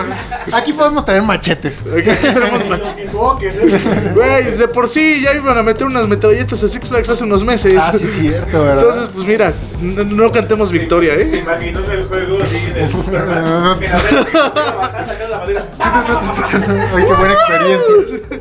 Aquí 0.54 0.74
podemos 0.74 1.04
tener 1.06 1.22
machetes. 1.22 1.74
Aquí 1.82 2.10
tenemos 2.22 2.62
mach- 2.70 2.98
Equivoques, 2.98 3.56
¿eh? 3.56 4.12
Güey, 4.14 4.44
de 4.58 4.68
por 4.68 4.88
sí 4.90 5.22
ya 5.22 5.34
iban 5.34 5.58
a 5.58 5.64
meter 5.64 5.88
unas 5.88 6.08
metralletas 6.08 6.64
a 6.64 6.68
Six 6.68 6.88
Flags 6.90 7.10
hace 7.10 7.24
unos 7.24 7.44
meses. 7.44 7.76
Ah, 7.78 7.94
sí, 7.98 8.06
cierto, 8.06 8.62
¿verdad? 8.64 8.80
Entonces, 8.84 9.10
pues 9.14 9.28
mira, 9.28 9.54
no, 9.82 10.04
no 10.04 10.32
cantemos 10.32 10.72
victoria, 10.72 11.16
Se 11.16 11.22
¿eh? 11.22 11.38
imaginó 11.40 11.80
en 11.86 11.92
el 11.92 12.06
juego, 12.06 12.38
así, 12.42 12.58
en 12.76 12.78
el 12.84 12.92
Superman. 12.92 13.80
Mira, 13.80 13.98
a 13.98 14.02
ver, 14.02 15.30
la 15.30 15.38
madera. 15.38 15.66
Oye, 16.96 17.06
qué 17.06 17.14
buena 17.14 17.34
experiencia. 17.34 18.40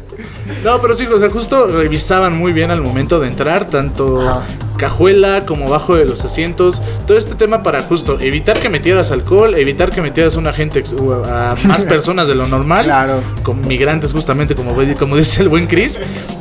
No, 0.63 0.81
pero 0.81 0.95
sí, 0.95 1.07
o 1.07 1.19
sea, 1.19 1.31
justo 1.31 1.67
revisaban 1.69 2.37
muy 2.37 2.53
bien 2.53 2.71
al 2.71 2.81
momento 2.81 3.21
de 3.21 3.29
entrar, 3.29 3.67
tanto 3.69 4.21
Ajá. 4.21 4.43
cajuela 4.77 5.45
como 5.47 5.69
bajo 5.69 5.97
de 5.97 6.05
los 6.05 6.25
asientos. 6.25 6.83
Todo 7.07 7.17
este 7.17 7.35
tema 7.35 7.63
para 7.63 7.83
justo 7.83 8.19
evitar 8.21 8.59
que 8.59 8.69
metieras 8.69 9.11
alcohol, 9.11 9.55
evitar 9.55 9.91
que 9.91 10.03
metieras 10.03 10.37
a 10.37 10.39
una 10.39 10.53
gente, 10.53 10.79
ex- 10.81 10.93
u 10.93 11.13
a 11.13 11.55
más 11.67 11.85
personas 11.85 12.29
de 12.29 12.35
lo 12.35 12.47
normal. 12.47 12.85
Claro. 12.85 13.21
Con 13.43 13.67
migrantes, 13.67 14.13
justamente, 14.13 14.55
como, 14.55 14.75
como 14.99 15.17
dice 15.17 15.43
el 15.43 15.49
buen 15.49 15.67
Chris. 15.67 15.99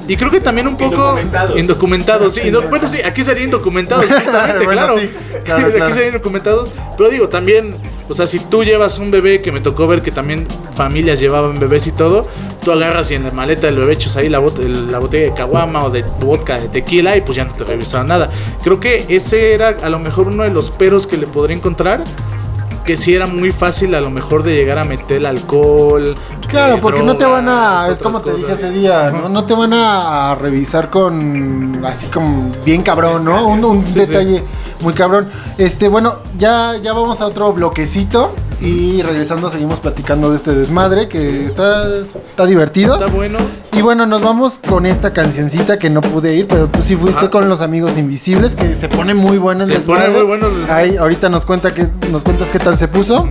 Y 0.08 0.18
creo 0.18 0.32
que 0.32 0.42
también 0.42 0.68
un 0.68 0.76
poco. 0.76 0.94
Indocumentados. 0.96 1.60
Indocumentados, 1.60 2.34
sí. 2.34 2.42
indo- 2.46 2.68
bueno, 2.70 2.88
sí, 2.88 3.02
aquí 3.02 3.24
serían 3.24 3.46
indocumentados, 3.46 4.06
justamente, 4.12 4.66
Bueno, 4.66 4.82
claro. 4.82 5.00
sí, 5.00 5.10
claro, 5.46 5.68
aquí 5.68 5.76
claro. 5.78 5.92
serían 5.94 6.08
indocumentados. 6.13 6.70
Pero 6.98 7.10
digo, 7.10 7.30
también. 7.30 7.76
O 8.10 8.13
sea, 8.13 8.28
si 8.28 8.39
tú 8.39 8.63
llevas 8.63 9.00
un 9.00 9.12
bebé, 9.12 9.42
que 9.42 9.52
me 9.52 9.62
tocó 9.62 9.88
ver 9.88 10.02
que 10.02 10.12
también 10.12 10.48
familias 10.76 11.20
llevaban 11.20 11.60
bebés 11.60 11.88
y 11.88 11.92
todo, 11.92 12.28
tú 12.63 12.72
agarras 12.72 13.12
y 13.12 13.16
en 13.16 13.24
la 13.24 13.32
maleta 13.32 13.68
del 13.68 13.78
bebé 13.78 13.94
echas 13.94 14.18
ahí 14.18 14.30
la, 14.30 14.39
la 14.39 15.00
botella 15.00 15.26
de 15.26 15.34
caguama 15.34 15.86
o 15.86 15.89
de 15.89 16.04
vodka 16.20 16.60
de 16.60 16.68
tequila 16.68 17.16
y 17.16 17.22
pues 17.22 17.38
ya 17.38 17.46
no 17.46 17.54
te 17.54 17.63
revisaban 17.63 18.08
nada. 18.08 18.30
Creo 18.63 18.80
que 18.80 19.06
ese 19.10 19.54
era 19.54 19.70
a 19.70 19.89
lo 19.89 20.00
mejor 20.00 20.28
uno 20.28 20.44
de 20.44 20.50
los 20.50 20.70
peros 20.70 21.08
que 21.08 21.18
le 21.18 21.28
podría 21.28 21.56
encontrar. 21.56 22.04
Que 22.84 22.98
sí 22.98 23.15
era 23.15 23.28
muy 23.28 23.52
fácil 23.52 23.96
a 23.96 24.02
lo 24.02 24.10
mejor 24.10 24.43
de 24.43 24.56
llegar 24.56 24.78
a 24.78 24.84
meter 24.84 25.17
el 25.17 25.26
alcohol. 25.26 26.15
Claro, 26.50 26.76
eh, 26.76 26.80
porque 26.82 27.02
no 27.02 27.15
te 27.15 27.26
van 27.26 27.48
a. 27.48 27.88
Es 27.89 28.00
como 28.00 28.22
te 28.22 28.34
dije 28.34 28.52
ese 28.52 28.72
día, 28.72 29.10
¿no? 29.10 29.30
No 29.30 29.46
te 29.46 29.54
van 29.54 29.72
a 29.74 30.36
revisar 30.36 30.89
con. 30.89 31.84
Así 31.86 32.08
como 32.08 32.52
bien 32.65 32.82
cabrón, 32.82 33.24
¿no? 33.24 33.48
Un, 33.48 33.63
un 33.63 33.86
Sí, 33.88 33.93
sí. 33.93 34.00
detalle 34.00 34.43
muy 34.82 34.93
cabrón. 34.93 35.30
Este, 35.58 35.88
bueno, 35.88 36.17
ya, 36.38 36.76
ya 36.82 36.91
vamos 36.91 37.22
a 37.22 37.28
otro 37.28 37.54
bloquecito. 37.54 38.34
Y 38.63 39.02
regresando, 39.02 39.49
seguimos 39.49 39.82
platicando 39.82 40.30
de 40.30 40.38
este 40.38 40.56
desmadre 40.56 41.10
que 41.10 41.45
está, 41.45 41.86
está 41.97 42.45
divertido. 42.45 42.93
Está 42.93 43.08
bueno. 43.08 43.39
Y 43.73 43.82
bueno, 43.82 44.06
nos 44.06 44.21
vamos 44.21 44.58
con 44.58 44.86
esta 44.86 45.12
cancioncita 45.12 45.78
que 45.78 45.89
no 45.89 45.99
pude 45.99 46.34
ir, 46.34 46.47
pero 46.47 46.69
tú 46.69 46.82
sí 46.82 46.95
fuiste 46.95 47.19
Ajá. 47.19 47.30
con 47.30 47.49
los 47.49 47.60
amigos 47.60 47.97
invisibles, 47.97 48.56
que 48.56 48.73
se 48.73 48.88
pone 48.88 49.13
muy 49.13 49.38
bueno 49.38 49.65
el 49.65 49.69
Se 49.69 49.82
pone 49.82 50.08
muy 50.08 50.21
bueno 50.21 50.47
el 50.47 50.60
desmadre. 50.60 50.73
Ahí, 50.73 50.95
ahorita 50.95 51.28
nos 51.28 51.45
cuenta 51.45 51.73
que, 51.73 51.89
nos 52.10 52.23
cuentas 52.23 52.49
qué 52.52 52.60
tal 52.60 52.80
se 52.80 52.88
puso. 52.88 53.28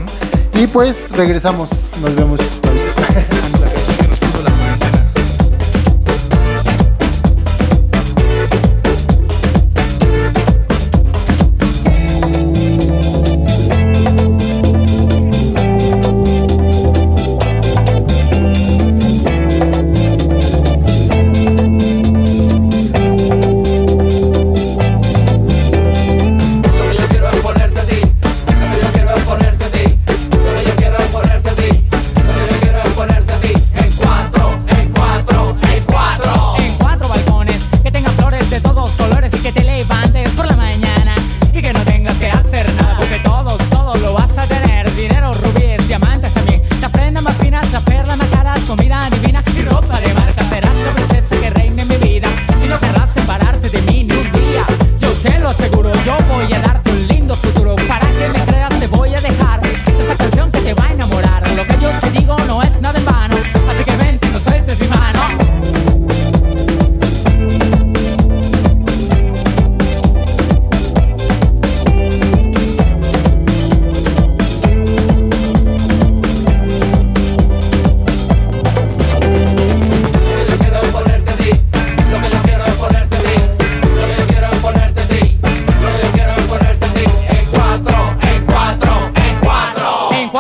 Y 0.53 0.67
pues 0.67 1.11
regresamos. 1.11 1.71
Nos 2.03 2.15
vemos. 2.15 2.39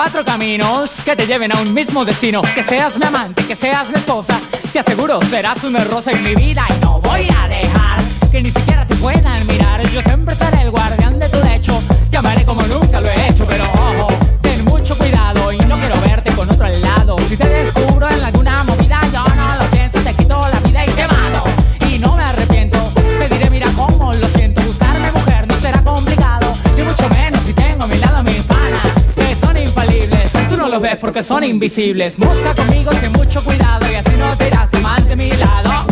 cuatro. 0.02 0.24
Caminos 0.24 0.90
que 1.04 1.14
te 1.14 1.26
lleven 1.26 1.52
a 1.52 1.60
un 1.60 1.72
mismo 1.72 2.04
destino. 2.04 2.42
Que 2.42 2.64
seas 2.64 2.98
mi 2.98 3.04
amante, 3.04 3.44
que 3.44 3.54
seas 3.54 3.88
mi 3.90 3.96
esposa. 3.96 4.40
Te 4.72 4.80
aseguro 4.80 5.20
serás 5.20 5.62
una 5.62 5.84
rosa 5.84 6.10
en 6.10 6.24
mi 6.24 6.34
vida 6.34 6.64
y 6.68 6.84
no 6.84 7.00
voy 7.00 7.28
a 7.36 7.46
dejar 7.46 8.00
que 8.30 8.42
ni 8.42 8.50
siquiera 8.50 8.84
te 8.86 8.96
puedan 8.96 9.46
mirar. 9.46 9.80
Yo 9.90 10.00
siempre 10.02 10.34
seré 10.34 10.62
el 10.62 10.70
guardián 10.70 11.20
de 11.20 11.28
tu 11.28 11.40
lecho. 11.44 11.78
Te 12.10 12.16
amaré 12.16 12.44
como 12.44 12.62
nunca 12.62 13.00
lo 13.00 13.08
he 13.08 13.28
hecho, 13.28 13.46
pero 13.46 13.64
ojo, 13.64 14.08
ten 14.40 14.64
mucho 14.64 14.96
cuidado 14.96 15.52
y 15.52 15.58
no 15.58 15.78
quiero 15.78 16.00
verte 16.00 16.32
con 16.32 16.50
otro 16.50 16.66
al 16.66 16.80
lado. 16.80 17.16
Si 17.28 17.36
te 17.36 17.48
descubro 17.48 17.91
porque 30.99 31.22
son 31.22 31.45
invisibles. 31.45 32.16
Busca 32.16 32.55
conmigo 32.55 32.90
ten 33.01 33.12
mucho 33.12 33.43
cuidado 33.45 33.90
y 33.90 33.95
así 33.95 34.12
no 34.18 34.36
te 34.36 34.49
irás 34.49 34.68
mal 34.80 35.07
de 35.09 35.16
mi 35.16 35.30
lado. 35.30 35.91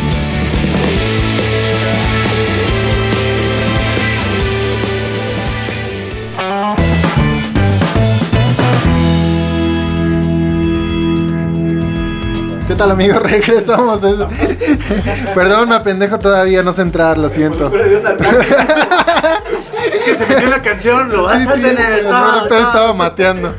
¿Qué 12.71 12.77
tal 12.77 12.91
amigos? 12.91 13.21
Regresamos. 13.21 14.01
Es- 14.01 14.15
Perdón, 15.35 15.67
me 15.67 15.75
apendejo 15.75 16.17
todavía, 16.19 16.63
no 16.63 16.71
sé 16.71 16.83
entrar, 16.83 17.17
lo 17.17 17.27
siento. 17.27 17.69
que 20.05 20.15
se 20.15 20.25
metió 20.25 20.49
la 20.49 20.61
canción, 20.61 21.09
lo 21.09 21.23
vas 21.23 21.41
Sí, 21.43 21.49
a 21.49 21.53
sí, 21.55 21.61
tener. 21.61 21.99
el 21.99 22.09
no, 22.09 22.23
productor 22.23 22.61
no. 22.61 22.67
estaba 22.67 22.93
mateando. 22.93 23.53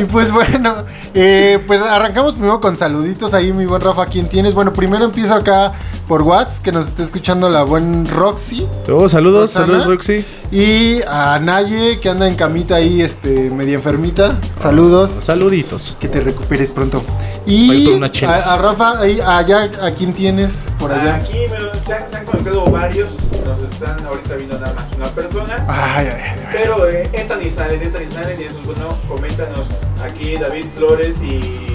Y 0.00 0.04
pues 0.04 0.30
bueno, 0.30 0.84
eh, 1.12 1.58
pues 1.66 1.82
arrancamos 1.82 2.34
primero 2.34 2.60
con 2.60 2.76
saluditos 2.76 3.34
ahí, 3.34 3.52
mi 3.52 3.66
buen 3.66 3.80
Rafa, 3.80 4.06
¿quién 4.06 4.28
tienes? 4.28 4.54
Bueno, 4.54 4.72
primero 4.72 5.04
empiezo 5.04 5.34
acá 5.34 5.72
por 6.08 6.22
Watts, 6.22 6.58
que 6.60 6.72
nos 6.72 6.88
está 6.88 7.02
escuchando 7.02 7.48
la 7.50 7.62
buen 7.62 8.06
Roxy. 8.06 8.66
Oh, 8.90 9.08
saludos, 9.08 9.42
Rosana. 9.54 9.66
saludos, 9.66 9.86
Roxy. 9.86 10.24
Y 10.50 11.02
a 11.06 11.38
Naye, 11.38 12.00
que 12.00 12.08
anda 12.08 12.26
en 12.26 12.34
camita 12.34 12.76
ahí, 12.76 13.02
este, 13.02 13.50
media 13.50 13.74
enfermita. 13.74 14.38
Saludos. 14.60 15.10
Saluditos. 15.10 15.96
Que 16.00 16.08
te 16.08 16.20
recuperes 16.20 16.70
pronto. 16.70 17.02
Y 17.46 17.92
a, 18.24 18.34
a 18.36 18.58
Rafa, 18.58 19.00
ahí, 19.00 19.20
allá, 19.20 19.70
¿a 19.82 19.90
quién 19.92 20.12
tienes 20.12 20.50
por 20.78 20.90
allá? 20.92 21.16
Aquí 21.16 21.38
me 21.50 21.58
lo- 21.60 21.68
se, 21.86 21.94
han, 21.94 22.08
se 22.10 22.16
han 22.16 22.24
conectado 22.26 22.64
varios, 22.66 23.10
nos 23.46 23.62
están 23.70 24.04
ahorita 24.06 24.34
viendo 24.34 24.58
nada 24.58 24.74
más 24.74 24.84
una 24.96 25.08
persona. 25.10 25.56
Ay, 25.68 26.08
ay, 26.12 26.20
ay. 26.22 26.48
Pero 26.52 26.88
eh, 26.88 27.08
entran 27.12 27.40
y 27.46 27.50
salen, 27.50 27.80
entran 27.82 28.04
y 28.04 28.12
salen, 28.12 28.40
y 28.40 28.44
eso 28.44 28.58
es 28.60 28.66
bueno, 28.66 28.88
coméntanos 29.08 29.60
aquí 30.02 30.34
David 30.36 30.66
Flores 30.76 31.16
y 31.22 31.67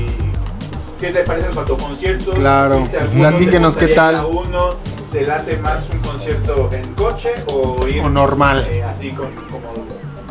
qué 1.04 1.12
te 1.12 1.20
parecen 1.26 1.50
los 1.50 1.58
autoconciertos. 1.58 2.36
Claro, 2.36 2.88
platíquenos 3.14 3.76
¿Te 3.76 3.88
qué 3.88 3.94
tal. 3.94 4.26
uno 4.26 4.70
te 5.12 5.26
late 5.26 5.58
más 5.58 5.82
un 5.92 6.00
concierto 6.00 6.70
en 6.72 6.94
coche 6.94 7.34
o 7.48 7.86
ir 7.88 8.02
O 8.02 8.10
normal. 8.10 8.66
eh, 8.70 8.84
así 8.84 9.12
con, 9.12 9.28
como 9.52 9.74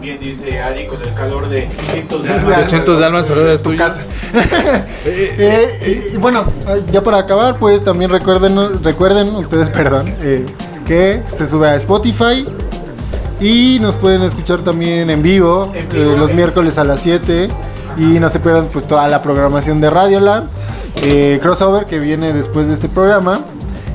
bien 0.01 0.19
dice 0.19 0.59
Ari, 0.61 0.87
con 0.87 1.01
el 1.03 1.13
calor 1.13 1.49
de 1.51 1.69
cientos 1.93 2.23
de 2.23 2.29
De 2.31 2.35
almas. 2.35 2.69
cientos 2.69 2.99
de 2.99 3.05
almas 3.05 3.29
alrededor 3.31 3.59
de 3.59 3.63
tu 3.63 3.77
casa. 3.77 4.01
Eh, 5.05 6.09
y, 6.13 6.15
y 6.15 6.17
bueno, 6.17 6.45
ya 6.93 7.03
para 7.03 7.19
acabar, 7.19 7.59
pues 7.59 7.85
también 7.85 8.09
recuerden, 8.11 8.83
recuerden 8.85 9.35
ustedes, 9.35 9.69
perdón, 9.79 10.15
eh, 10.23 10.47
que 10.87 11.23
se 11.35 11.47
sube 11.47 11.69
a 11.69 11.75
Spotify 11.77 12.45
y 13.41 13.79
nos 13.81 13.97
pueden 13.97 14.23
escuchar 14.23 14.61
también 14.63 15.11
en 15.11 15.23
vivo, 15.23 15.73
En 15.75 15.89
vivo, 15.89 16.13
eh, 16.15 16.17
los 16.17 16.31
eh. 16.31 16.35
miércoles 16.35 16.79
a 16.79 16.85
las 16.85 17.01
7 17.01 17.49
y 17.97 18.21
no 18.21 18.29
se 18.29 18.41
pierdan 18.41 18.69
pues 18.73 18.87
toda 18.87 19.09
la 19.09 19.23
programación 19.23 19.81
de 19.81 19.91
Radioland, 19.91 20.49
eh, 21.03 21.39
crossover 21.43 21.87
que 21.87 21.99
viene 21.99 22.33
después 22.33 22.69
de 22.69 22.75
este 22.75 22.89
programa. 22.89 23.41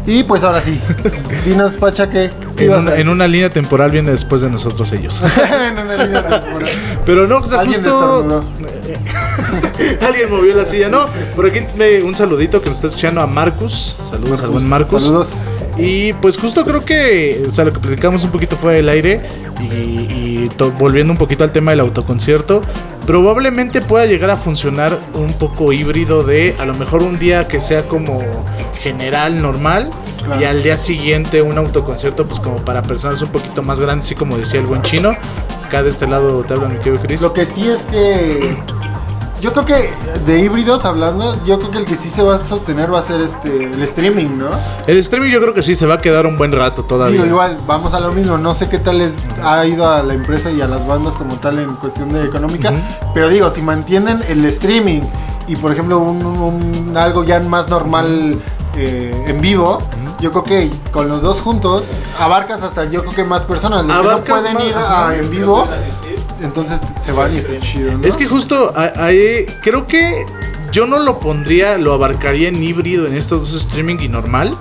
Y 0.06 0.24
pues 0.24 0.44
ahora 0.44 0.62
sí, 0.62 0.80
dinos 1.46 1.76
Pacha 1.76 2.10
que 2.10 2.32
En 2.58 2.74
una, 2.74 2.96
en 2.96 3.10
una 3.10 3.28
línea 3.28 3.50
temporal 3.50 3.92
viene 3.92 4.12
después 4.12 4.42
de 4.42 4.50
nosotros 4.50 4.92
ellos. 4.94 5.22
en 5.68 5.78
una 5.78 6.06
línea 6.06 6.28
temporal. 6.28 6.70
Pero 7.06 7.28
no, 7.28 7.40
o 7.40 7.46
sea, 7.46 7.66
justo. 7.66 8.44
Alguien 10.06 10.30
movió 10.30 10.54
la 10.56 10.66
silla, 10.66 10.90
¿no? 10.90 11.06
Por 11.36 11.46
aquí 11.48 11.60
me- 11.76 12.02
un 12.04 12.16
saludito 12.16 12.62
que 12.62 12.70
nos 12.70 12.78
está 12.78 12.88
escuchando 12.88 13.22
a 13.22 13.28
Marcus. 13.28 13.96
Saludos 14.10 14.42
al 14.42 14.50
buen 14.50 14.68
Marcus. 14.68 15.04
Saludos. 15.04 15.34
Y 15.78 16.14
pues 16.14 16.38
justo 16.38 16.64
creo 16.64 16.84
que, 16.84 17.44
o 17.48 17.52
sea, 17.52 17.66
lo 17.66 17.72
que 17.74 17.80
platicamos 17.80 18.24
un 18.24 18.32
poquito 18.32 18.58
fue 18.58 18.74
del 18.74 18.90
aire 18.90 19.22
y, 19.62 20.50
volviendo 20.80 21.14
un 21.14 21.20
poquito 21.20 21.44
al 21.44 21.52
tema 21.52 21.72
del 21.72 21.82
autoconcierto, 21.82 22.62
probablemente 23.06 23.82
pueda 23.82 24.06
llegar 24.08 24.32
a 24.32 24.38
funcionar 24.38 25.00
un 25.14 25.34
poco 25.34 25.72
híbrido 25.72 26.24
de 26.24 26.56
a 26.60 26.66
lo 26.66 26.74
mejor 26.74 27.04
un 27.04 27.20
día 27.20 27.48
que 27.48 27.60
sea 27.60 27.88
como 27.88 28.22
general, 28.82 29.42
normal, 29.42 29.92
Claro. 30.26 30.42
y 30.42 30.46
al 30.46 30.62
día 30.64 30.76
siguiente 30.78 31.42
un 31.42 31.58
autoconcierto 31.58 32.28
pues 32.28 32.40
como 32.42 32.58
para 32.58 32.82
personas 32.84 33.22
un 33.22 33.30
poquito 33.30 33.62
más 33.64 33.80
grandes, 33.80 34.06
así 34.08 34.16
como 34.16 34.38
decía 34.38 34.60
el 34.60 34.66
buen 34.66 34.82
chino. 34.82 35.16
Acá 35.64 35.84
de 35.84 35.90
este 35.90 36.08
lado 36.08 36.44
te 36.44 36.54
habla 36.54 36.68
mi 36.70 36.78
querido 36.80 36.98
Chris. 37.02 37.22
Lo 37.22 37.34
que 37.34 37.46
sí 37.46 37.68
es 37.70 37.82
que 37.84 38.58
yo 39.42 39.54
creo 39.54 39.66
que 39.66 39.94
de 40.26 40.40
híbridos 40.40 40.84
hablando, 40.86 41.44
yo 41.46 41.60
creo 41.60 41.72
que 41.72 41.78
el 41.78 41.86
que 41.86 41.96
sí 41.96 42.10
se 42.10 42.24
va 42.24 42.36
a 42.36 42.44
sostener 42.44 42.92
va 42.92 43.00
a 43.00 43.02
ser 43.04 43.22
este 43.22 43.66
el 43.66 43.82
streaming, 43.84 44.38
¿no? 44.38 44.50
El 44.88 44.98
streaming 44.98 45.30
yo 45.30 45.40
creo 45.40 45.54
que 45.54 45.62
sí 45.64 45.76
se 45.76 45.86
va 45.86 45.96
a 45.96 46.02
quedar 46.02 46.26
un 46.26 46.38
buen 46.38 46.52
rato 46.52 46.84
todavía. 46.84 47.14
Digo, 47.22 47.26
igual, 47.34 47.58
vamos 47.68 47.94
a 47.94 48.00
lo 48.00 48.12
mismo, 48.12 48.38
no 48.38 48.54
sé 48.54 48.68
qué 48.68 48.80
tal 48.80 48.98
les 48.98 49.14
ha 49.44 49.66
ido 49.66 49.88
a 49.90 50.02
la 50.04 50.14
empresa 50.14 50.50
y 50.52 50.62
a 50.62 50.68
las 50.68 50.88
bandas 50.88 51.14
como 51.14 51.36
tal 51.36 51.60
en 51.60 51.76
cuestión 51.76 52.10
de 52.10 52.24
económica, 52.26 52.74
pero 53.14 53.30
digo, 53.30 53.50
si 53.52 53.62
mantienen 53.62 54.24
el 54.28 54.44
streaming 54.46 55.02
y 55.48 55.56
por 55.56 55.72
ejemplo 55.72 56.00
un, 56.00 56.26
un- 56.26 56.98
algo 56.98 57.24
ya 57.24 57.40
más 57.40 57.70
normal 57.70 58.42
eh, 58.76 59.24
en 59.28 59.40
vivo, 59.40 59.80
yo 60.20 60.32
creo 60.32 60.44
que 60.44 60.72
con 60.92 61.08
los 61.10 61.22
dos 61.22 61.42
juntos 61.42 61.86
abarcas 62.20 62.64
hasta 62.64 62.86
yo 62.86 63.02
creo 63.02 63.14
que 63.14 63.24
más 63.24 63.44
personas, 63.44 63.86
los 63.86 63.96
que 63.98 64.04
no 64.04 64.24
pueden 64.26 64.54
más, 64.56 64.64
ir 64.66 64.76
a- 64.76 65.16
en 65.16 65.30
vivo, 65.30 65.68
entonces 66.42 66.80
se 67.02 67.12
van 67.12 67.34
y 67.34 67.40
está 67.40 67.60
chido. 67.60 68.00
Es 68.04 68.18
que 68.18 68.28
justo 68.28 68.74
ahí 68.76 69.46
creo 69.62 69.88
que 69.88 70.26
yo 70.72 70.86
no 70.86 71.00
lo 71.00 71.20
pondría, 71.20 71.78
lo 71.78 71.94
abarcaría 71.94 72.50
en 72.50 72.62
híbrido 72.62 73.08
en 73.08 73.16
estos 73.16 73.52
dos 73.52 73.62
streaming 73.62 73.98
y 74.02 74.10
normal, 74.10 74.58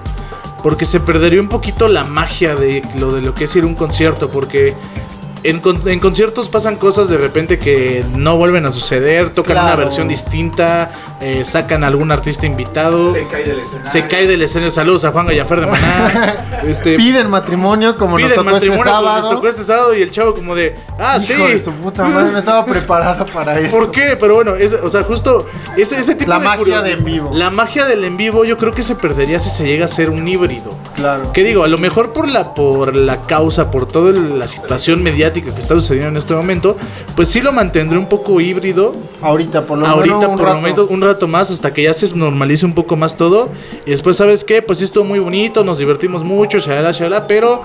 porque 0.62 0.84
se 0.84 1.00
perdería 1.00 1.40
un 1.40 1.48
poquito 1.48 1.88
la 1.88 2.04
magia 2.04 2.54
de 2.54 2.82
lo 2.98 3.12
de 3.12 3.20
lo 3.20 3.34
que 3.34 3.44
es 3.44 3.56
ir 3.56 3.64
a 3.64 3.66
un 3.66 3.74
concierto, 3.74 4.30
porque 4.30 4.74
en, 5.50 5.60
con- 5.60 5.86
en 5.88 6.00
conciertos 6.00 6.48
pasan 6.48 6.76
cosas 6.76 7.08
de 7.08 7.16
repente 7.16 7.58
que 7.58 8.04
no 8.14 8.36
vuelven 8.36 8.66
a 8.66 8.72
suceder, 8.72 9.30
tocan 9.30 9.58
una 9.58 9.76
versión 9.76 10.08
distinta, 10.08 10.90
eh, 11.20 11.44
sacan 11.44 11.84
a 11.84 11.86
algún 11.86 12.10
artista 12.12 12.46
invitado. 12.46 13.14
Se 13.14 13.26
cae 13.26 13.44
del 13.44 13.58
escenario. 13.60 13.90
Se 13.90 14.06
cae 14.08 14.26
del 14.26 14.42
escenario. 14.42 14.70
Saludos 14.72 15.04
a 15.04 15.12
Juan 15.12 15.26
Gallafer 15.26 15.60
de 15.60 15.66
Maná. 15.66 16.62
este, 16.66 16.96
Piden 16.96 17.28
matrimonio 17.30 17.94
como 17.96 18.18
nos 18.18 18.28
piden 18.28 18.36
tocó 18.44 18.56
este 18.56 18.66
matrimonio 18.66 18.84
como 18.84 19.00
nos 19.02 19.04
sábado. 19.20 19.30
tocó 19.36 19.48
este 19.48 19.62
sábado 19.64 19.94
y 19.96 20.02
el 20.02 20.10
chavo 20.10 20.34
como 20.34 20.54
de, 20.54 20.76
ah, 20.98 21.18
sí. 21.20 21.34
De 21.34 21.62
su 21.62 21.72
puta 21.72 22.04
madre, 22.08 22.32
no 22.32 22.38
estaba 22.38 22.64
preparado 22.64 23.24
para 23.26 23.58
eso. 23.58 23.70
¿Por 23.76 23.90
qué? 23.90 24.16
Pero 24.18 24.34
bueno, 24.36 24.54
es- 24.56 24.72
o 24.74 24.90
sea, 24.90 25.02
justo 25.04 25.46
ese, 25.76 25.98
ese 26.00 26.14
tipo 26.14 26.30
La 26.30 26.38
de 26.40 26.44
magia 26.44 26.58
curio- 26.64 26.82
de 26.82 26.92
en 26.92 27.04
vivo. 27.04 27.30
La 27.34 27.50
magia 27.50 27.84
del 27.86 28.04
en 28.04 28.16
vivo 28.16 28.44
yo 28.44 28.56
creo 28.56 28.72
que 28.72 28.82
se 28.82 28.94
perdería 28.94 29.38
si 29.38 29.48
se 29.50 29.64
llega 29.66 29.84
a 29.84 29.88
ser 29.88 30.10
un 30.10 30.26
híbrido. 30.26 30.76
Claro. 30.94 31.32
¿Qué 31.32 31.44
digo? 31.44 31.62
A 31.64 31.68
lo 31.68 31.78
mejor 31.78 32.12
por 32.12 32.28
la, 32.28 32.54
por 32.54 32.96
la 32.96 33.22
causa, 33.22 33.70
por 33.70 33.86
toda 33.86 34.12
la 34.12 34.48
situación 34.48 35.02
mediática 35.02 35.35
que 35.42 35.50
está 35.50 35.74
sucediendo 35.74 36.08
en 36.10 36.16
este 36.16 36.34
momento, 36.34 36.76
pues 37.14 37.28
sí 37.28 37.40
lo 37.40 37.52
mantendré 37.52 37.98
un 37.98 38.08
poco 38.08 38.40
híbrido. 38.40 38.94
Ahorita, 39.22 39.64
por 39.66 39.78
lo 39.78 39.86
Ahorita, 39.86 40.16
menos. 40.16 40.30
un 40.30 40.36
por 40.36 40.44
rato. 40.46 40.56
lo 40.56 40.62
menos, 40.62 40.86
un 40.90 41.00
rato 41.02 41.28
más 41.28 41.50
hasta 41.50 41.72
que 41.72 41.82
ya 41.84 41.92
se 41.94 42.14
normalice 42.14 42.64
un 42.66 42.74
poco 42.74 42.96
más 42.96 43.16
todo. 43.16 43.48
Y 43.86 43.90
después, 43.90 44.16
¿sabes 44.16 44.44
qué? 44.44 44.62
Pues 44.62 44.78
sí 44.78 44.84
estuvo 44.84 45.04
muy 45.04 45.18
bonito, 45.18 45.64
nos 45.64 45.78
divertimos 45.78 46.22
mucho, 46.24 46.58
shalala, 46.58 46.92
shalala, 46.92 47.26
pero 47.26 47.62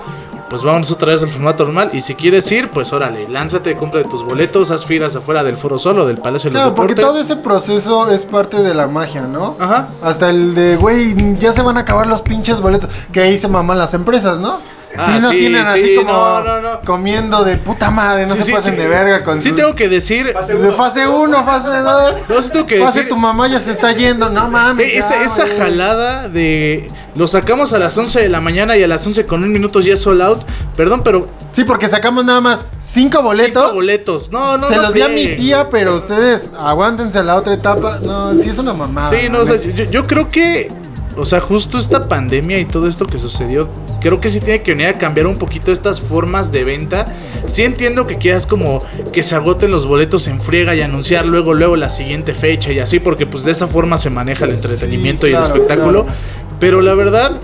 pues 0.48 0.62
vámonos 0.62 0.90
otra 0.90 1.12
vez 1.12 1.22
al 1.22 1.30
formato 1.30 1.64
normal. 1.64 1.88
Y 1.94 2.02
si 2.02 2.14
quieres 2.14 2.50
ir, 2.52 2.68
pues 2.70 2.92
órale, 2.92 3.26
lánzate, 3.26 3.74
compra 3.74 4.02
tus 4.04 4.22
boletos, 4.22 4.70
haz 4.70 4.84
filas 4.84 5.16
afuera 5.16 5.42
del 5.42 5.56
Foro 5.56 5.78
Solo, 5.78 6.04
del 6.04 6.18
Palacio 6.18 6.50
de 6.50 6.54
los 6.54 6.62
Claro, 6.62 6.74
porque 6.74 6.94
Deportes. 6.94 7.24
todo 7.26 7.34
ese 7.34 7.42
proceso 7.42 8.10
es 8.10 8.24
parte 8.24 8.60
de 8.62 8.74
la 8.74 8.86
magia, 8.86 9.22
¿no? 9.22 9.56
Ajá. 9.58 9.88
Hasta 10.02 10.28
el 10.28 10.54
de, 10.54 10.76
güey, 10.76 11.14
ya 11.38 11.54
se 11.54 11.62
van 11.62 11.78
a 11.78 11.80
acabar 11.80 12.06
los 12.06 12.20
pinches 12.20 12.60
boletos. 12.60 12.90
Que 13.12 13.22
ahí 13.22 13.38
se 13.38 13.48
maman 13.48 13.78
las 13.78 13.94
empresas, 13.94 14.40
¿no? 14.40 14.58
Ah, 14.96 15.06
sí, 15.06 15.22
nos 15.22 15.30
sí, 15.32 15.38
tienen 15.38 15.66
así 15.66 15.82
sí, 15.82 15.94
como 15.96 16.12
no, 16.12 16.44
no, 16.44 16.60
no. 16.60 16.80
comiendo 16.82 17.42
de 17.44 17.56
puta 17.56 17.90
madre, 17.90 18.26
no 18.26 18.32
Sí, 18.34 18.38
se 18.40 18.44
sí, 18.44 18.52
pasen 18.52 18.74
sí. 18.74 18.80
de 18.80 18.88
verga 18.88 19.24
con 19.24 19.40
Sí 19.40 19.48
sus- 19.48 19.56
tengo 19.56 19.74
que 19.74 19.88
decir... 19.88 20.34
Desde 20.46 20.70
fase 20.72 21.06
1, 21.08 21.44
fase 21.44 21.68
2. 21.78 22.14
No, 22.28 22.42
sí 22.42 22.50
tengo 22.52 22.66
que 22.66 22.78
fase 22.80 22.98
decir... 22.98 23.08
tu 23.08 23.16
mamá 23.16 23.48
ya 23.48 23.58
se 23.58 23.70
está 23.70 23.92
yendo, 23.92 24.28
no 24.28 24.48
mames. 24.50 24.86
Eh, 24.86 24.98
esa, 24.98 25.22
esa 25.22 25.46
jalada 25.56 26.28
de 26.28 26.88
lo 27.14 27.26
sacamos 27.28 27.72
a 27.72 27.78
las 27.78 27.96
11 27.96 28.20
de 28.20 28.28
la 28.28 28.40
mañana 28.40 28.76
y 28.76 28.82
a 28.82 28.88
las 28.88 29.06
11 29.06 29.24
con 29.26 29.42
un 29.44 29.52
minuto 29.52 29.80
ya 29.80 29.94
es 29.94 30.00
sold 30.00 30.20
out. 30.22 30.42
Perdón, 30.76 31.02
pero 31.04 31.28
Sí, 31.52 31.64
porque 31.64 31.86
sacamos 31.86 32.24
nada 32.24 32.40
más 32.40 32.64
5 32.82 33.22
boletos. 33.22 33.62
cinco 33.64 33.74
boletos. 33.74 34.30
No, 34.32 34.56
no, 34.56 34.68
se 34.68 34.76
no 34.76 34.82
los 34.82 34.94
di 34.94 35.02
a 35.02 35.08
mi 35.08 35.34
tía, 35.36 35.68
pero 35.70 35.96
ustedes 35.96 36.48
aguántense 36.58 37.18
a 37.18 37.22
la 37.22 37.36
otra 37.36 37.52
etapa. 37.54 37.98
No, 38.02 38.34
sí 38.34 38.48
es 38.48 38.56
una 38.58 38.72
mamada. 38.72 39.10
Sí, 39.10 39.28
no, 39.30 39.40
o 39.40 39.46
sea, 39.46 39.60
yo, 39.60 39.84
yo 39.84 40.06
creo 40.06 40.30
que 40.30 40.72
o 41.16 41.24
sea, 41.24 41.40
justo 41.40 41.78
esta 41.78 42.08
pandemia 42.08 42.58
y 42.58 42.64
todo 42.64 42.88
esto 42.88 43.06
que 43.06 43.18
sucedió, 43.18 43.68
creo 44.00 44.20
que 44.20 44.30
sí 44.30 44.40
tiene 44.40 44.62
que 44.62 44.72
venir 44.72 44.88
a 44.88 44.94
cambiar 44.94 45.26
un 45.26 45.36
poquito 45.36 45.72
estas 45.72 46.00
formas 46.00 46.52
de 46.52 46.64
venta. 46.64 47.06
Sí 47.46 47.62
entiendo 47.62 48.06
que 48.06 48.16
quieras 48.16 48.46
como 48.46 48.82
que 49.12 49.22
se 49.22 49.34
agoten 49.34 49.70
los 49.70 49.86
boletos 49.86 50.26
en 50.26 50.40
friega 50.40 50.74
y 50.74 50.80
anunciar 50.80 51.26
luego, 51.26 51.54
luego 51.54 51.76
la 51.76 51.90
siguiente 51.90 52.34
fecha 52.34 52.72
y 52.72 52.78
así, 52.78 52.98
porque 52.98 53.26
pues 53.26 53.44
de 53.44 53.52
esa 53.52 53.66
forma 53.66 53.98
se 53.98 54.10
maneja 54.10 54.44
el 54.44 54.52
entretenimiento 54.52 55.26
y 55.26 55.34
el 55.34 55.42
espectáculo. 55.42 56.04
claro. 56.04 56.18
Pero 56.62 56.80
la 56.80 56.94
verdad, 56.94 57.40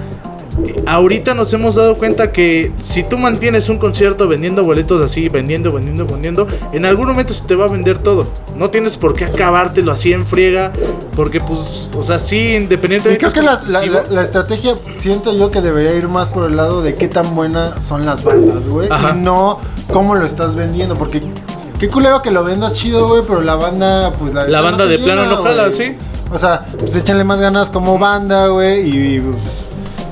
ahorita 0.87 1.35
nos 1.35 1.53
hemos 1.53 1.75
dado 1.75 1.97
cuenta 1.97 2.33
que 2.33 2.73
si 2.79 3.03
tú 3.03 3.19
mantienes 3.19 3.69
un 3.69 3.79
concierto 3.79 4.29
vendiendo 4.29 4.65
boletos 4.65 5.01
así, 5.03 5.29
vendiendo, 5.29 5.73
vendiendo, 5.73 6.07
vendiendo, 6.07 6.47
en 6.73 6.85
algún 6.85 7.09
momento 7.09 7.33
se 7.33 7.45
te 7.45 7.55
va 7.55 7.67
a 7.67 7.69
vender 7.69 7.99
todo. 7.99 8.27
No 8.57 8.71
tienes 8.71 8.97
por 8.97 9.15
qué 9.15 9.27
acabártelo 9.27 9.93
así 9.93 10.13
en 10.13 10.27
friega, 10.27 10.73
porque 11.15 11.41
pues, 11.41 11.89
o 11.97 12.03
sea, 12.05 12.19
sí, 12.19 12.55
independientemente... 12.57 13.27
Y 13.27 13.31
creo 13.31 13.33
que 13.33 13.43
la, 13.43 13.63
la- 13.67 13.87
la- 13.87 14.05
la 14.09 14.23
estrategia, 14.23 14.75
siento 14.99 15.33
yo 15.37 15.51
que 15.51 15.61
debería 15.61 15.95
ir 15.95 16.09
más 16.09 16.29
por 16.29 16.47
el 16.47 16.57
lado 16.57 16.83
de 16.83 16.95
qué 16.95 17.09
tan 17.09 17.35
buenas 17.35 17.83
son 17.85 18.05
las 18.07 18.25
bandas, 18.25 18.67
güey. 18.69 18.89
Y 18.89 19.17
no 19.19 19.61
cómo 19.93 20.15
lo 20.15 20.25
estás 20.27 20.55
vendiendo, 20.55 20.95
porque 20.95 21.21
qué 21.79 21.89
culero 21.89 22.21
que 22.23 22.31
lo 22.31 22.43
vendas 22.45 22.75
chido, 22.75 23.07
güey, 23.09 23.23
pero 23.27 23.41
la 23.43 23.55
banda, 23.55 24.13
pues 24.19 24.35
la, 24.35 24.47
La 24.49 24.61
banda 24.61 24.87
de 24.87 24.99
plano 24.99 25.27
no 25.27 25.43
jala, 25.43 25.71
sí. 25.71 25.97
O 26.31 26.39
sea, 26.39 26.67
pues 26.79 26.95
échenle 26.95 27.25
más 27.25 27.41
ganas 27.41 27.71
como 27.71 27.99
banda, 27.99 28.49
güey, 28.49 28.81
y, 29.17 29.21
pues, 29.21 29.37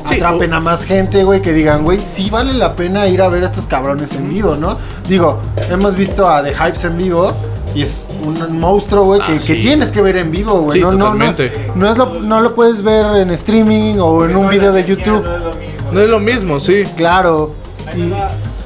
Sí, 0.06 0.14
atrapen 0.14 0.52
o- 0.52 0.56
a 0.56 0.60
más 0.60 0.84
gente, 0.84 1.24
güey, 1.24 1.42
que 1.42 1.52
digan, 1.52 1.82
güey, 1.84 1.98
sí 1.98 2.30
vale 2.30 2.52
la 2.54 2.74
pena 2.74 3.06
ir 3.06 3.22
a 3.22 3.28
ver 3.28 3.42
a 3.42 3.46
estos 3.46 3.66
cabrones 3.66 4.12
en 4.14 4.28
vivo, 4.28 4.54
¿no? 4.56 4.76
Digo, 5.08 5.40
hemos 5.70 5.94
visto 5.96 6.28
a 6.28 6.42
The 6.42 6.52
Hypes 6.54 6.84
en 6.84 6.98
vivo. 6.98 7.32
Y 7.74 7.82
es 7.82 8.06
un 8.24 8.58
monstruo, 8.58 9.04
güey, 9.04 9.20
que, 9.20 9.32
Ah, 9.32 9.34
que 9.34 9.40
sí. 9.40 9.60
tienes 9.60 9.92
que 9.92 10.00
ver 10.00 10.16
en 10.16 10.30
vivo, 10.30 10.54
güey. 10.62 10.78
Sí, 10.78 10.80
no, 10.80 10.92
no, 10.92 10.96
no, 10.96 11.04
totalmente. 11.12 11.72
no, 11.74 11.90
es 11.90 11.98
lo, 11.98 12.06
no 12.22 12.40
lo 12.40 12.54
puedes 12.54 12.80
ver 12.82 13.04
en 13.16 13.28
streaming 13.30 13.96
o 13.98 14.24
en 14.24 14.34
un 14.34 14.48
video 14.48 14.72
de 14.72 14.82
YouTube. 14.84 15.22
No 15.22 15.36
es 15.36 15.42
lo 15.44 15.50
mismo. 15.54 15.92
No 15.92 16.00
es 16.00 16.08
lo 16.10 16.20
mismo, 16.20 16.60
sí. 16.60 16.84
Claro. 16.96 17.50
Y, 17.94 18.12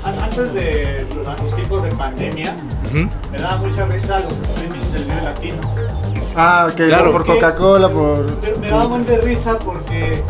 Antes 0.04 0.54
de 0.54 1.06
los 1.40 1.54
tiempos 1.56 1.82
de 1.82 1.88
pandemia, 1.90 2.54
me 3.32 3.38
daba 3.38 3.56
mucha 3.56 3.84
risa 3.86 4.20
los 4.20 4.32
streamings 4.52 4.92
del 4.92 5.02
Vive 5.04 5.22
Latino. 5.24 5.56
ah, 6.36 6.68
ok, 6.70 6.76
Claro. 6.86 7.12
por 7.12 7.26
Coca-Cola, 7.26 7.88
por... 7.88 8.24
Me 8.24 8.54
sí. 8.64 8.70
daba 8.70 8.86
un 8.86 9.04
de 9.04 9.18
risa 9.18 9.58
porque 9.58 10.22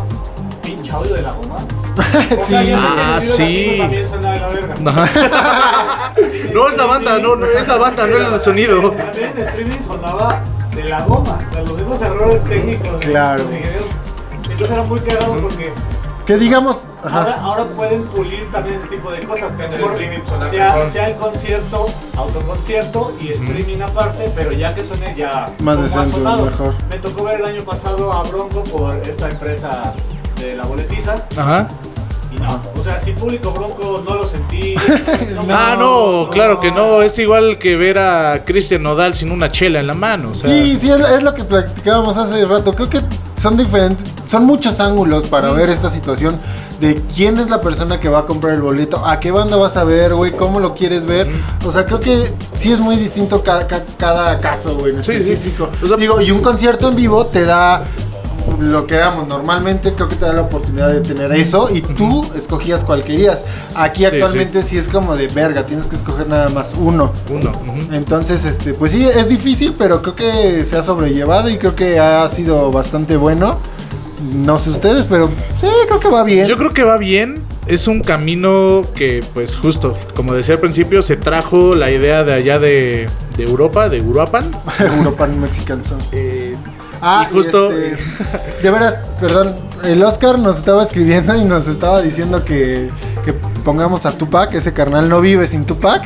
audio 0.93 1.15
de 1.15 1.23
la 1.23 1.33
goma. 1.33 1.57
Sí. 2.47 2.73
Ah, 2.75 3.19
sí. 3.21 3.77
También 3.79 4.09
suena 4.09 4.33
de 4.33 4.41
la 4.41 4.49
verga. 4.49 4.75
No 6.55 6.69
es 6.69 6.77
la 6.77 6.87
banda, 6.87 7.19
no, 7.19 7.37
no 7.37 7.47
es 7.47 7.69
la 7.69 7.77
banda, 7.79 8.07
no 8.07 8.17
es 8.17 8.33
el 8.33 8.41
sonido. 8.41 8.91
También 8.93 9.33
en 9.37 9.49
streaming 9.49 9.79
sonaba 9.87 10.43
de 10.75 10.85
la 10.85 11.01
goma. 11.03 11.39
O 11.49 11.53
sea, 11.53 11.63
los 11.63 11.75
mismos 11.77 12.01
errores 12.03 12.45
técnicos. 12.45 13.01
de 13.01 13.07
Claro. 13.07 13.43
los 13.45 13.53
ingenieros. 13.53 13.87
Entonces 14.51 14.71
era 14.71 14.83
muy 14.85 15.01
cagado 15.01 15.37
porque 15.39 15.73
Que 16.27 16.37
digamos... 16.37 16.79
ahora, 17.05 17.41
ahora 17.41 17.65
pueden 17.77 18.07
pulir 18.09 18.51
también 18.51 18.79
ese 18.81 18.89
tipo 18.89 19.11
de 19.13 19.23
cosas. 19.25 19.53
Que 19.53 19.69
mejor 19.69 19.97
sea, 20.51 20.91
sea 20.91 21.09
el 21.09 21.17
concierto, 21.17 21.87
autoconcierto 22.17 23.15
y 23.21 23.31
streaming 23.31 23.81
aparte, 23.83 24.31
pero 24.35 24.53
ya 24.53 24.75
que 24.75 24.85
suene 24.85 25.15
ya 25.17 25.45
Más 25.63 25.81
decente, 25.81 26.13
sonado. 26.13 26.47
mejor. 26.47 26.75
Me 26.89 26.99
tocó 26.99 27.25
ver 27.25 27.41
el 27.41 27.47
año 27.47 27.63
pasado 27.65 28.13
a 28.13 28.23
Bronco 28.25 28.63
por 28.65 28.97
esta 28.97 29.29
empresa 29.29 29.95
de 30.41 30.57
la 30.57 30.65
boletiza 30.65 31.15
Ajá. 31.37 31.69
y 32.35 32.39
no. 32.41 32.61
O 32.79 32.85
sea, 32.85 32.99
si 33.01 33.13
público 33.13 33.53
Bronco 33.53 34.03
no 34.07 34.15
lo 34.15 34.29
sentí. 34.29 34.75
Ah, 35.53 35.75
no, 35.79 36.29
claro 36.31 36.61
que 36.61 36.71
no. 36.71 37.03
Es 37.03 37.19
igual 37.19 37.59
que 37.59 37.77
ver 37.77 37.99
a 37.99 38.45
Cristian 38.45 38.83
Nodal 38.83 39.15
sin 39.15 39.31
una 39.33 39.51
chela 39.51 39.81
en 39.81 39.87
la 39.87 39.95
mano. 39.95 40.31
O 40.31 40.35
sea, 40.35 40.51
Sí, 40.53 40.79
sí, 40.81 40.91
es, 40.91 41.01
es 41.01 41.23
lo 41.23 41.35
que 41.35 41.45
platicábamos 41.45 42.17
hace 42.17 42.45
rato. 42.45 42.73
Creo 42.73 42.89
que 42.89 43.01
son 43.37 43.57
diferentes, 43.57 44.07
son 44.29 44.45
muchos 44.45 44.79
ángulos 44.81 45.25
para 45.27 45.51
ver 45.53 45.71
esta 45.71 45.89
situación 45.89 46.39
de 46.81 47.03
quién 47.15 47.39
es 47.39 47.49
la 47.51 47.61
persona 47.61 47.99
que 48.01 48.09
va 48.09 48.21
a 48.21 48.27
comprar 48.27 48.55
el 48.55 48.61
boleto, 48.63 49.05
a 49.05 49.19
qué 49.19 49.31
banda 49.31 49.57
vas 49.57 49.77
a 49.77 49.85
ver, 49.85 50.15
güey, 50.15 50.33
cómo 50.33 50.61
lo 50.61 50.75
quieres 50.75 51.05
ver. 51.07 51.29
O 51.67 51.73
sea, 51.73 51.85
creo 51.87 52.01
que 52.01 52.33
sí 52.57 52.71
es 52.73 52.81
muy 52.81 52.97
distinto 52.97 53.43
cada, 53.43 53.67
ca- 53.67 53.83
cada 53.97 54.39
caso, 54.39 54.77
güey, 54.77 54.95
en 54.95 55.03
Sí, 55.05 55.13
sí. 55.23 55.33
específico. 55.33 55.69
O 55.83 55.89
sea, 55.89 55.97
Digo, 55.97 56.21
y 56.21 56.31
un 56.31 56.41
concierto 56.41 56.89
en 56.89 56.97
vivo 56.97 57.27
te 57.27 57.45
da 57.45 57.85
lo 58.61 58.87
que 58.87 58.95
éramos 58.95 59.27
normalmente, 59.27 59.93
creo 59.95 60.09
que 60.09 60.17
te 60.17 60.25
da 60.25 60.33
la 60.33 60.43
oportunidad 60.43 60.93
de 60.93 61.01
tener 61.01 61.33
eso 61.33 61.69
y 61.75 61.81
tú 61.81 62.25
escogías 62.35 62.85
cuál 62.85 63.03
querías. 63.03 63.45
Aquí 63.75 64.05
actualmente 64.05 64.63
sí 64.63 64.79
es 64.79 64.89
como 64.89 65.17
de 65.17 65.29
verga, 65.29 65.67
tienes 65.67 65.87
que 65.87 65.97
escoger 65.97 66.29
nada 66.29 66.49
más 66.49 66.75
uno. 66.79 67.13
uno. 67.31 67.53
Entonces, 67.93 68.45
este, 68.45 68.75
pues 68.75 68.93
sí, 68.93 69.05
es 69.05 69.29
difícil, 69.29 69.75
pero 69.79 70.03
creo 70.03 70.15
que 70.15 70.65
se 70.65 70.77
ha 70.77 70.83
sobrellevado 70.83 71.49
y 71.49 71.59
creo 71.59 71.75
que 71.75 71.99
ha 71.99 72.29
sido 72.29 72.71
bastante 72.71 73.17
bueno. 73.17 73.59
No 74.35 74.59
sé 74.59 74.71
ustedes, 74.71 75.05
pero 75.05 75.29
sí, 75.61 75.67
creo 75.87 76.01
que 76.01 76.09
va 76.09 76.23
bien. 76.23 76.47
Yo 76.47 76.59
creo 76.59 76.71
que 76.71 76.85
va 76.85 76.99
bien. 76.99 77.43
Es 77.67 77.87
un 77.87 78.01
camino 78.01 78.83
que, 78.95 79.25
pues 79.33 79.57
justo, 79.57 79.97
como 80.15 80.35
decía 80.35 80.55
al 80.55 80.61
principio, 80.61 81.03
se 81.03 81.17
trajo 81.17 81.75
la 81.75 81.91
idea 81.91 82.25
de 82.25 82.33
allá 82.33 82.59
de, 82.59 83.09
de 83.37 83.45
Europa, 83.45 83.89
de 83.89 84.01
Uruapan. 84.01 84.51
European 84.81 85.41
Mexican 85.41 85.85
Song. 85.85 86.01
Eh, 86.13 86.40
Ah, 87.03 87.27
y 87.31 87.33
justo... 87.35 87.71
este, 87.73 87.97
de 88.63 88.71
veras, 88.71 88.95
perdón, 89.21 89.57
el 89.85 90.03
Oscar 90.03 90.39
nos 90.39 90.59
estaba 90.59 90.83
escribiendo 90.83 91.35
y 91.37 91.45
nos 91.45 91.67
estaba 91.67 92.03
diciendo 92.03 92.45
que, 92.45 92.91
que 93.25 93.33
pongamos 93.33 94.05
a 94.07 94.13
Tupac, 94.13 94.53
ese 94.55 94.73
carnal 94.73 95.09
no 95.09 95.21
vive 95.21 95.47
sin 95.47 95.65
Tupac, 95.65 96.03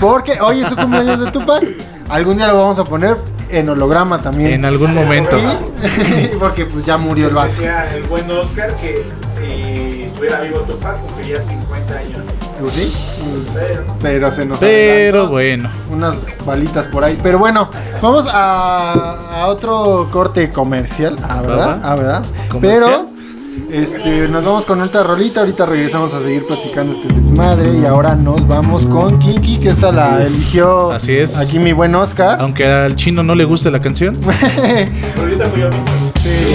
porque 0.00 0.40
hoy 0.40 0.60
es 0.62 0.68
su 0.68 0.76
cumpleaños 0.76 1.20
de 1.20 1.30
Tupac. 1.30 1.64
Algún 2.08 2.36
día 2.36 2.46
lo 2.46 2.56
vamos 2.58 2.78
a 2.78 2.84
poner 2.84 3.16
en 3.50 3.68
holograma 3.68 4.22
también. 4.22 4.52
en 4.52 4.64
algún 4.64 4.94
momento. 4.94 5.36
Y- 5.38 6.36
porque 6.40 6.64
pues 6.66 6.84
ya 6.84 6.96
murió 6.96 7.28
el 7.28 7.34
vato. 7.34 7.50
Decía 7.52 7.88
el 7.94 8.04
buen 8.04 8.30
Oscar 8.30 8.74
que 8.76 9.04
si 9.38 10.02
estuviera 10.02 10.40
vivo 10.42 10.60
Tupac 10.60 11.00
cumpliría 11.00 11.42
50 11.42 11.94
años. 11.94 12.18
Pues 12.60 12.72
sí, 12.72 13.22
pues, 13.52 13.94
Pero 14.00 14.32
se 14.32 14.44
nos 14.46 14.58
Pero 14.58 15.22
adelantó. 15.26 15.30
bueno. 15.32 15.68
unas 15.90 16.16
balitas 16.44 16.86
por 16.86 17.04
ahí. 17.04 17.18
Pero 17.22 17.38
bueno, 17.38 17.68
vamos 18.00 18.26
a, 18.32 19.42
a 19.42 19.46
otro 19.48 20.08
corte 20.10 20.50
comercial. 20.50 21.16
Ah, 21.22 21.42
¿verdad? 21.42 21.80
Ah, 21.82 21.94
¿verdad? 21.94 22.24
¿Comercial? 22.48 23.08
Pero 23.08 23.16
este, 23.70 24.28
nos 24.28 24.44
vamos 24.44 24.64
con 24.66 24.80
otra 24.80 25.02
rolita. 25.02 25.40
Ahorita 25.40 25.66
regresamos 25.66 26.14
a 26.14 26.20
seguir 26.20 26.44
platicando 26.46 26.92
este 26.94 27.12
desmadre. 27.12 27.76
Y 27.78 27.84
ahora 27.84 28.14
nos 28.14 28.46
vamos 28.46 28.86
con 28.86 29.18
Kinky, 29.18 29.58
que 29.58 29.70
esta 29.70 29.92
la 29.92 30.22
eligió 30.22 30.92
Así 30.92 31.16
es. 31.16 31.38
aquí 31.38 31.58
mi 31.58 31.72
buen 31.72 31.94
Oscar. 31.94 32.38
Aunque 32.40 32.66
al 32.66 32.96
chino 32.96 33.22
no 33.22 33.34
le 33.34 33.44
guste 33.44 33.70
la 33.70 33.80
canción. 33.80 34.18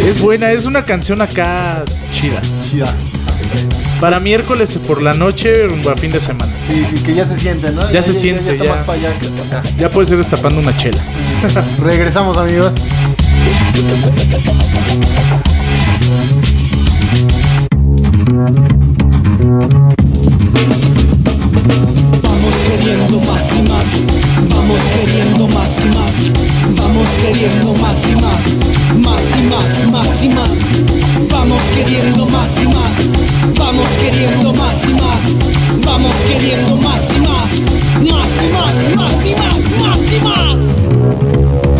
Es 0.05 0.21
buena, 0.21 0.51
es 0.51 0.65
una 0.65 0.83
canción 0.83 1.21
acá 1.21 1.83
chida. 2.11 2.41
Para 3.99 4.19
miércoles 4.19 4.79
por 4.87 5.01
la 5.01 5.13
noche, 5.13 5.67
rumbo 5.67 5.91
a 5.91 5.95
fin 5.95 6.11
de 6.11 6.19
semana. 6.19 6.51
Sí, 6.69 6.85
sí, 6.91 7.03
que 7.03 7.13
ya 7.13 7.25
se 7.25 7.37
siente, 7.39 7.71
¿no? 7.71 7.89
Ya 7.91 8.01
se 8.01 8.13
siente, 8.13 8.43
Ya, 8.45 8.51
está 8.53 8.65
ya. 8.65 8.75
más 8.75 8.83
para 8.85 8.99
allá 8.99 9.13
que. 9.19 9.27
Ya 9.79 9.89
puedes 9.89 10.09
ir 10.11 10.17
destapando 10.17 10.59
una 10.59 10.75
chela. 10.75 11.03
Regresamos, 11.79 12.37
amigos. 12.37 12.73
Vamos 21.21 22.55
queriendo 22.67 23.19
más 23.21 23.41
y 23.55 23.61
más, 23.69 23.85
vamos 24.49 24.81
queriendo 24.95 25.47
más 25.47 25.69
y 25.79 25.85
más, 25.95 26.75
vamos 26.75 27.09
queriendo 27.21 27.73
más 27.75 28.09
y 28.09 28.15
más, 28.15 28.43
más 28.97 29.21
y 29.37 29.43
más, 29.47 29.91
más 29.91 30.23
y 30.23 30.29
más, 30.29 30.49
vamos 31.29 31.61
queriendo 31.75 32.25
más 32.27 32.47
y 32.61 32.67
más, 32.67 33.30
vamos 33.71 33.89
queriendo 33.91 34.53
más 34.53 34.83
y 34.83 34.93
más, 34.93 35.85
vamos 35.85 36.15
queriendo 36.27 36.75
más 36.75 37.13
y 37.15 37.19
más, 37.21 37.59
más 38.11 38.27
y 38.43 38.49
más, 38.51 38.95
más 38.95 39.25
y 39.25 39.35
más, 39.35 39.59
más 39.79 40.13
y 40.13 40.19
más. 40.25 41.70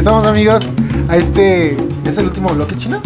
Regresamos 0.00 0.26
amigos 0.26 0.62
a 1.10 1.16
este... 1.18 1.76
¿Es 2.06 2.16
el 2.16 2.24
último 2.24 2.48
bloque, 2.48 2.74
Chino? 2.78 3.02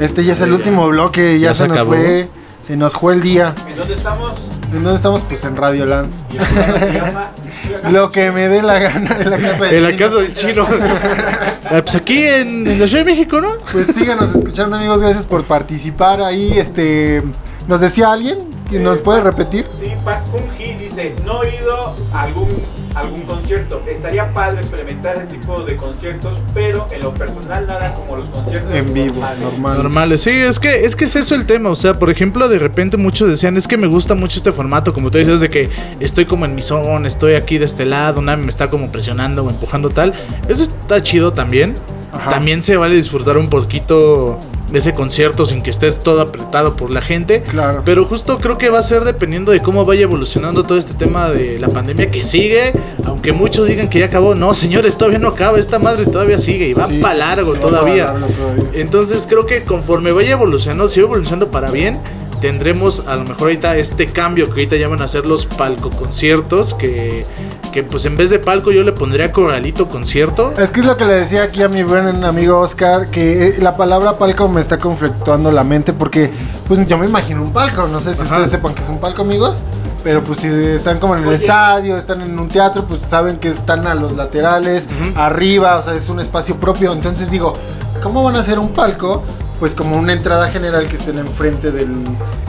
Este 0.00 0.24
ya 0.24 0.32
es 0.32 0.40
el 0.40 0.54
último 0.54 0.88
bloque, 0.88 1.38
ya, 1.38 1.48
Ya 1.48 1.54
se, 1.54 1.64
se 1.64 1.68
nos 1.68 1.76
acabó. 1.76 1.90
fue. 1.92 2.30
Se 2.62 2.74
nos 2.74 2.94
fue 2.94 3.12
el 3.12 3.20
día. 3.20 3.54
¿En 3.68 3.76
dónde 3.76 3.92
estamos? 3.92 4.38
¿En 4.72 4.82
dónde 4.82 4.94
estamos? 4.94 5.24
Pues 5.24 5.44
en 5.44 5.56
Radio 5.58 5.84
Land. 5.84 6.10
Y 6.32 6.38
el 6.38 6.46
programa 6.46 6.80
se 6.80 6.92
llama 6.94 7.90
Lo 7.90 8.10
que 8.10 8.30
me 8.30 8.48
dé 8.48 8.62
la 8.62 8.78
gana 8.78 9.18
en 9.20 9.28
la 9.30 9.36
casa 9.36 9.64
de 9.66 9.76
En 9.76 9.82
la 9.84 9.90
Chino. 9.90 9.98
casa 9.98 10.16
del 10.22 10.32
chino. 10.32 10.68
Ah, 11.70 11.82
pues 11.82 11.96
aquí 11.96 12.22
en, 12.24 12.66
en 12.66 12.80
la 12.80 12.86
Ciudad 12.88 13.04
de 13.04 13.10
México, 13.10 13.42
¿no? 13.42 13.56
Pues 13.70 13.88
síganos 13.88 14.34
escuchando 14.34 14.76
amigos, 14.76 15.02
gracias 15.02 15.26
por 15.26 15.44
participar 15.44 16.22
ahí. 16.22 16.58
Este, 16.58 17.22
nos 17.66 17.80
decía 17.82 18.10
alguien 18.10 18.38
que 18.70 18.78
nos 18.78 18.98
puede 19.00 19.20
repetir. 19.20 19.66
Sí, 19.82 19.92
Pat 20.02 20.22
Fungi 20.28 20.72
dice, 20.82 21.14
no 21.26 21.42
he 21.42 21.56
ido 21.56 21.94
a 22.14 22.22
algún, 22.22 22.48
algún 22.94 23.22
concierto. 23.22 23.80
Estaría 23.88 24.32
padre 24.32 24.60
experimentar 24.60 25.16
ese 25.16 25.26
tipo 25.26 25.62
de 25.62 25.76
conciertos, 25.76 26.38
pero 26.54 26.86
en 26.90 27.00
lo 27.00 27.14
personal 27.14 27.66
nada 27.66 27.94
como 27.94 28.16
los 28.16 28.26
conciertos 28.28 28.72
En 28.74 28.92
vivo, 28.92 29.14
normales. 29.14 29.40
normal. 29.40 29.76
Normales, 29.78 30.22
sí, 30.22 30.30
es 30.30 30.58
que, 30.58 30.84
es 30.84 30.96
que 30.96 31.04
es 31.04 31.16
eso 31.16 31.34
el 31.34 31.46
tema. 31.46 31.70
O 31.70 31.76
sea, 31.76 31.98
por 31.98 32.10
ejemplo, 32.10 32.48
de 32.48 32.58
repente 32.58 32.96
muchos 32.96 33.28
decían, 33.28 33.56
es 33.56 33.66
que 33.68 33.76
me 33.76 33.86
gusta 33.86 34.14
mucho 34.14 34.38
este 34.38 34.52
formato, 34.52 34.92
como 34.92 35.10
tú 35.10 35.18
dices, 35.18 35.40
de 35.40 35.48
que 35.48 35.68
estoy 36.00 36.24
como 36.24 36.44
en 36.44 36.54
mi 36.54 36.62
zona, 36.62 37.06
estoy 37.08 37.34
aquí 37.34 37.58
de 37.58 37.64
este 37.64 37.84
lado, 37.86 38.20
nadie 38.22 38.42
me 38.42 38.48
está 38.50 38.68
como 38.70 38.90
presionando 38.92 39.44
o 39.44 39.50
empujando 39.50 39.90
tal. 39.90 40.12
Eso 40.48 40.62
está 40.62 41.00
chido 41.02 41.32
también. 41.32 41.74
Ajá. 42.12 42.30
También 42.30 42.62
se 42.62 42.76
vale 42.76 42.94
disfrutar 42.96 43.36
un 43.36 43.48
poquito 43.50 44.38
ese 44.72 44.94
concierto 44.94 45.46
sin 45.46 45.62
que 45.62 45.70
estés 45.70 45.98
todo 45.98 46.20
apretado 46.20 46.76
por 46.76 46.90
la 46.90 47.00
gente. 47.00 47.42
Claro. 47.42 47.82
Pero 47.84 48.04
justo 48.04 48.38
creo 48.38 48.58
que 48.58 48.68
va 48.70 48.78
a 48.78 48.82
ser 48.82 49.04
dependiendo 49.04 49.52
de 49.52 49.60
cómo 49.60 49.84
vaya 49.84 50.02
evolucionando 50.02 50.62
todo 50.64 50.78
este 50.78 50.94
tema 50.94 51.30
de 51.30 51.58
la 51.58 51.68
pandemia 51.68 52.10
que 52.10 52.24
sigue. 52.24 52.72
Aunque 53.04 53.32
muchos 53.32 53.66
digan 53.66 53.88
que 53.88 53.98
ya 54.00 54.06
acabó. 54.06 54.34
No, 54.34 54.54
señores, 54.54 54.96
todavía 54.96 55.18
no 55.18 55.28
acaba. 55.28 55.58
Esta 55.58 55.78
madre 55.78 56.06
todavía 56.06 56.38
sigue 56.38 56.68
y 56.68 56.74
va 56.74 56.86
Sí, 56.86 56.98
para 56.98 57.14
largo 57.14 57.54
sí, 57.54 57.60
todavía. 57.60 58.06
para 58.06 58.18
largo 58.20 58.34
todavía. 58.34 58.64
Entonces 58.74 59.26
creo 59.28 59.46
que 59.46 59.64
conforme 59.64 60.12
vaya 60.12 60.32
evolucionando, 60.32 60.88
si 60.88 61.00
va 61.00 61.06
evolucionando 61.06 61.50
para 61.50 61.70
bien, 61.70 62.00
tendremos 62.40 63.02
a 63.06 63.16
lo 63.16 63.24
mejor 63.24 63.48
ahorita 63.48 63.76
este 63.78 64.06
cambio 64.06 64.46
que 64.46 64.52
ahorita 64.52 64.76
llaman 64.76 65.02
a 65.02 65.08
ser 65.08 65.26
los 65.26 65.46
palco 65.46 65.90
conciertos, 65.90 66.74
que, 66.74 67.24
que 67.70 67.82
pues 67.82 68.04
en 68.04 68.16
vez 68.16 68.30
de 68.30 68.38
palco 68.38 68.70
yo 68.72 68.82
le 68.82 68.92
pondría 68.92 69.32
coralito 69.32 69.88
concierto. 69.88 70.52
Es 70.58 70.70
que 70.70 70.80
es 70.80 70.86
lo 70.86 70.96
que 70.96 71.04
le 71.04 71.14
decía 71.14 71.42
aquí 71.44 71.62
a 71.62 71.68
mi 71.68 71.82
buen 71.82 72.24
amigo 72.24 72.58
Oscar, 72.58 73.10
que 73.10 73.48
eh, 73.48 73.56
la 73.60 73.76
palabra 73.76 74.14
palco 74.18 74.48
me 74.48 74.60
está 74.60 74.78
conflictuando 74.78 75.50
la 75.52 75.64
mente 75.64 75.92
porque 75.92 76.30
pues 76.66 76.84
yo 76.86 76.98
me 76.98 77.06
imagino 77.06 77.42
un 77.42 77.52
palco, 77.52 77.86
no 77.88 78.00
sé 78.00 78.14
si 78.14 78.22
Ajá. 78.22 78.32
ustedes 78.34 78.50
sepan 78.50 78.74
que 78.74 78.82
es 78.82 78.88
un 78.88 78.98
palco 78.98 79.22
amigos, 79.22 79.62
pero 80.02 80.22
pues 80.22 80.40
si 80.40 80.48
están 80.48 80.98
como 80.98 81.14
en 81.16 81.22
el 81.22 81.28
Oye. 81.28 81.36
estadio, 81.36 81.96
están 81.96 82.20
en 82.22 82.38
un 82.38 82.48
teatro, 82.48 82.84
pues 82.84 83.02
saben 83.02 83.38
que 83.38 83.48
están 83.48 83.86
a 83.86 83.94
los 83.94 84.12
laterales, 84.12 84.88
arriba, 85.16 85.76
o 85.78 85.82
sea, 85.82 85.94
es 85.94 86.08
un 86.08 86.20
espacio 86.20 86.56
propio, 86.56 86.92
entonces 86.92 87.30
digo, 87.30 87.54
¿cómo 88.02 88.22
van 88.22 88.36
a 88.36 88.40
hacer 88.40 88.58
un 88.58 88.70
palco? 88.70 89.22
Pues 89.58 89.74
como 89.74 89.96
una 89.96 90.12
entrada 90.12 90.48
general 90.50 90.86
que 90.86 90.96
estén 90.96 91.18
enfrente 91.18 91.72
del, 91.72 92.04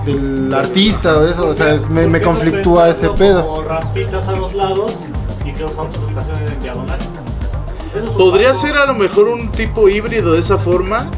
del 0.05 0.53
artista 0.53 1.18
o 1.18 1.26
eso, 1.28 1.47
o 1.47 1.55
sea, 1.55 1.74
es- 1.74 1.89
me, 1.89 2.05
me 2.05 2.20
¿Por 2.20 2.20
qué 2.20 2.26
no 2.26 2.32
conflictúa 2.32 2.89
ese 2.89 3.10
pedo. 3.10 3.41
Como 3.47 3.64
rampitas 3.64 4.28
a 4.28 4.34
los 4.34 4.53
lados 4.53 4.91
y 5.43 5.51
que 5.53 5.62
los 5.62 5.76
autos 5.78 6.07
estacionen 6.07 6.47
en 6.51 6.60
diagonal. 6.60 6.99
Podría 8.18 8.53
ser 8.53 8.76
a 8.78 8.86
lo 8.86 8.93
mejor 8.93 9.28
un 9.30 9.49
tipo 9.49 9.89
híbrido 9.89 10.34
de 10.34 10.39
esa 10.39 10.57
forma, 10.60 11.10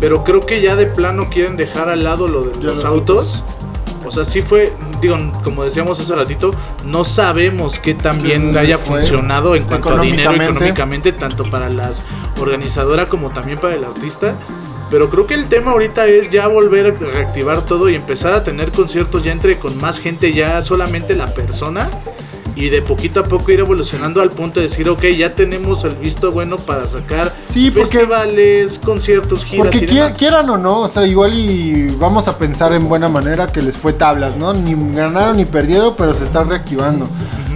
pero 0.00 0.24
creo 0.24 0.40
que 0.44 0.60
ya 0.60 0.74
de 0.74 0.86
plano 0.86 1.28
quieren 1.30 1.56
dejar 1.56 1.88
al 1.88 2.02
lado 2.02 2.26
lo 2.26 2.42
de 2.42 2.54
los 2.56 2.64
los 2.64 2.84
autos. 2.84 3.44
O 4.04 4.10
sea, 4.10 4.24
sí 4.24 4.40
fue, 4.42 4.72
digo, 5.00 5.16
como 5.42 5.64
decíamos 5.64 5.98
hace 5.98 6.14
ratito, 6.14 6.52
no 6.84 7.02
sabemos 7.04 7.78
qué 7.80 7.94
tan 7.94 8.22
bien 8.22 8.56
haya 8.56 8.78
fue 8.78 9.00
funcionado 9.00 9.54
en 9.56 9.64
cuanto 9.64 9.88
a 9.90 10.00
dinero 10.00 10.30
económicamente. 10.32 10.44
económicamente, 10.52 11.12
tanto 11.12 11.50
para 11.50 11.68
las 11.70 12.02
organizadoras 12.40 13.06
como 13.06 13.30
también 13.30 13.58
para 13.58 13.74
el 13.74 13.84
artista. 13.84 14.36
Pero 14.90 15.10
creo 15.10 15.26
que 15.26 15.34
el 15.34 15.48
tema 15.48 15.72
ahorita 15.72 16.06
es 16.06 16.28
ya 16.28 16.46
volver 16.46 16.86
a 16.86 16.90
reactivar 16.90 17.62
todo 17.66 17.88
y 17.88 17.94
empezar 17.94 18.34
a 18.34 18.44
tener 18.44 18.70
conciertos 18.70 19.24
ya 19.24 19.32
entre 19.32 19.58
con 19.58 19.76
más 19.78 19.98
gente, 19.98 20.32
ya 20.32 20.62
solamente 20.62 21.16
la 21.16 21.26
persona. 21.34 21.90
Y 22.54 22.70
de 22.70 22.80
poquito 22.80 23.20
a 23.20 23.24
poco 23.24 23.52
ir 23.52 23.60
evolucionando 23.60 24.22
al 24.22 24.30
punto 24.30 24.60
de 24.60 24.68
decir, 24.68 24.88
ok, 24.88 25.02
ya 25.18 25.34
tenemos 25.34 25.84
el 25.84 25.94
visto 25.94 26.32
bueno 26.32 26.56
para 26.56 26.86
sacar 26.86 27.34
Sí, 27.44 27.70
porque- 27.70 27.98
festivales, 27.98 28.80
conciertos, 28.82 29.44
giras 29.44 29.66
Porque 29.72 29.84
y 29.84 29.94
demás. 29.94 30.16
quieran 30.16 30.48
o 30.48 30.56
no, 30.56 30.80
o 30.80 30.88
sea, 30.88 31.06
igual 31.06 31.34
y 31.38 31.88
vamos 31.98 32.28
a 32.28 32.38
pensar 32.38 32.72
en 32.72 32.88
buena 32.88 33.10
manera 33.10 33.46
que 33.48 33.60
les 33.60 33.76
fue 33.76 33.92
tablas, 33.92 34.38
¿no? 34.38 34.54
Ni 34.54 34.74
ganaron 34.94 35.36
ni 35.36 35.44
perdieron, 35.44 35.96
pero 35.98 36.14
se 36.14 36.24
están 36.24 36.48
reactivando. 36.48 37.06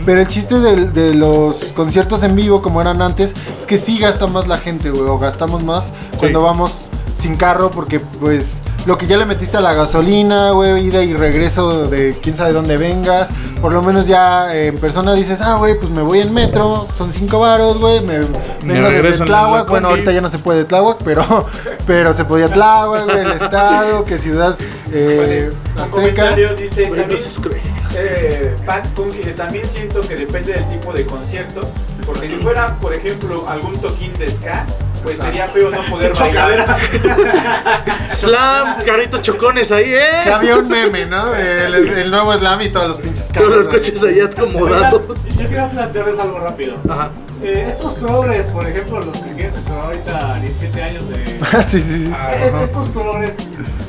Pero 0.05 0.21
el 0.21 0.29
chiste 0.29 0.57
de, 0.61 1.15
los 1.15 1.57
conciertos 1.73 2.23
en 2.23 2.37
vivo 2.37 2.61
como 2.61 2.83
eran 2.83 3.01
antes 3.01 3.33
es 3.59 3.67
que 3.67 3.79
sí 3.79 3.99
gasta 3.99 4.27
más 4.27 4.49
la 4.49 4.59
gente, 4.59 4.91
güey, 4.91 5.05
o 5.09 5.19
gastamos 5.19 5.63
más 5.65 5.95
cuando 6.19 6.43
vamos 6.43 6.90
sin 7.21 7.37
carro 7.37 7.71
porque 7.71 8.01
pues 8.01 8.59
lo 8.87 8.97
que 8.97 9.07
ya 9.07 9.17
le 9.17 9.27
metiste 9.27 9.57
a 9.59 9.61
la 9.61 9.75
gasolina, 9.75 10.51
güey, 10.51 10.87
ida 10.87 11.03
y 11.03 11.13
regreso 11.13 11.87
de 11.87 12.17
quién 12.21 12.37
sabe 12.37 12.53
dónde 12.53 12.77
vengas, 12.77 13.29
por 13.61 13.73
lo 13.73 13.83
menos 13.83 14.07
ya 14.07 14.55
eh, 14.55 14.69
en 14.69 14.79
persona 14.79 15.15
dices, 15.15 15.41
ah, 15.43 15.57
güey, 15.57 15.79
pues 15.79 15.91
me 15.91 16.03
voy 16.03 16.21
en 16.21 16.33
metro, 16.33 16.89
son 16.97 17.13
cinco 17.13 17.41
varos, 17.41 17.79
güey, 17.79 18.01
me, 18.01 18.19
vengo 18.19 18.41
regreso 18.63 19.09
desde 19.09 19.19
en 19.19 19.25
Tláhuac, 19.27 19.69
bueno, 19.69 19.89
ahorita 19.89 20.13
ya 20.13 20.21
no 20.21 20.31
se 20.31 20.39
puede 20.39 20.65
Tláhuac, 20.65 20.99
pero, 21.05 21.47
pero 21.87 22.15
se 22.15 22.25
podía 22.25 22.49
Tláhuac, 22.49 23.05
güey, 23.05 23.19
el 23.19 23.33
estado, 23.33 24.05
que 24.05 24.19
ciudad 24.19 24.57
eh, 24.93 25.51
Un 25.77 25.81
azteca. 25.83 26.01
comentario 26.01 26.55
dice 26.55 26.87
Güey, 26.87 27.01
no 27.01 27.07
también, 27.07 27.63
eh, 27.95 28.57
Pat 28.65 28.87
Funk 28.95 29.13
dice, 29.13 29.33
también 29.33 29.67
siento 29.69 30.01
que 30.01 30.17
depende 30.17 30.53
del 30.53 30.69
tipo 30.69 30.93
de 30.93 31.05
concierto, 31.05 31.61
porque 32.07 32.31
si 32.31 32.37
fuera, 32.37 32.77
por 32.81 32.95
ejemplo, 32.95 33.45
algún 33.49 33.75
toquín 33.75 34.13
de 34.15 34.29
ska, 34.29 34.67
Pues 35.03 35.17
sería 35.19 35.49
feo 35.49 35.71
no 35.71 35.81
poder 35.83 36.13
bailar. 36.15 36.77
Slam, 38.09 38.77
carritos 38.85 39.23
chocones 39.23 39.73
ahí, 39.73 39.87
Que 39.87 39.97
¿eh? 39.99 40.33
había 40.33 40.57
un 40.57 40.69
meme, 40.69 41.07
¿no? 41.07 41.35
El, 41.35 41.75
el 41.75 42.11
nuevo 42.11 42.35
slam 42.37 42.61
y 42.61 42.69
todos 42.71 42.89
los 42.89 42.97
pinches 42.99 43.29
Todos 43.29 43.49
los 43.49 43.67
carros. 43.69 43.81
coches 43.91 44.03
ahí 44.05 44.21
acomodados. 44.21 45.03
Yo 45.39 45.49
quiero 45.49 45.71
plantearles 45.71 46.19
algo 46.19 46.39
rápido. 46.41 46.75
Ajá. 46.89 47.11
Eh, 47.43 47.67
estos 47.69 47.95
progres, 47.95 48.47
por 48.47 48.67
ejemplo, 48.69 49.01
los 49.01 49.17
que 49.17 49.31
tienen 49.35 49.53
ahorita 49.69 50.35
17 50.41 50.83
años 50.83 51.09
de... 51.09 51.25
sí, 51.71 51.81
sí, 51.81 51.83
sí. 51.83 52.13
Es- 52.39 52.55
estos 52.63 52.89
progres, 52.91 53.33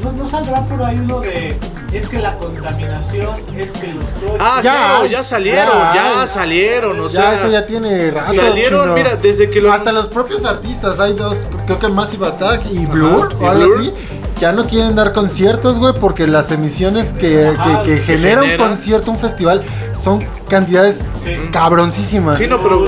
¿no, 0.01 0.11
no 0.13 0.27
saldrá 0.27 0.61
por 0.65 0.81
ahí 0.83 0.97
uno 0.97 1.19
de... 1.19 1.57
Es 1.91 2.07
que 2.07 2.19
la 2.19 2.37
contaminación, 2.37 3.35
es 3.57 3.69
que 3.71 3.87
los 3.87 4.05
coches... 4.05 4.37
Ah, 4.39 4.61
Ya 4.63 4.71
claro, 4.71 5.05
ya 5.07 5.23
salieron, 5.23 5.75
ya 5.93 6.25
salieron, 6.27 6.99
o 7.01 7.07
ya 7.07 7.09
sea. 7.09 7.33
eso 7.33 7.51
ya 7.51 7.65
tiene 7.65 8.11
rato. 8.11 8.31
salieron, 8.33 8.93
mira, 8.93 9.17
desde 9.17 9.49
que 9.49 9.59
lo 9.59 9.73
Hasta 9.73 9.91
los 9.91 10.07
propios 10.07 10.45
artistas, 10.45 11.01
hay 11.01 11.11
dos, 11.13 11.39
creo 11.65 11.77
que 11.79 11.89
Massive 11.89 12.27
Attack 12.27 12.61
y 12.71 12.85
Blur 12.85 13.33
o 13.41 13.49
algo 13.49 13.65
Blur. 13.65 13.79
así, 13.81 13.93
ya 14.41 14.51
no 14.51 14.65
quieren 14.65 14.95
dar 14.95 15.13
conciertos, 15.13 15.77
güey, 15.77 15.93
porque 15.93 16.25
las 16.27 16.51
emisiones 16.51 17.13
que, 17.13 17.53
que- 17.53 17.79
que 17.85 17.95
que 17.95 18.01
genera 18.01 18.41
un 18.43 18.57
concierto, 18.57 19.11
un 19.11 19.17
festival, 19.17 19.61
son 19.93 20.19
cantidades 20.49 20.97
Sí. 21.23 21.35
cabroncísimas. 21.51 22.37
Sí, 22.37 22.47
no, 22.47 22.57
pero. 22.61 22.83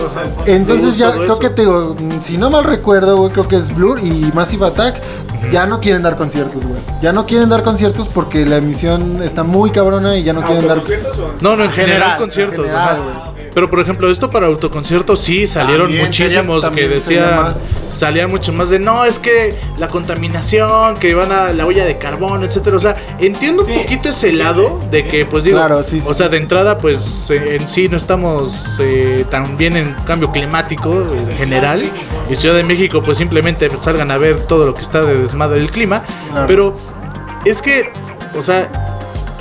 Entonces 0.47 0.97
ya 0.97 1.11
creo 1.11 1.23
eso. 1.25 1.39
que 1.39 1.49
te 1.51 1.61
digo, 1.61 1.95
mm, 1.97 2.21
si 2.21 2.37
no 2.39 2.49
mal 2.49 2.63
recuerdo, 2.63 3.15
güey, 3.17 3.31
creo 3.31 3.47
que 3.47 3.55
es 3.57 3.73
Blur 3.73 3.99
y 3.99 4.31
Massive 4.33 4.65
Attack, 4.65 4.95
ya 5.51 5.65
no 5.67 5.79
quieren 5.79 6.01
dar 6.01 6.15
conciertos, 6.17 6.65
güey. 6.65 6.79
Ya 7.03 7.13
no 7.13 7.25
quieren 7.27 7.49
dar 7.49 7.63
conciertos 7.63 8.07
porque 8.07 8.45
la 8.45 8.57
emisión 8.57 9.21
está 9.21 9.43
muy 9.43 9.69
cabrona 9.71 10.17
y 10.17 10.23
ya 10.23 10.33
no 10.33 10.41
quieren 10.43 10.67
dar 10.67 10.77
¿Autoconciertos 10.79 11.19
o 11.19 11.33
No, 11.41 11.55
no, 11.55 11.65
en 11.65 11.69
general, 11.71 11.93
General, 12.01 12.17
conciertos. 12.17 12.59
en 12.59 12.71
general, 12.71 12.89
ajá. 12.89 12.97
güey. 13.03 13.32
Pero 13.53 13.69
por 13.69 13.79
ejemplo, 13.79 14.09
esto 14.09 14.29
para 14.29 14.47
autoconciertos 14.47 15.21
sí 15.21 15.47
salieron 15.47 15.87
También 15.87 16.05
muchísimos 16.05 16.69
que 16.69 16.87
decían, 16.87 17.53
salían 17.91 18.29
mucho 18.29 18.51
más 18.51 18.69
de 18.69 18.79
no, 18.79 19.05
es 19.05 19.19
que 19.19 19.55
la 19.77 19.87
contaminación, 19.87 20.97
que 20.97 21.13
van 21.13 21.31
a 21.31 21.53
la 21.53 21.65
olla 21.65 21.85
de 21.85 21.97
carbón, 21.97 22.43
etcétera. 22.43 22.77
O 22.77 22.79
sea, 22.79 22.95
entiendo 23.19 23.63
un 23.65 23.73
poquito 23.73 24.09
ese 24.09 24.33
lado 24.33 24.79
de 24.91 25.05
que, 25.05 25.25
pues 25.25 25.43
digo, 25.43 25.57
Claro, 25.57 25.83
sí, 25.83 26.01
sí, 26.01 26.07
o 26.07 26.13
sea, 26.13 26.29
de 26.29 26.37
entrada, 26.37 26.77
pues 26.77 27.29
eh, 27.29 27.55
en 27.55 27.67
sí 27.67 27.87
no 27.89 27.97
estamos 27.97 28.75
eh, 28.79 29.25
tan 29.29 29.57
bien 29.57 29.77
en 29.77 29.93
cambio 30.05 30.31
climático 30.31 31.07
en 31.15 31.31
general. 31.37 31.83
Y 32.29 32.35
Ciudad 32.35 32.55
de 32.55 32.63
México, 32.63 33.03
pues 33.03 33.17
simplemente 33.17 33.69
salgan 33.79 34.09
a 34.11 34.17
ver 34.17 34.45
todo 34.45 34.65
lo 34.65 34.73
que 34.73 34.81
está 34.81 35.01
de 35.01 35.17
desmadre 35.17 35.59
el 35.59 35.69
clima. 35.69 36.01
Claro. 36.31 36.47
Pero 36.47 36.75
es 37.45 37.61
que, 37.61 37.91
o 38.35 38.41
sea, 38.41 38.82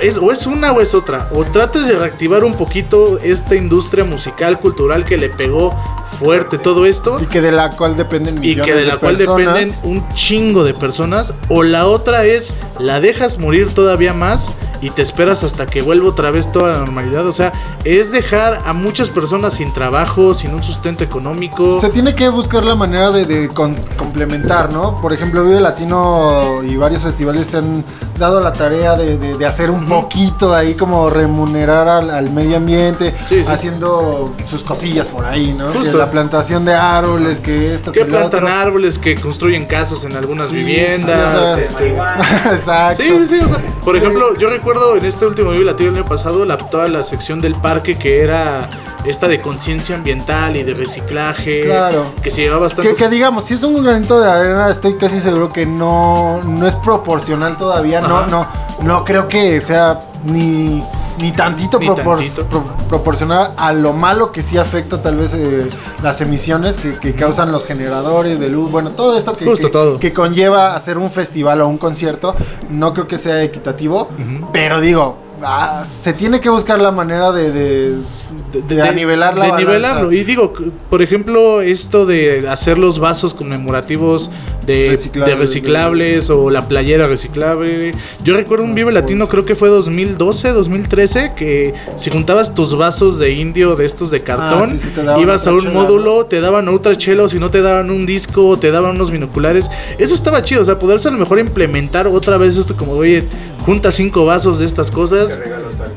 es, 0.03 0.17
o 0.17 0.31
es 0.31 0.45
una 0.45 0.71
o 0.71 0.81
es 0.81 0.93
otra. 0.93 1.29
O 1.33 1.43
trates 1.45 1.87
de 1.87 1.95
reactivar 1.97 2.43
un 2.43 2.53
poquito 2.53 3.17
esta 3.19 3.55
industria 3.55 4.03
musical, 4.03 4.59
cultural 4.59 5.05
que 5.05 5.17
le 5.17 5.29
pegó 5.29 5.71
fuerte 6.19 6.57
todo 6.57 6.85
esto. 6.85 7.19
y 7.21 7.25
que 7.25 7.41
de 7.41 7.51
la 7.51 7.71
cual 7.71 7.97
dependen 7.97 8.37
Y 8.37 8.49
millones 8.49 8.65
que 8.65 8.79
de 8.79 8.85
la 8.85 8.97
cual 8.97 9.15
personas. 9.15 9.55
dependen 9.55 9.75
un 9.83 10.13
chingo 10.13 10.63
de 10.63 10.73
personas. 10.73 11.33
O 11.49 11.63
la 11.63 11.87
otra 11.87 12.25
es, 12.25 12.53
la 12.79 12.99
dejas 12.99 13.37
morir 13.39 13.73
todavía 13.73 14.13
más 14.13 14.51
y 14.83 14.89
te 14.89 15.01
esperas 15.01 15.43
hasta 15.43 15.65
que 15.65 15.81
vuelva 15.81 16.09
otra 16.09 16.29
vez 16.31 16.51
toda 16.51 16.73
la 16.73 16.79
normalidad. 16.79 17.25
O 17.27 17.33
sea, 17.33 17.51
es 17.85 18.11
dejar 18.11 18.59
a 18.65 18.73
muchas 18.73 19.09
personas 19.09 19.53
sin 19.53 19.71
trabajo, 19.73 20.33
sin 20.33 20.53
un 20.53 20.63
sustento 20.63 21.03
económico. 21.03 21.79
Se 21.79 21.89
tiene 21.89 22.13
que 22.15 22.27
buscar 22.29 22.63
la 22.63 22.75
manera 22.75 23.11
de, 23.11 23.25
de 23.25 23.47
con- 23.47 23.75
complementar, 23.97 24.71
¿no? 24.71 24.97
Por 25.01 25.13
ejemplo, 25.13 25.43
Vive 25.43 25.59
Latino 25.61 26.61
y 26.63 26.75
varios 26.75 27.03
festivales 27.03 27.47
se 27.47 27.57
han 27.57 27.83
dado 28.19 28.39
la 28.39 28.53
tarea 28.53 28.95
de, 28.95 29.17
de- 29.17 29.37
de 29.37 29.45
hacer 29.45 29.69
un 29.71 29.85
poquito 29.87 30.53
ahí 30.53 30.73
como 30.75 31.09
remunerar 31.09 31.87
al, 31.87 32.09
al 32.09 32.29
medio 32.31 32.57
ambiente, 32.57 33.15
Sí, 33.27 33.43
sí. 33.43 33.51
haciendo 33.51 34.33
sus 34.49 34.63
cosillas 34.63 35.07
por 35.07 35.25
ahí, 35.25 35.53
¿no? 35.57 35.71
Que 35.71 35.77
Justo. 35.79 35.97
la 35.97 36.11
plantación 36.11 36.65
de 36.65 36.73
árboles, 36.73 37.39
que 37.39 37.73
esto, 37.73 37.91
que 37.91 37.99
que 38.01 38.05
plantan 38.05 38.43
otro. 38.43 38.55
árboles, 38.55 38.97
que 38.99 39.15
construyen 39.15 39.65
casas 39.65 40.03
en 40.03 40.15
algunas 40.15 40.47
Sí, 40.49 40.57
viviendas. 40.57 41.35
o 41.35 41.45
sea, 41.55 41.57
este, 41.59 41.95
Exacto. 42.53 43.01
Sí, 43.03 43.09
sí, 43.21 43.27
sí, 43.27 43.39
o 43.45 43.47
sea, 43.49 43.57
por 43.83 43.95
ejemplo, 43.95 44.35
yo 44.37 44.49
recuerdo 44.49 44.72
en 44.97 45.05
este 45.05 45.25
último 45.25 45.51
Vive 45.51 45.65
Latino 45.65 45.89
el 45.89 45.95
año 45.97 46.05
pasado 46.05 46.45
la, 46.45 46.57
toda 46.57 46.87
la 46.87 47.03
sección 47.03 47.39
del 47.39 47.55
parque 47.55 47.97
que 47.97 48.21
era 48.21 48.69
esta 49.05 49.27
de 49.27 49.39
conciencia 49.39 49.95
ambiental 49.95 50.55
y 50.55 50.63
de 50.63 50.73
reciclaje. 50.73 51.63
Claro. 51.63 52.05
Que 52.21 52.31
se 52.31 52.41
llevaba 52.41 52.63
bastante. 52.63 52.91
Que, 52.91 52.95
que 52.95 53.09
digamos, 53.09 53.45
si 53.45 53.53
es 53.53 53.63
un 53.63 53.83
granito 53.83 54.19
de 54.19 54.29
arena, 54.29 54.69
estoy 54.69 54.95
casi 54.97 55.19
seguro 55.19 55.49
que 55.49 55.65
no, 55.65 56.41
no 56.43 56.67
es 56.67 56.75
proporcional 56.75 57.57
todavía. 57.57 58.01
No, 58.01 58.25
no, 58.27 58.47
no 58.81 59.03
creo 59.03 59.27
que 59.27 59.61
sea 59.61 59.99
ni, 60.23 60.83
ni 61.17 61.31
tantito, 61.31 61.79
Ni 61.79 61.87
propor- 61.87 62.17
tantito. 62.17 62.45
pro- 62.47 62.63
proporcional 62.89 63.53
a 63.57 63.71
lo 63.73 63.93
malo 63.93 64.31
que 64.31 64.41
sí 64.41 64.57
afecta 64.57 65.01
tal 65.01 65.17
vez 65.17 65.33
eh, 65.33 65.69
las 66.01 66.19
emisiones 66.21 66.77
que, 66.77 66.97
que 66.99 67.13
causan 67.13 67.51
los 67.51 67.65
generadores 67.65 68.39
de 68.39 68.49
luz. 68.49 68.71
Bueno, 68.71 68.91
todo 68.91 69.17
esto 69.17 69.33
que, 69.33 69.45
Justo 69.45 69.67
que- 69.67 69.71
todo. 69.73 69.99
que 69.99 70.13
conlleva 70.13 70.75
hacer 70.75 70.97
un 70.97 71.11
festival 71.11 71.61
o 71.61 71.67
un 71.67 71.77
concierto, 71.77 72.35
no 72.69 72.93
creo 72.93 73.07
que 73.07 73.17
sea 73.17 73.41
equitativo. 73.43 74.09
Pero 74.51 74.79
digo, 74.81 75.17
ah, 75.43 75.83
se 76.01 76.13
tiene 76.13 76.39
que 76.39 76.49
buscar 76.49 76.79
la 76.79 76.91
manera 76.91 77.31
de, 77.31 77.51
de, 77.51 77.97
de, 78.61 78.75
la 78.75 78.91
de 78.91 79.05
balanza. 79.05 79.57
nivelarlo. 79.57 80.11
Y 80.11 80.23
digo, 80.23 80.53
por 80.89 81.01
ejemplo, 81.01 81.61
esto 81.61 82.05
de 82.05 82.47
hacer 82.47 82.77
los 82.77 82.99
vasos 82.99 83.33
conmemorativos 83.33 84.29
de 84.65 84.89
Reciclables, 84.91 85.35
de 85.35 85.41
reciclables 85.41 86.29
o 86.29 86.49
la 86.49 86.67
playera 86.67 87.07
reciclable. 87.07 87.91
Yo 88.23 88.35
recuerdo 88.35 88.63
un 88.63 88.75
Vive 88.75 88.91
Latino, 88.91 89.27
creo 89.27 89.45
que 89.45 89.55
fue 89.55 89.69
2012, 89.69 90.49
2013, 90.49 91.33
que 91.35 91.73
si 91.95 92.09
juntabas 92.09 92.53
tus 92.53 92.75
vasos 92.75 93.17
de 93.17 93.31
indio 93.31 93.75
de 93.75 93.85
estos 93.85 94.11
de 94.11 94.21
cartón, 94.21 94.69
Ah, 94.73 94.77
sí, 94.77 94.79
sí, 94.79 94.89
te 94.95 95.03
daban 95.03 95.21
ibas 95.21 95.47
a 95.47 95.53
un 95.53 95.61
chela, 95.61 95.71
módulo, 95.73 96.25
te 96.25 96.41
daban 96.41 96.67
otra 96.69 96.95
chela 96.95 97.23
o 97.23 97.29
si 97.29 97.39
no 97.39 97.49
te 97.49 97.61
daban 97.61 97.91
un 97.91 98.05
disco, 98.05 98.57
te 98.57 98.71
daban 98.71 98.95
unos 98.95 99.11
binoculares. 99.11 99.69
Eso 99.97 100.13
estaba 100.13 100.41
chido, 100.41 100.61
o 100.61 100.65
sea, 100.65 100.79
poderse 100.79 101.07
a 101.07 101.11
lo 101.11 101.17
mejor 101.17 101.39
implementar 101.39 102.07
otra 102.07 102.37
vez 102.37 102.57
esto 102.57 102.75
como, 102.77 102.93
oye, 102.93 103.23
junta 103.65 103.91
cinco 103.91 104.25
vasos 104.25 104.59
de 104.59 104.65
estas 104.65 104.91
cosas 104.91 105.39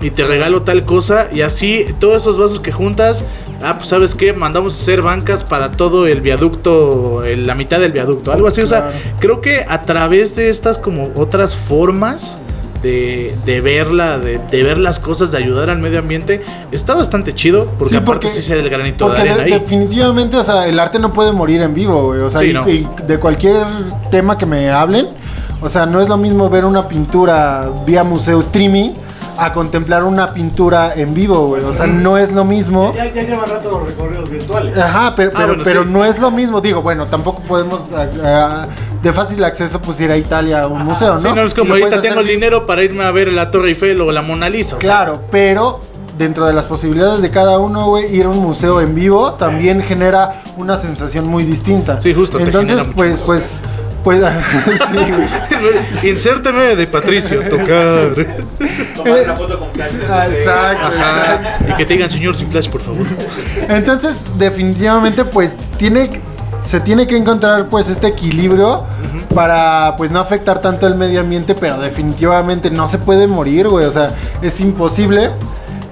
y 0.00 0.10
te 0.10 0.24
regalo 0.24 0.62
tal 0.62 0.84
cosa 0.84 1.28
y 1.32 1.40
así 1.40 1.84
todos 1.98 2.22
esos 2.22 2.38
vasos 2.38 2.45
que 2.60 2.72
juntas, 2.72 3.24
ah, 3.62 3.74
pues 3.78 3.88
sabes 3.90 4.14
qué, 4.14 4.32
mandamos 4.32 4.78
a 4.78 4.82
hacer 4.82 5.02
bancas 5.02 5.44
para 5.44 5.72
todo 5.72 6.06
el 6.06 6.20
viaducto, 6.20 7.24
el- 7.24 7.46
la 7.46 7.54
mitad 7.54 7.78
del 7.80 7.92
viaducto, 7.92 8.32
algo 8.32 8.46
así, 8.48 8.60
o 8.60 8.66
sea, 8.66 8.90
creo 9.18 9.40
que 9.40 9.64
a 9.68 9.82
través 9.82 10.36
de 10.36 10.48
estas 10.48 10.78
como 10.78 11.10
otras 11.16 11.54
formas 11.56 12.38
de, 12.82 13.36
de 13.44 13.60
verla, 13.60 14.18
de, 14.18 14.38
de 14.38 14.62
ver 14.62 14.78
las 14.78 15.00
cosas, 15.00 15.32
de 15.32 15.38
ayudar 15.38 15.70
al 15.70 15.78
medio 15.78 15.98
ambiente, 15.98 16.42
está 16.70 16.94
bastante 16.94 17.32
chido, 17.34 17.66
porque 17.78 17.90
Sí, 17.90 17.96
aparte 17.96 18.26
porque- 18.26 18.28
sí 18.28 18.42
se 18.42 18.54
da 18.54 18.60
el 18.62 18.68
granito 18.70 19.08
de 19.10 19.18
arena 19.18 19.36
de- 19.38 19.42
ahí. 19.44 19.50
definitivamente, 19.52 20.36
o 20.36 20.44
sea, 20.44 20.66
el 20.68 20.78
arte 20.78 20.98
no 20.98 21.12
puede 21.12 21.32
morir 21.32 21.62
en 21.62 21.74
vivo, 21.74 22.04
güey. 22.06 22.20
O 22.20 22.30
sea, 22.30 22.40
Sí, 22.40 22.50
y, 22.50 22.52
no. 22.52 22.68
y 22.68 22.86
de 23.06 23.18
cualquier 23.18 23.56
tema 24.10 24.38
que 24.38 24.46
me 24.46 24.70
hablen, 24.70 25.08
o 25.60 25.68
sea, 25.68 25.86
no 25.86 26.00
es 26.00 26.08
lo 26.08 26.16
mismo 26.18 26.48
ver 26.50 26.64
una 26.64 26.86
pintura 26.86 27.68
vía 27.86 28.04
museo 28.04 28.38
streaming 28.40 28.90
a 29.38 29.52
contemplar 29.52 30.04
una 30.04 30.32
pintura 30.32 30.94
en 30.94 31.14
vivo, 31.14 31.46
güey. 31.46 31.62
O 31.64 31.72
sea, 31.72 31.86
no 31.86 32.18
es 32.18 32.32
lo 32.32 32.44
mismo. 32.44 32.92
Ya, 32.94 33.06
ya 33.12 33.22
llevan 33.22 33.48
rato 33.48 33.70
los 33.70 33.88
recorridos 33.88 34.30
virtuales. 34.30 34.76
Ajá, 34.78 35.14
pero, 35.16 35.30
Ah, 35.34 35.36
pero, 35.36 35.48
bueno, 35.48 35.62
pero 35.64 35.82
sí. 35.84 35.88
no 35.90 36.04
es 36.04 36.18
lo 36.18 36.30
mismo. 36.30 36.60
Digo, 36.60 36.82
bueno, 36.82 37.06
tampoco 37.06 37.42
podemos 37.42 37.82
ah, 37.94 38.06
ah, 38.24 38.66
de 39.02 39.12
fácil 39.12 39.44
acceso 39.44 39.80
pues 39.80 40.00
ir 40.00 40.10
a 40.10 40.16
Italia 40.16 40.62
a 40.62 40.66
un 40.66 40.84
museo, 40.84 41.14
¿no? 41.14 41.20
Sí, 41.20 41.28
no, 41.34 41.42
es 41.42 41.54
como 41.54 41.74
ahorita 41.74 42.00
tengo 42.00 42.20
el 42.20 42.26
dinero 42.26 42.66
para 42.66 42.82
irme 42.82 43.04
a 43.04 43.10
ver 43.10 43.32
la 43.32 43.50
Torre 43.50 43.68
Eiffel 43.68 44.00
o 44.00 44.10
la 44.12 44.22
Mona 44.22 44.48
Lisa. 44.48 44.76
o 44.76 44.80
sea, 44.80 44.88
Claro, 44.88 45.22
pero 45.30 45.80
dentro 46.18 46.46
de 46.46 46.54
las 46.54 46.66
posibilidades 46.66 47.20
de 47.20 47.30
cada 47.30 47.58
uno, 47.58 47.88
güey, 47.88 48.14
ir 48.16 48.24
a 48.24 48.30
un 48.30 48.38
museo 48.38 48.80
en 48.80 48.94
vivo 48.94 49.34
también 49.34 49.82
genera 49.82 50.42
una 50.56 50.76
sensación 50.78 51.26
muy 51.26 51.44
distinta. 51.44 52.00
Sí, 52.00 52.14
justo, 52.14 52.38
Entonces, 52.40 52.86
pues, 52.96 53.22
pues, 53.26 53.60
pues, 54.06 54.20
sí, 54.88 54.98
güey. 55.10 56.10
Insérteme 56.12 56.76
de 56.76 56.86
Patricio, 56.86 57.42
tocar. 57.48 58.14
Tomar 58.94 59.26
la 59.26 59.34
foto 59.34 59.58
con 59.58 59.72
flash. 59.72 59.90
Ah, 60.08 60.28
exacto. 60.28 60.86
Y 61.68 61.72
que 61.72 61.86
te 61.86 61.94
digan, 61.94 62.08
señor, 62.08 62.36
sin 62.36 62.48
flash, 62.48 62.68
por 62.68 62.82
favor. 62.82 63.04
Entonces, 63.68 64.14
definitivamente, 64.38 65.24
pues, 65.24 65.56
tiene, 65.76 66.22
se 66.64 66.78
tiene 66.78 67.08
que 67.08 67.16
encontrar, 67.16 67.68
pues, 67.68 67.88
este 67.88 68.06
equilibrio 68.06 68.84
para, 69.34 69.96
pues, 69.96 70.12
no 70.12 70.20
afectar 70.20 70.60
tanto 70.60 70.86
el 70.86 70.94
medio 70.94 71.20
ambiente, 71.20 71.56
pero 71.56 71.76
definitivamente 71.80 72.70
no 72.70 72.86
se 72.86 72.98
puede 72.98 73.26
morir, 73.26 73.66
güey. 73.66 73.86
O 73.86 73.90
sea, 73.90 74.14
es 74.40 74.60
imposible. 74.60 75.30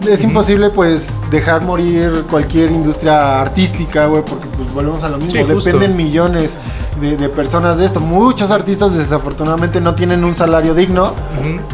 Es 0.08 0.22
imposible, 0.22 0.70
pues, 0.70 1.08
dejar 1.30 1.62
morir 1.62 2.24
cualquier 2.30 2.70
industria 2.70 3.40
artística, 3.40 4.06
güey, 4.06 4.22
porque, 4.24 4.46
pues, 4.56 4.72
volvemos 4.72 5.02
a 5.02 5.08
lo 5.08 5.18
mismo. 5.18 5.60
Sí. 5.60 5.70
Dependen 5.70 5.96
millones 5.96 6.56
de, 7.00 7.16
de 7.16 7.28
personas 7.28 7.78
de 7.78 7.86
esto. 7.86 8.00
Muchos 8.00 8.50
artistas, 8.50 8.94
desafortunadamente, 8.94 9.80
no 9.80 9.94
tienen 9.94 10.22
un 10.24 10.36
salario 10.36 10.74
digno, 10.74 11.14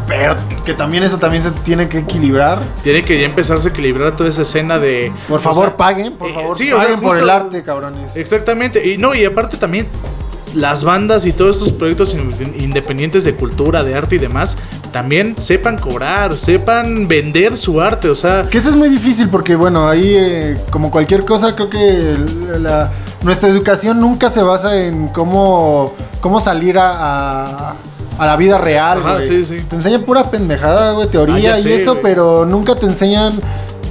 pero 0.07 0.35
que 0.63 0.73
también 0.73 1.03
eso 1.03 1.17
también 1.17 1.43
se 1.43 1.51
tiene 1.51 1.89
que 1.89 1.99
equilibrar. 1.99 2.59
Tiene 2.83 3.03
que 3.03 3.19
ya 3.19 3.25
empezarse 3.25 3.67
a 3.67 3.71
equilibrar 3.71 4.15
toda 4.15 4.29
esa 4.29 4.43
escena 4.43 4.79
de. 4.79 5.11
Por 5.27 5.41
favor, 5.41 5.65
sea, 5.65 5.77
paguen, 5.77 6.13
por 6.17 6.29
eh, 6.29 6.33
favor, 6.33 6.55
sí, 6.55 6.71
o 6.71 6.75
sea, 6.77 6.85
paguen 6.85 7.01
por 7.01 7.17
el 7.17 7.29
arte, 7.29 7.63
cabrones. 7.63 8.15
Exactamente. 8.15 8.87
Y 8.93 8.97
no, 8.97 9.13
y 9.13 9.25
aparte 9.25 9.57
también. 9.57 9.87
las 10.53 10.83
bandas 10.83 11.25
y 11.25 11.31
todos 11.31 11.57
estos 11.57 11.71
proyectos 11.71 12.13
in- 12.13 12.53
independientes 12.59 13.23
de 13.23 13.33
cultura, 13.35 13.85
de 13.85 13.95
arte 13.95 14.17
y 14.17 14.19
demás, 14.19 14.57
también 14.91 15.35
sepan 15.37 15.77
cobrar, 15.77 16.37
sepan 16.37 17.07
vender 17.07 17.55
su 17.57 17.81
arte, 17.81 18.09
o 18.09 18.15
sea, 18.15 18.47
Que 18.49 18.57
eso 18.57 18.69
es 18.69 18.75
muy 18.75 18.89
difícil 18.89 19.29
porque, 19.29 19.55
bueno, 19.55 19.87
ahí, 19.87 20.13
eh, 20.15 20.57
como 20.69 20.91
cualquier 20.91 21.25
cosa, 21.25 21.55
creo 21.55 21.69
que 21.69 22.15
la- 22.59 22.91
nuestra 23.23 23.49
educación 23.49 23.99
nunca 23.99 24.29
se 24.29 24.41
basa 24.41 24.75
en 24.75 25.07
cómo, 25.09 25.93
cómo 26.19 26.39
salir 26.39 26.77
a, 26.77 26.91
a- 27.69 27.73
a 28.17 28.25
la 28.25 28.35
vida 28.35 28.57
real, 28.57 28.99
Ajá, 28.99 29.21
sí, 29.21 29.45
sí. 29.45 29.59
Te 29.67 29.75
enseñan 29.77 30.03
pura 30.03 30.29
pendejada, 30.29 30.91
güey, 30.91 31.07
Ah, 31.07 31.11
teoría 31.11 31.39
ya 31.39 31.59
y 31.59 31.63
sé, 31.63 31.75
eso, 31.75 31.99
pero 32.01 32.45
nunca 32.45 32.75
te 32.75 32.85
enseñan 32.85 33.39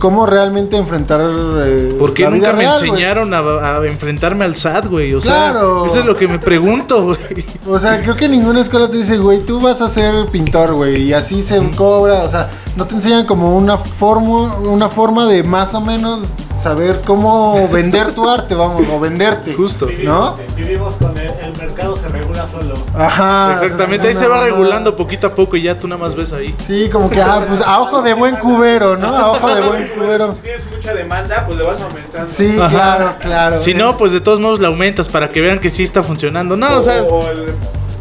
cómo 0.01 0.27
realmente 0.27 0.77
enfrentar 0.77 1.21
eh, 1.23 1.95
¿por 1.97 2.13
qué 2.13 2.25
la 2.25 2.31
vida 2.31 2.39
nunca 2.49 2.53
me 2.55 2.59
real, 2.65 2.75
enseñaron 2.75 3.33
a, 3.35 3.39
a 3.39 3.87
enfrentarme 3.87 4.45
al 4.45 4.57
SAT, 4.57 4.87
güey? 4.87 5.15
O 5.15 5.21
sea, 5.21 5.53
Claro. 5.53 5.87
eso 5.87 6.01
es 6.01 6.07
lo 6.07 6.17
que 6.17 6.27
me 6.27 6.41
pregunto, 6.41 7.05
güey. 7.05 7.45
O 7.69 7.79
sea, 7.79 8.01
creo 8.03 8.17
que 8.17 8.29
ninguna 8.29 8.61
escuela 8.63 8.91
te 8.91 8.97
dice, 8.97 9.17
güey, 9.19 9.41
tú 9.45 9.61
vas 9.61 9.81
a 9.81 9.89
ser 9.89 10.27
pintor, 10.27 10.75
güey, 10.75 11.03
y 11.03 11.13
así 11.13 11.43
se 11.45 11.61
cobra. 11.77 12.25
O 12.25 12.29
sea, 12.29 12.51
no 12.77 12.87
te 12.87 12.97
enseñan 12.97 13.27
como 13.27 13.57
una 13.57 13.79
forma, 13.79 14.59
una 14.59 14.89
forma 14.89 15.27
de 15.27 15.45
más 15.45 15.75
o 15.75 15.81
menos 15.81 16.21
saber 16.63 17.01
cómo 17.07 17.69
vender 17.69 18.13
tu 18.13 18.29
arte, 18.29 18.55
vamos, 18.55 18.87
o 18.93 19.01
venderte. 19.01 19.55
Justo. 19.55 19.89
¿No? 20.03 20.37
Vivimos, 20.57 20.95
con 20.97 21.17
el, 21.17 21.31
el 21.43 21.57
mercado 21.57 21.97
se 21.97 22.09
regula 22.09 22.47
solo. 22.47 22.75
Ajá. 22.95 23.53
Exactamente, 23.55 24.09
ahí 24.09 24.15
se 24.15 24.29
va 24.29 24.37
no, 24.39 24.45
regulando 24.45 24.97
poquito 24.97 25.29
a 25.29 25.35
poco 25.35 25.57
y 25.57 25.63
ya 25.63 25.79
tú 25.79 25.89
nada 25.89 26.01
más 26.03 26.15
ves 26.15 26.33
ahí. 26.33 26.55
Sí, 26.67 26.89
como 26.91 27.09
que, 27.11 27.21
ah, 27.23 27.45
pues 27.49 27.61
a 27.61 27.81
ojo 27.81 28.03
de 28.03 28.15
buen 28.15 28.37
cubero, 28.37 28.97
¿no? 28.97 29.09
A 29.09 29.31
ojo 29.33 29.55
de 29.55 29.61
buen 29.63 29.89
cubero. 29.89 30.33
Si 30.35 30.41
tienes 30.41 30.63
mucha 30.75 30.95
demanda, 30.95 31.45
pues 31.47 31.59
le 31.59 31.65
vas 31.65 31.81
aumentando. 31.81 32.33
Sí, 32.33 32.57
Ajá. 32.61 32.69
claro, 32.71 33.17
claro. 33.21 33.59
Si 33.59 33.75
no, 33.75 33.97
pues 33.97 34.13
de 34.13 34.21
todos 34.21 34.41
modos 34.41 34.61
la 34.61 34.69
aumentas 34.69 35.09
para 35.09 35.31
que 35.31 35.41
vean 35.41 35.59
que 35.59 35.71
sí 35.71 35.83
está 35.83 36.03
funcionando. 36.03 36.57
No, 36.57 36.79
o 36.79 36.83
sea, 36.83 37.03
O 37.05 37.29
el- 37.31 37.55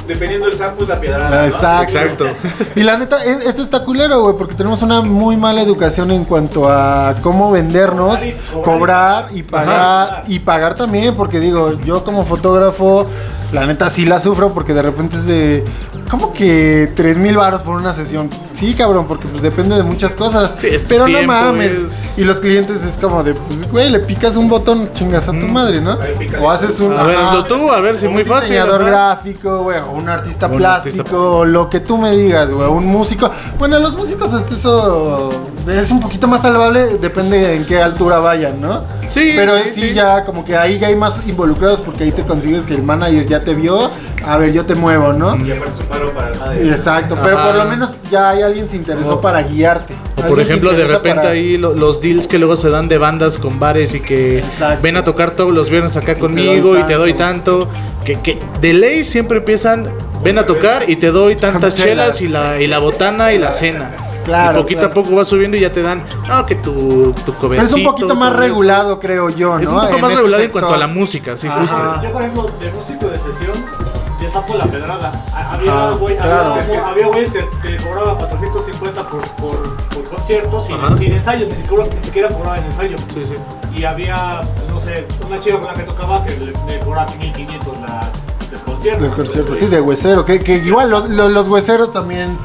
dependiendo 0.09 0.47
del 0.47 0.57
saco, 0.57 0.83
es 0.83 0.89
la 0.89 0.99
piedrada. 0.99 1.29
¿no? 1.29 1.45
Exacto. 1.45 2.25
Exacto. 2.25 2.25
Y 2.75 2.83
la 2.83 2.97
neta, 2.97 3.23
es- 3.23 3.45
esto 3.47 3.61
está 3.61 3.85
culero, 3.85 4.21
güey, 4.23 4.35
porque 4.37 4.55
tenemos 4.55 4.81
una 4.81 5.01
muy 5.01 5.37
mala 5.37 5.61
educación 5.61 6.11
en 6.11 6.25
cuanto 6.25 6.69
a 6.69 7.15
cómo 7.21 7.51
vendernos, 7.51 8.19
cobrar 8.63 9.27
y 9.31 9.43
pagar, 9.43 10.23
y 10.27 10.39
pagar 10.39 10.73
también, 10.75 11.15
porque 11.15 11.39
digo, 11.39 11.79
yo 11.85 12.03
como 12.03 12.25
fotógrafo, 12.25 13.07
la 13.53 13.65
neta 13.65 13.89
sí 13.89 14.05
la 14.05 14.19
sufro 14.19 14.53
porque 14.53 14.73
de 14.73 14.81
repente 14.81 15.15
es 15.15 15.25
de, 15.25 15.63
¿cómo 16.09 16.33
que 16.33 16.91
3 16.95 17.17
mil 17.17 17.37
baros 17.37 17.61
por 17.61 17.75
una 17.75 17.93
sesión? 17.93 18.29
Sí, 18.53 18.73
cabrón, 18.73 19.05
porque 19.07 19.27
pues 19.27 19.41
depende 19.41 19.75
de 19.77 19.83
muchas 19.83 20.15
cosas. 20.15 20.55
Sí, 20.59 20.67
es 20.67 20.83
tu 20.83 20.89
Pero 20.89 21.05
tiempo, 21.05 21.31
no 21.31 21.41
mames. 21.41 21.71
es- 21.71 22.19
Y 22.19 22.25
los 22.25 22.39
clientes 22.41 22.83
es 22.83 22.97
como 22.97 23.23
de, 23.23 23.33
pues, 23.33 23.71
güey, 23.71 23.89
le 23.89 23.99
picas 23.99 24.35
un 24.35 24.49
botón, 24.49 24.89
chingas 24.93 25.27
a 25.29 25.31
tu 25.31 25.47
madre, 25.47 25.79
¿no? 25.79 25.97
O 26.41 26.49
haces 26.51 26.77
un... 26.81 26.91
a 26.97 27.03
ver, 27.03 27.15
hazlo 27.17 27.45
tú, 27.45 27.71
a 27.71 27.79
ver 27.79 27.97
si 27.97 28.07
Un 28.07 28.13
muy 28.13 28.23
fácil. 28.25 28.49
diseñador 28.49 28.81
ajá. 28.81 28.89
gráfico, 28.89 29.63
güey, 29.63 29.79
o 29.79 29.91
un 29.91 30.09
artista 30.09 30.47
Un 30.47 30.57
plástico, 30.57 30.97
artista- 31.03 31.17
o 31.17 31.45
lo 31.45 31.69
que 31.69 31.79
tú 31.79 31.97
me 31.97 32.11
digas, 32.17 32.51
güey, 32.51 32.67
un 32.67 32.85
músico. 32.85 33.31
Bueno, 33.57 33.79
los 33.79 33.95
músicos, 33.95 34.33
este, 34.33 34.55
eso 34.55 35.29
es 35.67 35.91
un 35.91 36.01
poquito 36.01 36.27
más 36.27 36.41
salvable, 36.41 36.97
depende 36.97 37.55
en 37.55 37.65
qué 37.65 37.81
altura 37.81 38.19
vayan, 38.19 38.59
¿no? 38.59 38.83
Sí, 39.07 39.31
Pero 39.35 39.53
sí, 39.57 39.63
sí, 39.73 39.81
sí. 39.89 39.93
ya, 39.93 40.25
como 40.25 40.43
que 40.43 40.57
ahí 40.57 40.79
ya 40.79 40.87
hay 40.87 40.95
más 40.97 41.25
involucrados 41.27 41.79
porque 41.79 42.03
ahí 42.03 42.11
te 42.11 42.23
consigues 42.23 42.63
que 42.63 42.73
el 42.73 42.83
manager 42.83 43.25
ya 43.25 43.39
te 43.39 43.53
vio, 43.53 43.89
a 44.25 44.37
ver, 44.37 44.51
yo 44.51 44.65
te 44.65 44.75
muevo, 44.75 45.13
¿no? 45.13 45.35
Y 45.37 45.51
para 46.07 46.27
el 46.29 46.35
Y 46.35 46.39
madre. 46.39 46.69
Exacto, 46.69 47.17
pero 47.21 47.37
Ajá. 47.37 47.47
por 47.47 47.55
lo 47.55 47.65
menos 47.65 47.91
ya 48.11 48.29
hay 48.29 48.41
alguien 48.41 48.67
se 48.67 48.77
interesó 48.77 49.15
O- 49.15 49.21
para 49.21 49.41
guiarte. 49.43 49.95
O 50.17 50.21
por 50.27 50.39
ejemplo, 50.39 50.71
de 50.73 50.85
repente 50.85 51.19
para- 51.21 51.29
ahí 51.31 51.57
lo- 51.57 51.73
los 51.73 52.01
deals 52.01 52.27
que 52.27 52.37
luego 52.39 52.55
se 52.55 52.69
dan 52.69 52.87
de 52.89 52.97
bandas 52.97 53.37
con 53.37 53.59
bares 53.59 53.93
y 53.93 53.99
que 53.99 54.39
Exacto. 54.39 54.79
ven 54.81 54.97
a 54.97 55.03
tocar 55.03 55.31
todos 55.31 55.51
los 55.53 55.69
viernes 55.69 55.95
acá 55.97 56.13
te 56.15 56.19
conmigo 56.19 56.71
doy 56.73 56.81
y 56.81 56.83
te 56.83 56.93
doy 56.95 57.13
tanto. 57.13 57.67
Que, 58.03 58.19
que 58.19 58.39
de 58.61 58.73
ley 58.73 59.03
siempre 59.03 59.37
empiezan, 59.39 59.93
ven 60.23 60.37
a 60.39 60.45
tocar 60.45 60.89
y 60.89 60.95
te 60.95 61.11
doy 61.11 61.35
tantas 61.35 61.75
chelas. 61.75 62.21
y 62.21 62.27
la, 62.27 62.59
y 62.61 62.67
la 62.67 62.79
botana 62.79 63.33
y 63.33 63.37
la 63.39 63.51
cena. 63.51 63.95
Claro, 64.25 64.59
y 64.59 64.61
poquito 64.61 64.81
claro. 64.81 64.91
a 64.91 65.03
poco 65.03 65.15
va 65.15 65.25
subiendo 65.25 65.57
y 65.57 65.61
ya 65.61 65.71
te 65.71 65.81
dan, 65.81 66.03
no, 66.27 66.45
que 66.45 66.53
tu, 66.55 67.11
tu 67.25 67.33
Pero 67.49 67.61
es 67.63 67.73
un 67.73 67.83
poquito 67.83 68.15
más 68.15 68.31
eso. 68.31 68.39
regulado, 68.41 68.99
creo 68.99 69.29
yo, 69.29 69.55
¿no? 69.55 69.59
Es 69.59 69.69
un 69.69 69.79
poco 69.79 69.95
En 69.95 70.01
más 70.01 70.09
regulado 70.11 70.35
en 70.35 70.41
sector. 70.43 70.61
cuanto 70.61 70.75
a 70.75 70.77
la 70.77 70.87
música, 70.87 71.35
sí, 71.37 71.47
Ajá. 71.47 71.61
justo. 71.61 72.01
Yo, 72.03 72.11
por 72.11 72.21
ejemplo, 72.21 72.45
de 72.59 72.71
músico 72.71 73.07
de 73.07 73.17
sesión, 73.17 73.65
de 74.19 74.29
sapo 74.29 74.55
la 74.57 74.65
pedrada. 74.65 75.11
Ha- 75.33 75.51
Había, 75.53 75.71
Ah, 75.71 75.97
claro. 76.21 77.09
güeyes 77.09 77.31
que, 77.31 77.39
que 77.61 77.77
cobraban 77.83 78.15
450 78.17 79.03
por, 79.07 79.21
por, 79.35 79.77
por 79.87 80.03
concierto 80.09 80.65
sin, 80.65 80.75
Ajá. 80.75 80.97
sin 80.97 81.11
ensayo, 81.13 81.45
ni 81.47 81.55
siquiera, 81.55 81.85
ni 81.95 82.01
siquiera 82.01 82.29
cobraban 82.29 82.63
ensayo. 82.65 82.97
Sí, 83.13 83.25
sí. 83.25 83.35
Y 83.75 83.83
había, 83.85 84.41
no 84.69 84.79
sé, 84.81 85.07
una 85.25 85.39
chica 85.39 85.57
con 85.57 85.67
la 85.67 85.73
que 85.73 85.83
tocaba 85.83 86.23
que 86.25 86.35
le, 86.37 86.45
le 86.67 86.79
cobraba 86.83 87.11
1500 87.15 87.79
la, 87.79 88.09
del 88.51 88.59
concierto. 88.61 89.03
Del 89.03 89.11
concierto, 89.13 89.55
sí, 89.55 89.65
de 89.67 89.81
huesero. 89.81 90.25
Que, 90.25 90.39
que 90.39 90.55
igual 90.57 90.89
los, 90.89 91.09
los- 91.09 91.31
los 91.31 91.47
hueseros 91.47 91.91
también. 91.93 92.37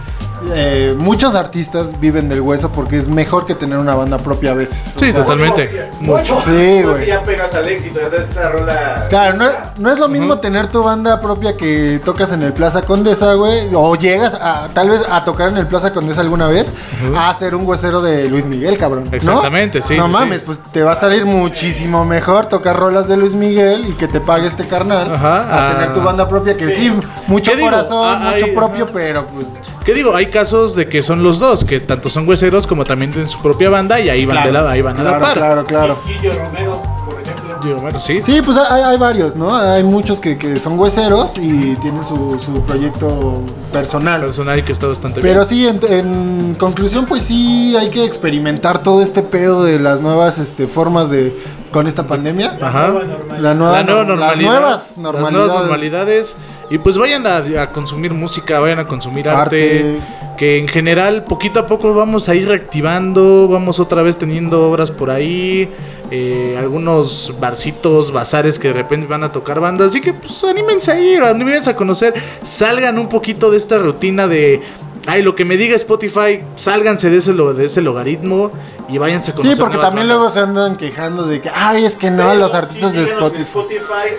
Eh, 0.53 0.95
muchos 0.99 1.35
artistas 1.35 1.99
viven 2.01 2.29
del 2.29 2.41
hueso 2.41 2.71
porque 2.71 2.97
es 2.99 3.09
mejor 3.09 3.47
que 3.47 3.55
tener 3.55 3.79
una 3.79 3.95
banda 3.95 4.19
propia 4.19 4.51
a 4.53 4.55
veces. 4.55 4.93
O 4.97 4.99
Sí, 4.99 5.13
sea, 5.13 5.23
totalmente. 5.23 5.91
Mucho. 6.01 6.41
Sí, 6.45 6.81
Porque 6.83 6.91
güey. 6.91 7.07
ya 7.07 7.23
pegas 7.23 7.55
al 7.55 7.69
éxito, 7.69 8.01
ya 8.01 8.11
sabes 8.11 8.29
esa 8.31 8.49
rola. 8.51 9.07
Claro, 9.09 9.37
no, 9.39 9.47
no 9.79 9.91
es 9.93 9.99
lo 9.99 10.09
mismo 10.09 10.39
tener 10.39 10.67
tu 10.69 10.83
banda 10.83 11.21
propia 11.21 11.57
que 11.57 12.01
tocas 12.05 12.33
en 12.33 12.43
el 12.43 12.53
Plaza 12.53 12.83
Condesa, 12.83 13.35
güey, 13.35 13.69
o 13.75 13.95
llegas 13.97 14.35
a 14.35 14.69
tal 14.75 14.91
vez 14.91 15.03
a 15.11 15.25
tocar 15.25 15.49
en 15.49 15.57
el 15.59 15.67
Plaza 15.67 15.93
Condesa 15.93 16.21
alguna 16.21 16.49
vez, 16.49 16.73
a 17.17 17.33
ser 17.35 17.55
un 17.55 17.67
huesero 17.67 18.03
de 18.03 18.29
Luis 18.29 18.47
Miguel, 18.47 18.77
cabrón. 18.79 19.05
¿no? 19.11 19.17
Exactamente, 19.17 19.83
sí, 19.83 19.97
No 19.97 20.07
sí, 20.07 20.13
mames, 20.13 20.41
sí. 20.41 20.47
pues 20.47 20.61
te 20.73 20.83
va 20.83 20.93
a 20.93 20.97
salir 20.97 21.25
muchísimo 21.27 22.05
mejor 22.05 22.47
tocar 22.47 22.77
rolas 22.77 23.09
de 23.09 23.17
Luis 23.17 23.35
Miguel 23.35 23.87
y 23.89 23.93
que 23.93 24.09
te 24.09 24.21
pague 24.21 24.47
este 24.47 24.67
carnal 24.67 25.13
Ajá, 25.13 25.41
a 25.43 25.71
ah. 25.71 25.73
tener 25.75 25.93
tu 25.93 26.01
banda 26.03 26.29
propia 26.29 26.57
que 26.57 26.73
sí, 26.73 26.93
mucho 27.27 27.53
corazón, 27.61 28.19
Ah, 28.23 28.33
mucho 28.35 28.55
propio, 28.55 28.85
ajá. 28.85 28.93
pero 28.95 29.27
pues 29.27 29.47
¿Qué 29.85 29.93
digo? 29.93 30.17
Hay 30.17 30.27
casos 30.35 30.75
de 30.75 30.89
que 30.89 31.01
son 31.03 31.23
los 31.23 31.39
dos, 31.39 31.65
que 31.65 31.79
tanto 31.81 32.11
son 32.11 32.29
hueseros 32.29 32.67
como 32.67 32.85
también 32.85 33.13
tienen 33.13 33.29
su 33.29 33.41
propia 33.41 33.71
banda 33.71 34.01
y 34.01 34.09
ahí 34.11 34.27
van, 34.27 34.45
de 34.45 34.53
la, 34.53 34.69
ahí 34.71 34.83
van 34.83 34.99
a 34.99 35.03
la 35.03 35.09
claro, 35.11 35.25
par. 35.25 35.35
claro, 35.35 35.65
claro. 35.65 35.99
Romero, 36.05 36.83
por 37.09 37.21
ejemplo. 37.21 37.81
Bueno, 37.81 37.99
sí. 38.01 38.21
Sí, 38.23 38.43
pues 38.45 38.59
hay, 38.59 38.83
hay 38.83 38.99
varios, 38.99 39.37
¿no? 39.37 39.55
Hay 39.57 39.83
muchos 39.85 40.21
que, 40.21 40.37
que 40.37 40.59
son 40.59 40.79
hueseros 40.79 41.39
y 41.39 41.77
tienen 41.77 42.05
su, 42.05 42.39
su 42.45 42.61
proyecto 42.67 43.43
personal. 43.73 44.21
Personal 44.21 44.63
que 44.65 44.73
está 44.73 44.87
bastante 44.89 45.21
bien. 45.23 45.33
Pero 45.33 45.45
sí, 45.47 45.67
en, 45.67 45.81
en 45.89 46.55
conclusión, 46.57 47.07
pues 47.07 47.23
sí, 47.23 47.75
hay 47.77 47.89
que 47.91 48.05
experimentar 48.05 48.83
todo 48.83 49.01
este 49.01 49.23
pedo 49.23 49.65
de 49.65 49.79
las 49.79 50.03
nuevas 50.03 50.37
este, 50.39 50.67
formas 50.67 51.09
de 51.09 51.35
con 51.73 51.87
esta 51.87 52.07
pandemia. 52.07 52.59
Ajá. 52.61 52.89
Nueva 52.89 53.05
normalidad. 53.05 53.41
La 53.41 53.55
nueva, 53.55 53.77
la 53.79 53.83
nueva 53.83 54.03
norm- 54.05 54.07
normalidad. 54.09 54.53
Las 54.53 54.61
nuevas 54.61 54.83
Las 54.83 54.97
normalidades. 54.99 55.33
nuevas 55.33 55.61
normalidades. 55.61 56.37
Y 56.71 56.79
pues 56.79 56.97
vayan 56.97 57.27
a, 57.27 57.37
a 57.63 57.71
consumir 57.73 58.13
música, 58.15 58.59
vayan 58.61 58.79
a 58.79 58.87
consumir 58.87 59.29
arte, 59.29 59.99
Arte. 59.99 60.01
Que 60.37 60.59
en 60.59 60.67
general, 60.69 61.25
poquito 61.25 61.61
a 61.61 61.67
poco 61.67 61.95
vamos 61.95 62.29
a 62.29 62.35
ir 62.35 62.49
reactivando. 62.49 63.49
Vamos 63.49 63.79
otra 63.81 64.03
vez 64.03 64.17
teniendo 64.17 64.69
obras 64.71 64.91
por 64.91 65.11
ahí. 65.11 65.69
eh, 66.11 66.57
algunos 66.59 67.35
barcitos, 67.41 68.13
bazares 68.13 68.59
que 68.59 68.69
de 68.69 68.75
repente 68.75 69.07
van 69.07 69.25
a 69.25 69.33
tocar 69.33 69.59
bandas. 69.61 69.89
Así 69.89 70.01
que 70.01 70.13
pues 70.15 70.43
anímense 70.45 70.93
a 70.93 71.01
ir, 71.01 71.23
anímense 71.23 71.71
a 71.71 71.77
conocer. 71.77 72.15
Salgan 72.43 72.99
un 72.99 73.09
poquito 73.09 73.51
de 73.51 73.57
esta 73.57 73.79
rutina 73.79 74.27
de. 74.27 74.61
Ay, 75.07 75.23
lo 75.23 75.35
que 75.37 75.45
me 75.45 75.57
diga 75.59 75.77
Spotify, 75.77 76.43
sálganse 76.55 77.11
de 77.11 77.19
ese, 77.19 77.35
de 77.35 77.65
ese 77.67 77.83
logaritmo 77.83 78.51
y 78.89 78.97
váyanse 78.97 79.33
a 79.33 79.35
Sí, 79.35 79.39
conocer. 79.43 79.59
porque 79.59 79.75
nuevas 79.77 79.91
también 79.91 80.09
bandas. 80.09 80.17
luego 80.17 80.31
se 80.33 80.41
andan 80.41 80.77
quejando 80.79 81.27
de 81.27 81.41
que, 81.43 81.51
ay, 81.55 81.85
es 81.85 81.95
que 81.97 82.11
no, 82.11 82.27
Pero 82.29 82.35
los 82.37 82.55
artistas 82.55 82.93
sí, 82.93 82.97
de 82.99 83.05
Spotify. 83.05 83.43
Spotify. 83.43 83.83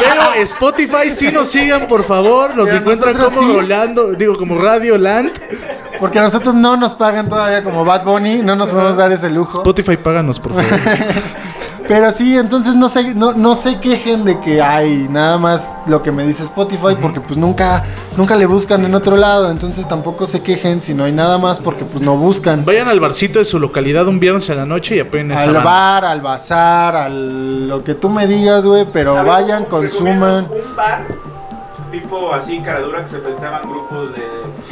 Pero 0.00 0.34
Spotify 0.42 1.10
sí 1.10 1.32
nos 1.32 1.48
sigan, 1.48 1.86
por 1.88 2.04
favor. 2.04 2.54
Nos 2.54 2.72
encuentran 2.74 3.16
como 3.16 3.40
sí. 3.40 3.52
Rolando, 3.54 4.12
digo, 4.12 4.36
como 4.36 4.58
Radio 4.60 4.98
Land. 4.98 5.32
Porque 5.98 6.18
a 6.18 6.22
nosotros 6.22 6.54
no 6.54 6.76
nos 6.76 6.94
pagan 6.94 7.28
todavía 7.28 7.62
como 7.64 7.84
Bad 7.84 8.04
Bunny, 8.04 8.42
no 8.42 8.54
nos 8.56 8.70
podemos 8.70 8.96
dar 8.96 9.12
ese 9.12 9.30
lujo. 9.30 9.58
Spotify, 9.58 9.96
páganos, 9.96 10.38
por 10.40 10.52
favor. 10.52 10.66
Pero 11.92 12.10
sí, 12.10 12.38
entonces 12.38 12.74
no 12.74 12.88
se, 12.88 13.14
no, 13.14 13.34
no 13.34 13.54
se 13.54 13.78
quejen 13.78 14.24
de 14.24 14.40
que 14.40 14.62
hay 14.62 15.08
nada 15.10 15.36
más 15.36 15.70
lo 15.86 16.02
que 16.02 16.10
me 16.10 16.24
dice 16.24 16.42
Spotify, 16.42 16.96
porque 16.98 17.20
pues 17.20 17.36
nunca, 17.36 17.84
nunca 18.16 18.34
le 18.34 18.46
buscan 18.46 18.82
en 18.86 18.94
otro 18.94 19.14
lado. 19.14 19.50
Entonces 19.50 19.86
tampoco 19.86 20.24
se 20.26 20.40
quejen 20.40 20.80
si 20.80 20.94
no 20.94 21.04
hay 21.04 21.12
nada 21.12 21.36
más, 21.36 21.60
porque 21.60 21.84
pues 21.84 22.02
no 22.02 22.16
buscan. 22.16 22.64
Vayan 22.64 22.88
al 22.88 22.98
barcito 22.98 23.40
de 23.40 23.44
su 23.44 23.60
localidad 23.60 24.08
un 24.08 24.20
viernes 24.20 24.48
a 24.48 24.54
la 24.54 24.64
noche 24.64 24.96
y 24.96 25.00
aprendan 25.00 25.36
esa 25.36 25.48
Al 25.48 25.54
banda. 25.56 25.70
bar, 25.70 26.04
al 26.06 26.20
bazar, 26.22 26.96
al 26.96 27.68
lo 27.68 27.84
que 27.84 27.94
tú 27.94 28.08
me 28.08 28.26
digas, 28.26 28.64
güey, 28.64 28.86
pero 28.90 29.12
ver, 29.12 29.26
vayan, 29.26 29.64
¿recomiendas 29.64 29.90
consuman. 29.92 30.44
Un 30.46 30.76
bar 30.76 31.31
tipo 31.92 32.32
así, 32.32 32.58
caradura, 32.60 33.04
que 33.04 33.10
se 33.10 33.18
presentaban 33.18 33.62
grupos 33.62 34.12
de 34.14 34.22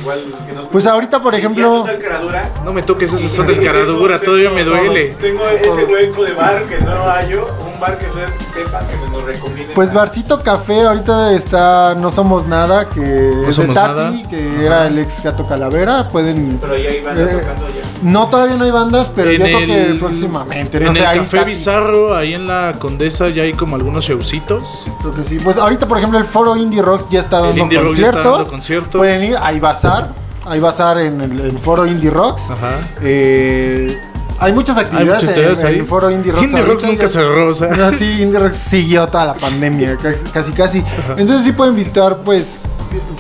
igual 0.01 0.19
que 0.47 0.53
no. 0.53 0.69
Pues 0.71 0.87
ahorita, 0.87 1.23
por 1.23 1.35
ejemplo, 1.37 1.85
no 1.87 2.03
caradura. 2.03 2.51
No 2.65 2.73
me 2.73 2.83
toques 2.83 3.13
ese 3.13 3.29
son 3.29 3.47
del 3.47 3.61
caradura, 3.65 4.19
todavía 4.19 4.51
me 4.51 4.65
duele. 4.65 5.11
Tengo 5.21 5.47
ese 5.49 5.85
hueco 5.85 6.25
de 6.25 6.33
bar 6.33 6.63
que 6.65 6.79
no 6.81 7.05
hallo, 7.05 7.47
un 7.73 7.79
bar 7.79 7.97
que 7.99 8.07
ustedes 8.07 8.33
sepan 8.55 8.85
que 8.89 8.97
nos 9.13 9.23
recomienden. 9.23 9.75
pues 9.75 9.93
Barcito 9.93 10.41
Café 10.41 10.83
ahorita 10.83 11.33
está 11.33 11.95
No 11.95 12.11
Somos 12.11 12.47
Nada, 12.47 12.89
que 12.89 13.01
es 13.43 13.47
de 13.47 13.53
Somos 13.53 13.75
Tati, 13.75 13.93
Nada. 14.23 14.29
que 14.29 14.67
era 14.67 14.87
el 14.87 14.99
ex 14.99 15.23
Gato 15.23 15.47
Calavera. 15.47 16.09
Pueden 16.09 16.59
Pero 16.61 16.77
ya 16.77 16.91
iban 16.91 17.17
Eh, 17.19 17.27
tocando 17.27 17.69
ya. 17.69 17.80
No, 18.03 18.29
todavía 18.29 18.57
no 18.57 18.65
hay 18.65 18.71
bandas, 18.71 19.11
pero 19.15 19.31
yo 19.31 19.45
En 19.45 19.67
creo 19.67 19.67
que 19.89 19.95
próximamente. 19.99 20.81
no 20.81 20.89
En 20.89 20.95
sé, 20.95 21.01
el 21.01 21.05
Café 21.07 21.21
está- 21.39 21.45
Bizarro, 21.45 22.15
ahí 22.17 22.35
en 22.35 22.47
la 22.47 22.75
Condesa, 22.79 23.29
ya 23.29 23.43
hay 23.43 23.53
como 23.53 23.77
algunos 23.77 24.05
showcitos. 24.05 24.87
Creo 25.01 25.13
que 25.13 25.25
sí. 25.25 25.39
Pues 25.43 25.57
ahorita, 25.59 25.87
por 25.87 25.99
ejemplo, 25.99 26.19
el 26.19 26.25
foro 26.25 26.57
Indie 26.57 26.81
Rocks 26.83 27.07
ya 27.11 27.21
está 27.21 27.41
dando 27.41 27.63
Indie 27.63 27.79
Rocks 27.81 27.97
ya 27.99 28.05
está 28.07 28.13
conciertos. 28.13 28.39
dando 28.39 28.51
conciertos. 28.51 28.99
Pueden 28.99 29.25
ir, 29.25 29.37
hay 29.41 29.61
bazar. 29.61 30.15
Hay 30.47 30.59
bazar 30.61 30.99
en 30.99 31.21
el, 31.21 31.59
foro 31.59 31.87
Indie 31.87 32.11
Rocks. 32.11 32.51
Ajá. 32.51 32.79
Eh, 33.03 34.01
hay 34.39 34.53
muchas 34.55 34.79
Hay 34.79 34.85
actividades, 34.85 35.23
muchas 35.25 35.65
en, 35.65 35.75
el 35.75 35.85
foro 35.87 36.11
Indie 36.11 36.33
Rocks. 36.33 36.45
Indie 36.47 36.63
Rocks 36.63 36.85
nunca 36.87 37.09
cerró, 37.09 37.49
o 37.51 37.55
sea. 37.55 37.69
No, 37.77 37.93
sí, 37.93 38.23
Indie 38.23 38.39
Rocks 38.39 38.57
siguió 38.57 39.07
toda 39.09 39.27
la 39.27 39.35
pandemia, 39.35 39.99
casi 39.99 40.25
casi. 40.33 40.53
casi. 40.53 40.85
Entonces 41.19 41.45
sí 41.45 41.53
pueden 41.53 41.77
visitar, 41.77 42.19
pues, 42.25 42.63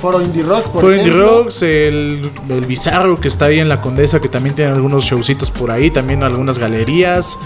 foro 0.00 0.20
Indie 0.20 0.42
Rocks, 0.42 0.68
por 0.68 0.80
Fue 0.82 0.98
Indie. 0.98 1.12
Rocks, 1.12 1.62
el, 1.62 2.30
el 2.48 2.64
Bizarro 2.66 3.16
que 3.16 3.28
está 3.28 3.46
ahí 3.46 3.58
en 3.60 3.68
la 3.68 3.80
Condesa, 3.80 4.20
que 4.20 4.28
también 4.28 4.54
tiene 4.54 4.72
algunos 4.72 5.04
showcitos 5.04 5.50
por 5.50 5.70
ahí, 5.70 5.90
también 5.90 6.22
algunas 6.22 6.58
galerías. 6.58 7.38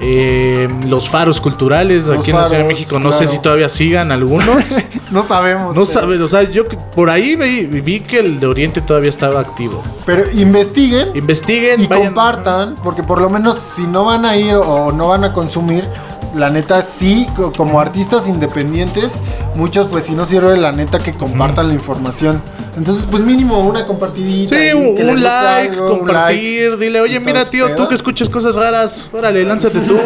eh, 0.00 0.68
los 0.86 1.08
faros 1.10 1.40
culturales 1.40 2.06
Los 2.06 2.20
aquí 2.20 2.30
en 2.30 2.36
la 2.36 2.44
Ciudad 2.44 2.62
de 2.62 2.68
México, 2.68 2.98
no 3.00 3.10
sé 3.10 3.26
si 3.26 3.40
todavía 3.42 3.68
sigan 3.68 4.12
algunos. 4.12 4.64
No 5.10 5.26
sabemos. 5.26 5.74
no 5.74 5.86
saben, 5.86 6.20
o 6.22 6.28
sea, 6.28 6.42
yo 6.42 6.66
por 6.66 7.08
ahí 7.08 7.34
vi, 7.34 7.64
vi 7.80 8.00
que 8.00 8.18
el 8.20 8.38
de 8.38 8.46
Oriente 8.46 8.82
todavía 8.82 9.08
estaba 9.08 9.40
activo. 9.40 9.82
Pero 10.04 10.30
investiguen 10.32 11.16
Investiguen, 11.16 11.80
y 11.80 11.86
vayan- 11.86 12.08
compartan, 12.08 12.74
porque 12.84 13.02
por 13.02 13.18
lo 13.20 13.30
menos 13.30 13.56
si 13.58 13.86
no 13.86 14.04
van 14.04 14.26
a 14.26 14.36
ir 14.36 14.54
o 14.54 14.92
no 14.92 15.08
van 15.08 15.24
a 15.24 15.32
consumir, 15.32 15.88
la 16.34 16.50
neta 16.50 16.82
sí, 16.82 17.26
co- 17.36 17.52
como 17.52 17.80
artistas 17.80 18.28
independientes, 18.28 19.20
muchos 19.54 19.88
pues 19.88 20.04
si 20.04 20.12
no 20.14 20.24
sirve 20.26 20.56
la 20.56 20.72
neta 20.72 20.98
que 20.98 21.12
compartan 21.12 21.68
la 21.68 21.74
información. 21.74 22.40
Entonces 22.76 23.06
pues 23.10 23.22
mínimo 23.22 23.58
una 23.60 23.86
compartidita. 23.86 24.56
Sí, 24.56 24.72
un, 24.72 25.22
like, 25.22 25.74
algo, 25.74 25.92
un 25.94 25.98
compartir, 26.00 26.76
dile, 26.76 27.00
oye, 27.00 27.18
mira, 27.20 27.44
tío, 27.44 27.74
tú 27.74 27.88
que 27.88 27.94
escuchas 27.94 28.28
cosas 28.28 28.54
raras, 28.54 29.08
órale, 29.12 29.44
lánzate 29.44 29.80
tú. 29.80 29.98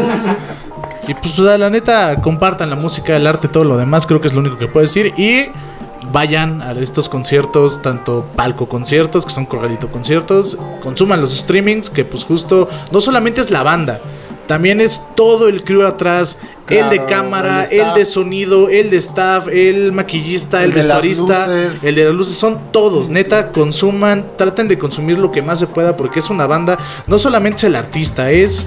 y 1.09 1.14
pues, 1.14 1.39
la 1.39 1.68
neta, 1.70 2.16
compartan 2.23 2.70
la 2.70 2.77
música, 2.77 3.16
el 3.16 3.27
arte, 3.27 3.49
todo 3.49 3.64
lo 3.64 3.77
demás, 3.77 4.07
creo 4.07 4.20
que 4.20 4.29
es 4.29 4.35
lo 4.35 4.41
único 4.41 4.57
que 4.59 4.68
puedo 4.68 4.85
decir. 4.85 5.12
Y 5.18 5.47
vayan 6.11 6.62
a 6.62 6.73
estos 6.73 7.09
conciertos, 7.09 7.83
tanto 7.83 8.27
palco 8.37 8.68
conciertos, 8.68 9.25
que 9.25 9.33
son 9.33 9.47
corralito 9.47 9.89
conciertos, 9.89 10.57
consuman 10.83 11.20
los 11.20 11.37
streamings, 11.37 11.91
que 11.91 12.05
pues 12.05 12.25
justo, 12.25 12.68
no 12.91 13.01
solamente 13.01 13.41
es 13.41 13.51
la 13.51 13.62
banda. 13.62 14.01
También 14.47 14.80
es 14.80 15.03
todo 15.14 15.49
el 15.49 15.64
crew 15.64 15.86
atrás, 15.86 16.36
el 16.68 16.88
de 16.90 17.05
cámara, 17.07 17.64
el 17.64 17.95
de 17.95 18.05
sonido, 18.05 18.68
el 18.68 18.90
de 18.90 18.97
staff, 18.97 19.47
el 19.49 19.93
maquillista, 19.93 20.62
el, 20.64 20.72
vestuarista, 20.72 21.47
el 21.82 21.95
de 21.95 22.05
las 22.05 22.14
luces, 22.14 22.36
son 22.36 22.72
todos. 22.72 23.09
Neta, 23.09 23.53
consuman, 23.53 24.26
traten 24.36 24.68
de 24.68 24.78
consumir 24.78 25.18
lo 25.18 25.30
que 25.30 25.43
más 25.43 25.59
se 25.59 25.66
pueda 25.66 25.97
porque 25.97 26.18
es 26.20 26.28
una 26.30 26.47
banda, 26.47 26.78
no 27.07 27.18
solamente 27.18 27.59
es 27.59 27.64
el 27.64 27.76
artista, 27.76 28.30
es 28.30 28.66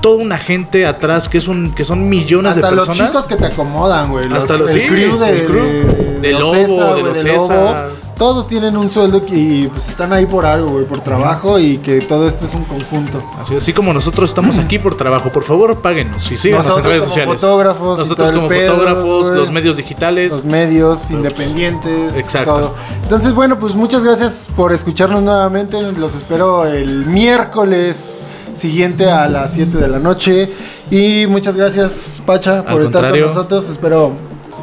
toda 0.00 0.22
una 0.22 0.38
gente 0.38 0.86
atrás 0.86 1.28
que 1.28 1.38
es 1.38 1.46
un 1.48 1.74
que 1.74 1.84
son 1.84 2.08
millones 2.08 2.56
Hasta 2.56 2.70
de 2.70 2.76
los 2.76 2.86
personas. 2.86 3.10
chicos 3.12 3.26
que 3.26 3.36
te 3.36 3.46
acomodan, 3.46 4.10
güey. 4.12 4.26
Hasta 4.32 4.54
los, 4.56 4.60
los- 4.68 4.74
el 4.74 4.80
sí, 4.82 4.88
crew 4.88 5.18
de, 5.18 5.30
el 5.30 5.46
crew. 5.46 5.62
de, 5.64 6.20
De 6.20 6.32
los 6.32 6.40
Lobo, 6.40 6.54
de 6.94 7.00
güey, 7.02 7.02
los 7.14 7.24
de 7.24 7.32
Lobo. 7.36 7.74
Todos 8.20 8.46
tienen 8.48 8.76
un 8.76 8.90
sueldo 8.90 9.22
y 9.28 9.66
pues 9.68 9.88
están 9.88 10.12
ahí 10.12 10.26
por 10.26 10.44
algo, 10.44 10.72
güey, 10.72 10.84
por 10.84 11.00
trabajo 11.00 11.58
y 11.58 11.78
que 11.78 12.02
todo 12.02 12.28
esto 12.28 12.44
es 12.44 12.52
un 12.52 12.64
conjunto. 12.64 13.24
Así, 13.40 13.54
así 13.54 13.72
como 13.72 13.94
nosotros 13.94 14.28
estamos 14.28 14.58
aquí 14.58 14.78
por 14.78 14.94
trabajo, 14.94 15.32
por 15.32 15.42
favor, 15.42 15.80
páguenos 15.80 16.30
y 16.30 16.36
síganos 16.36 16.66
Nosotros 16.66 16.84
en 16.84 16.90
redes 16.90 17.04
como 17.04 17.14
sociales. 17.14 17.40
fotógrafos 17.40 17.98
nosotros 17.98 18.32
como 18.32 18.48
pedo, 18.48 18.72
fotógrafos, 18.74 19.28
güey. 19.28 19.40
los 19.40 19.50
medios 19.50 19.78
digitales. 19.78 20.34
los 20.34 20.44
medios 20.44 21.10
independientes, 21.10 22.14
Exacto. 22.18 22.52
todo. 22.56 22.74
Entonces, 23.04 23.32
bueno, 23.32 23.58
pues 23.58 23.74
muchas 23.74 24.04
gracias 24.04 24.48
por 24.54 24.74
escucharnos 24.74 25.22
nuevamente. 25.22 25.80
Los 25.80 26.14
espero 26.14 26.66
el 26.66 27.06
miércoles 27.06 28.16
siguiente 28.54 29.10
a 29.10 29.28
las 29.30 29.54
7 29.54 29.78
de 29.78 29.88
la 29.88 29.98
noche. 29.98 30.52
Y 30.90 31.26
muchas 31.26 31.56
gracias, 31.56 32.20
Pacha, 32.26 32.66
por 32.66 32.82
estar 32.82 33.10
con 33.10 33.18
nosotros. 33.18 33.66
Espero 33.70 34.12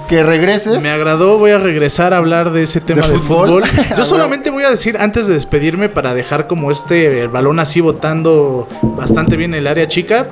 que 0.07 0.23
regreses. 0.23 0.81
Me 0.81 0.89
agradó, 0.89 1.37
voy 1.37 1.51
a 1.51 1.57
regresar 1.57 2.13
a 2.13 2.17
hablar 2.17 2.51
de 2.51 2.63
ese 2.63 2.81
tema 2.81 3.05
¿De 3.05 3.13
de, 3.13 3.19
fútbol? 3.19 3.63
fútbol. 3.63 3.85
Yo 3.97 4.05
solamente 4.05 4.49
voy 4.49 4.63
a 4.63 4.69
decir 4.69 4.97
antes 4.97 5.27
de 5.27 5.33
despedirme 5.33 5.89
para 5.89 6.13
dejar 6.13 6.47
como 6.47 6.71
este 6.71 7.21
el 7.21 7.29
balón 7.29 7.59
así 7.59 7.81
botando 7.81 8.67
bastante 8.81 9.37
bien 9.37 9.53
el 9.53 9.67
área 9.67 9.87
chica. 9.87 10.27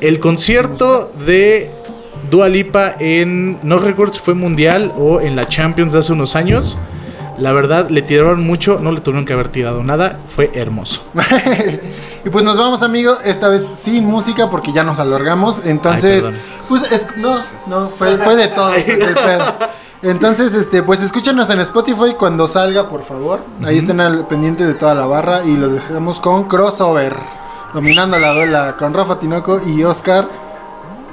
El 0.00 0.18
concierto 0.18 1.12
de 1.26 1.70
Dua 2.30 2.48
Lipa 2.48 2.94
en 2.98 3.58
no 3.62 3.78
recuerdo 3.78 4.14
si 4.14 4.20
fue 4.20 4.34
mundial 4.34 4.92
o 4.96 5.20
en 5.20 5.36
la 5.36 5.46
Champions 5.48 5.92
de 5.92 5.98
hace 6.00 6.12
unos 6.12 6.36
años. 6.36 6.78
La 7.38 7.52
verdad 7.52 7.88
le 7.88 8.02
tiraron 8.02 8.42
mucho, 8.42 8.80
no 8.80 8.92
le 8.92 9.00
tuvieron 9.00 9.24
que 9.24 9.32
haber 9.32 9.48
tirado 9.48 9.82
nada, 9.82 10.18
fue 10.28 10.50
hermoso. 10.54 11.02
y 12.24 12.30
pues 12.30 12.44
nos 12.44 12.58
vamos, 12.58 12.82
amigo, 12.82 13.16
esta 13.24 13.48
vez 13.48 13.64
sin 13.80 14.04
música 14.04 14.50
porque 14.50 14.72
ya 14.72 14.84
nos 14.84 14.98
alargamos. 14.98 15.62
Entonces, 15.64 16.24
pues 16.68 16.82
es, 16.92 17.06
no, 17.16 17.36
no, 17.66 17.88
fue, 17.90 18.16
fue 18.18 18.36
de 18.36 18.48
todo. 18.48 18.72
fue 18.72 18.82
de 18.96 19.14
pedo. 19.14 19.44
Entonces, 20.02 20.54
este, 20.54 20.82
pues 20.82 21.02
escúchenos 21.02 21.50
en 21.50 21.60
Spotify 21.60 22.14
cuando 22.18 22.46
salga, 22.46 22.88
por 22.88 23.04
favor. 23.04 23.40
Ahí 23.64 23.78
estén 23.78 24.00
al 24.00 24.26
pendiente 24.26 24.66
de 24.66 24.74
toda 24.74 24.94
la 24.94 25.04
barra 25.06 25.44
y 25.44 25.56
los 25.56 25.72
dejamos 25.72 26.20
con 26.20 26.44
crossover. 26.44 27.14
Dominando 27.74 28.18
la 28.18 28.32
duela 28.32 28.76
con 28.78 28.94
Rafa 28.94 29.18
Tinoco 29.18 29.60
y 29.66 29.84
Oscar 29.84 30.26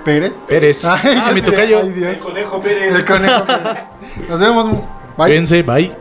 Pérez. 0.05 0.33
Pérez. 0.47 0.85
Ay, 0.85 1.21
Ah, 1.21 1.31
mi 1.33 1.41
tocayo. 1.41 1.79
ay, 1.83 1.89
Dios. 1.91 2.07
El 2.15 2.19
conejo 2.19 2.59
Pérez. 2.61 2.95
El 2.95 3.05
conejo 3.05 3.43
Pérez. 3.45 3.83
Nos 4.29 4.39
vemos. 4.39 4.65
Bye. 5.17 5.27
Cuídense, 5.27 5.63
bye. 5.63 5.93